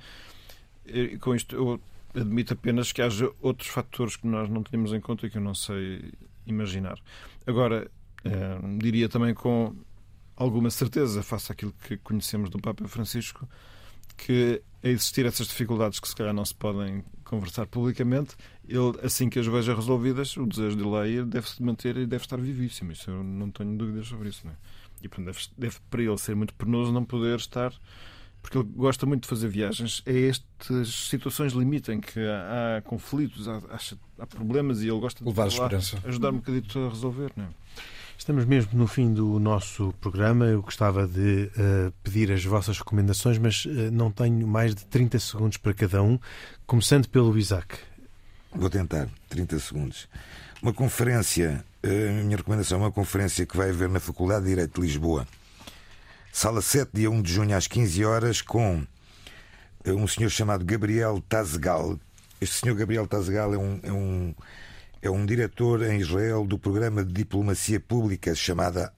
E 0.86 1.18
com 1.18 1.34
isto, 1.34 1.56
eu 1.56 1.80
admito 2.14 2.54
apenas 2.54 2.92
que 2.92 3.02
haja 3.02 3.32
outros 3.42 3.70
fatores 3.70 4.18
que 4.18 4.28
nós 4.28 4.50
não 4.50 4.64
temos 4.64 4.92
em 4.92 5.00
conta 5.00 5.26
e 5.26 5.30
que 5.30 5.38
eu 5.38 5.42
não 5.42 5.56
sei 5.56 6.12
imaginar. 6.46 7.00
Agora, 7.48 7.90
eh, 8.26 8.60
diria 8.78 9.08
também 9.08 9.34
com 9.34 9.74
alguma 10.36 10.70
certeza, 10.70 11.24
face 11.24 11.54
àquilo 11.54 11.74
que 11.88 11.96
conhecemos 11.98 12.50
do 12.50 12.60
Papa 12.60 12.86
Francisco, 12.88 13.48
que 14.18 14.62
a 14.84 14.90
existir 14.90 15.26
essas 15.26 15.48
dificuldades 15.48 16.02
que 16.02 16.08
se 16.08 16.16
calhar 16.16 16.34
não 16.34 16.44
se 16.44 16.54
podem 16.54 17.04
conversar 17.24 17.66
publicamente, 17.68 18.36
ele, 18.68 19.00
assim 19.02 19.30
que 19.30 19.40
as 19.40 19.48
veja 19.48 19.76
resolvidas, 19.76 20.36
o 20.38 20.46
desejo 20.46 20.76
de 20.76 20.84
lei 20.84 21.24
deve-se 21.24 21.62
manter 21.62 21.98
e 21.98 22.06
deve 22.06 22.24
estar 22.24 22.40
vivíssimo. 22.40 22.92
Isso 22.92 23.10
eu 23.10 23.24
não 23.24 23.50
tenho 23.50 23.76
dúvidas 23.76 24.08
sobre 24.08 24.30
isso. 24.30 24.46
Não 24.46 24.54
é? 24.54 24.56
E 25.02 25.08
portanto, 25.08 25.26
deve, 25.26 25.40
deve 25.58 25.78
para 25.90 26.02
ele 26.02 26.18
ser 26.18 26.36
muito 26.36 26.54
penoso 26.54 26.92
não 26.92 27.04
poder 27.04 27.38
estar 27.38 27.74
porque 28.44 28.58
ele 28.58 28.68
gosta 28.76 29.06
muito 29.06 29.24
de 29.24 29.30
fazer 29.30 29.48
viagens, 29.48 30.04
é 30.06 30.28
estas 30.28 30.90
situações 30.90 31.54
limite 31.54 31.94
em 31.94 32.02
que 32.02 32.20
há, 32.20 32.78
há 32.78 32.82
conflitos, 32.82 33.48
há, 33.48 33.62
há, 34.20 34.28
problemas 34.28 34.82
e 34.82 34.90
ele 34.90 35.00
gosta 35.00 35.24
de 35.24 35.30
levar 35.30 35.50
ajudar 36.06 36.32
um 36.32 36.38
bocadito 36.38 36.78
a 36.78 36.90
resolver. 36.90 37.32
Não 37.38 37.46
é? 37.46 37.48
Estamos 38.18 38.46
mesmo 38.46 38.72
no 38.74 38.88
fim 38.88 39.14
do 39.14 39.40
nosso 39.40 39.94
programa. 40.00 40.46
Eu 40.46 40.62
gostava 40.62 41.08
de 41.08 41.50
uh, 41.58 41.94
pedir 42.04 42.32
as 42.32 42.44
vossas 42.46 42.78
recomendações, 42.78 43.38
mas 43.38 43.66
uh, 43.66 43.92
não 43.92 44.12
tenho 44.12 44.48
mais 44.48 44.74
de 44.74 44.86
30 44.86 45.20
segundos 45.20 45.58
para 45.58 45.74
cada 45.74 46.02
um, 46.02 46.18
começando 46.66 47.08
pelo 47.10 47.38
Isaac. 47.38 47.76
Vou 48.56 48.70
tentar, 48.70 49.10
30 49.30 49.60
segundos. 49.60 50.08
Uma 50.62 50.72
conferência, 50.72 51.66
uh, 51.84 52.24
minha 52.24 52.38
recomendação 52.38 52.80
é 52.80 52.82
uma 52.84 52.92
conferência 52.92 53.46
que 53.46 53.58
vai 53.58 53.72
haver 53.72 53.90
na 53.90 54.00
Faculdade 54.00 54.44
de 54.44 54.50
Direito 54.52 54.80
de 54.80 54.88
Lisboa. 54.88 55.28
Sala 56.32 56.62
7, 56.62 56.92
dia 56.94 57.12
1 57.12 57.22
de 57.22 57.34
junho, 57.34 57.58
às 57.58 57.68
15 57.68 58.06
horas, 58.06 58.42
com 58.42 58.86
um 59.86 60.08
senhor 60.08 60.30
chamado 60.30 60.64
Gabriel 60.64 61.22
Tazegal. 61.28 62.00
Este 62.40 62.56
senhor 62.56 62.76
Gabriel 62.76 63.06
Tazegal 63.06 63.54
é 63.54 63.58
um, 63.58 63.80
é 63.84 63.92
um, 63.92 64.34
é 65.04 65.10
um 65.10 65.26
diretor 65.26 65.84
em 65.84 66.00
Israel 66.00 66.46
do 66.46 66.58
programa 66.58 67.04
de 67.04 67.12
diplomacia 67.12 67.78
pública 67.78 68.34
chamada 68.34 68.94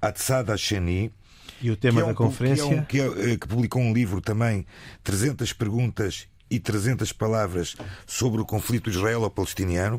Atzad 0.00 0.54
Sheni. 0.58 1.10
E 1.62 1.70
o 1.70 1.76
tema 1.76 2.02
é 2.02 2.04
um, 2.04 2.08
da 2.08 2.14
conferência? 2.14 2.66
Que, 2.84 3.00
é 3.00 3.08
um, 3.08 3.14
que, 3.14 3.30
é, 3.30 3.36
que, 3.38 3.48
publicou 3.48 3.80
um 3.80 3.94
livro 3.94 4.20
também, 4.20 4.66
300 5.02 5.54
perguntas 5.54 6.28
e 6.50 6.60
300 6.60 7.12
palavras 7.14 7.76
sobre 8.06 8.42
o 8.42 8.44
conflito 8.44 8.90
israelo-palestiniano. 8.90 9.98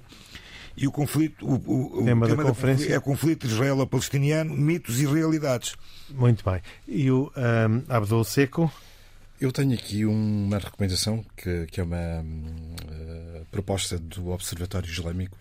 E 0.77 0.87
o 0.87 0.91
conflito, 0.91 1.43
o, 1.43 1.99
o, 1.99 2.05
tema, 2.05 2.27
o 2.27 2.29
tema 2.29 2.43
da, 2.43 2.49
conferência 2.49 2.93
é 2.93 2.97
o 2.99 3.01
conflito 3.01 3.47
israelo-palestiniano, 3.47 4.55
mitos 4.55 5.01
e 5.01 5.07
realidades. 5.07 5.75
Muito 6.11 6.47
bem. 6.47 6.61
E 6.87 7.09
o 7.09 7.31
um, 7.35 7.83
Abdul 7.89 8.23
Seco? 8.23 8.71
Eu 9.39 9.53
tenho 9.53 9.73
aqui 9.73 10.05
uma 10.05 10.57
recomendação 10.57 11.23
que, 11.37 11.65
que 11.67 11.79
é 11.79 11.83
uma 11.83 12.21
uh, 12.21 13.45
proposta 13.49 13.97
do 13.97 14.31
Observatório 14.31 14.89
Islâmico, 14.89 15.37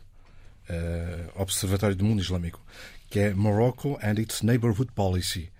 uh, 0.71 1.43
Observatório 1.43 1.97
do 1.97 2.05
Mundo 2.05 2.23
Islâmico, 2.23 2.65
que 3.11 3.19
é 3.19 3.35
Morocco 3.35 3.99
and 4.01 4.21
its 4.21 4.43
Neighborhood 4.43 4.93
Policy. 4.93 5.51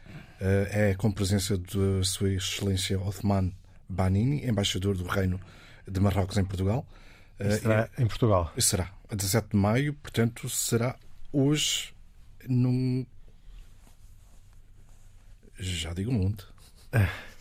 Uh, 0.41 0.71
é 0.71 0.95
com 0.95 1.11
presença 1.11 1.59
de 1.59 2.05
Sua 2.05 2.33
Excelência 2.33 3.01
Othman 3.01 3.53
Banini, 3.89 4.47
embaixador 4.47 4.97
do 4.97 5.05
Reino 5.05 5.41
de 5.85 5.99
Marrocos 5.99 6.39
em 6.39 6.45
Portugal. 6.45 6.87
Será 7.61 7.91
em 7.99 8.07
Portugal? 8.07 8.53
Será, 8.57 8.93
a 9.11 9.17
17 9.17 9.49
de 9.51 9.57
maio, 9.57 9.95
portanto, 9.95 10.49
será 10.49 10.97
hoje 11.33 11.93
num. 12.49 13.05
Já 15.59 15.93
digo 15.93 16.13
onde. 16.13 16.45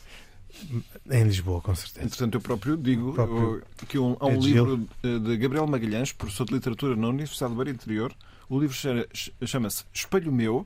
Em 1.10 1.24
Lisboa, 1.24 1.62
com 1.62 1.74
certeza. 1.76 2.05
Entretanto, 2.05 2.36
eu 2.36 2.41
próprio 2.41 2.78
digo 2.78 3.14
próprio... 3.14 3.64
que 3.88 3.97
um, 3.97 4.16
há 4.20 4.28
um 4.28 4.39
livro 4.39 4.88
de 5.01 5.38
Gabriel 5.38 5.68
Magalhães, 5.68 6.12
professor 6.12 6.45
de 6.45 6.53
literatura 6.53 6.95
na 6.95 7.08
Universidade 7.08 7.53
do 7.53 7.58
Bar 7.58 7.70
Interior. 7.70 8.16
O 8.49 8.60
livro 8.60 8.76
chama-se 9.45 9.84
Espelho 9.93 10.32
Meu 10.32 10.66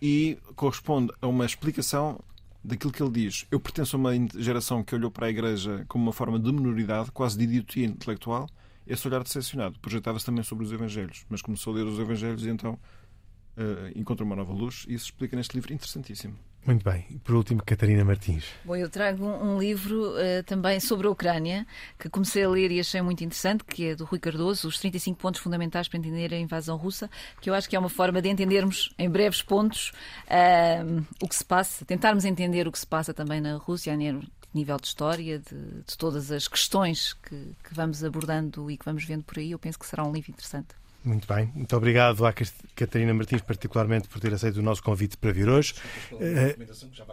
e 0.00 0.38
corresponde 0.56 1.12
a 1.20 1.26
uma 1.26 1.44
explicação 1.44 2.18
daquilo 2.64 2.92
que 2.92 3.02
ele 3.02 3.10
diz. 3.10 3.46
Eu 3.50 3.60
pertenço 3.60 3.96
a 3.96 3.98
uma 3.98 4.12
geração 4.36 4.82
que 4.82 4.94
olhou 4.94 5.10
para 5.10 5.26
a 5.26 5.30
Igreja 5.30 5.84
como 5.88 6.04
uma 6.04 6.12
forma 6.12 6.38
de 6.38 6.52
minoridade, 6.52 7.10
quase 7.10 7.36
de 7.36 7.44
idiotia 7.44 7.86
intelectual. 7.86 8.48
Esse 8.86 9.06
olhar 9.06 9.22
decepcionado 9.22 9.78
projetava-se 9.78 10.24
também 10.24 10.42
sobre 10.42 10.64
os 10.64 10.72
Evangelhos, 10.72 11.24
mas 11.28 11.42
começou 11.42 11.72
a 11.72 11.76
ler 11.76 11.86
os 11.86 11.98
Evangelhos 11.98 12.44
e 12.44 12.50
então 12.50 12.74
uh, 12.74 13.98
encontrou 13.98 14.26
uma 14.26 14.36
nova 14.36 14.52
luz. 14.52 14.84
E 14.88 14.94
isso 14.94 15.06
explica 15.06 15.36
neste 15.36 15.54
livro 15.54 15.72
interessantíssimo. 15.72 16.36
Muito 16.64 16.84
bem. 16.84 17.04
E 17.10 17.18
por 17.18 17.34
último, 17.34 17.60
Catarina 17.64 18.04
Martins. 18.04 18.44
Bom, 18.64 18.76
eu 18.76 18.88
trago 18.88 19.26
um, 19.26 19.58
livro 19.58 20.10
uh, 20.10 20.42
também 20.46 20.78
sobre 20.78 21.08
a 21.08 21.10
Ucrânia, 21.10 21.66
que 21.98 22.08
comecei 22.08 22.44
a 22.44 22.48
ler 22.48 22.70
e 22.70 22.78
achei 22.78 23.02
muito 23.02 23.24
interessante, 23.24 23.64
que 23.64 23.88
é 23.88 23.96
do 23.96 24.04
Rui 24.04 24.20
Cardoso, 24.20 24.68
Os 24.68 24.78
35 24.78 25.18
Pontos 25.18 25.40
Fundamentais 25.40 25.88
para 25.88 25.98
Entender 25.98 26.32
a 26.32 26.38
Invasão 26.38 26.76
Russa, 26.76 27.10
que 27.40 27.50
eu 27.50 27.54
acho 27.54 27.68
que 27.68 27.74
é 27.74 27.78
uma 27.78 27.88
forma 27.88 28.22
de 28.22 28.28
entendermos, 28.28 28.94
em 28.96 29.10
breves 29.10 29.42
pontos, 29.42 29.92
uh, 30.28 31.04
o 31.20 31.28
que 31.28 31.34
se 31.34 31.44
passa, 31.44 31.84
tentarmos 31.84 32.24
entender 32.24 32.68
o 32.68 32.72
que 32.72 32.78
se 32.78 32.86
passa 32.86 33.12
também 33.12 33.40
na 33.40 33.56
Rússia, 33.56 33.92
a 33.92 33.96
nível 33.96 34.76
de 34.80 34.86
história, 34.86 35.40
de, 35.40 35.82
de 35.84 35.98
todas 35.98 36.30
as 36.30 36.46
questões 36.46 37.12
que, 37.14 37.56
que 37.64 37.74
vamos 37.74 38.04
abordando 38.04 38.70
e 38.70 38.76
que 38.76 38.84
vamos 38.84 39.04
vendo 39.04 39.24
por 39.24 39.38
aí. 39.38 39.50
Eu 39.50 39.58
penso 39.58 39.78
que 39.78 39.86
será 39.86 40.04
um 40.04 40.12
livro 40.12 40.30
interessante. 40.30 40.81
Muito 41.04 41.26
bem. 41.26 41.50
Muito 41.54 41.76
obrigado 41.76 42.24
à 42.24 42.32
Catarina 42.76 43.12
Martins, 43.12 43.40
particularmente, 43.40 44.06
por 44.06 44.20
ter 44.20 44.32
aceito 44.32 44.58
o 44.58 44.62
nosso 44.62 44.82
convite 44.82 45.16
para 45.16 45.32
vir 45.32 45.48
hoje. 45.48 45.74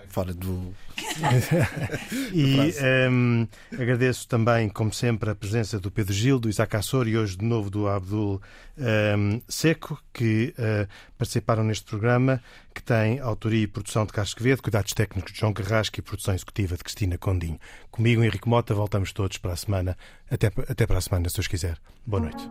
Fora 0.09 0.31
do. 0.31 0.73
e 2.31 2.55
um, 2.55 3.41
ehm, 3.41 3.47
agradeço 3.73 4.27
também, 4.27 4.69
como 4.69 4.93
sempre, 4.93 5.31
a 5.31 5.35
presença 5.35 5.79
do 5.79 5.89
Pedro 5.89 6.13
Gil, 6.13 6.39
do 6.39 6.49
Isaac 6.49 6.75
Assor 6.75 7.07
e 7.07 7.17
hoje 7.17 7.35
de 7.35 7.45
novo 7.45 7.71
do 7.71 7.87
Abdul 7.87 8.39
um, 8.77 8.83
ehm, 8.85 9.41
Seco, 9.47 9.99
que 10.13 10.53
uh, 10.59 10.87
participaram 11.17 11.63
neste 11.63 11.85
programa, 11.85 12.41
que 12.75 12.83
tem 12.83 13.19
autoria 13.19 13.63
e 13.63 13.67
produção 13.67 14.05
de 14.05 14.13
Carlos 14.13 14.35
Quevedo, 14.35 14.61
cuidados 14.61 14.93
técnicos 14.93 15.33
de 15.33 15.39
João 15.39 15.53
Carrasco 15.53 15.99
e 15.99 16.03
produção 16.03 16.35
executiva 16.35 16.77
de 16.77 16.83
Cristina 16.83 17.17
Condinho. 17.17 17.59
Comigo, 17.89 18.23
Henrique 18.23 18.47
Mota, 18.47 18.73
voltamos 18.73 19.11
todos 19.11 19.37
para 19.37 19.53
a 19.53 19.57
semana. 19.57 19.97
Até, 20.29 20.47
até 20.47 20.85
para 20.85 20.99
a 20.99 21.01
semana, 21.01 21.27
se 21.27 21.35
Deus 21.35 21.47
quiser. 21.47 21.77
Boa 22.05 22.21
noite. 22.21 22.47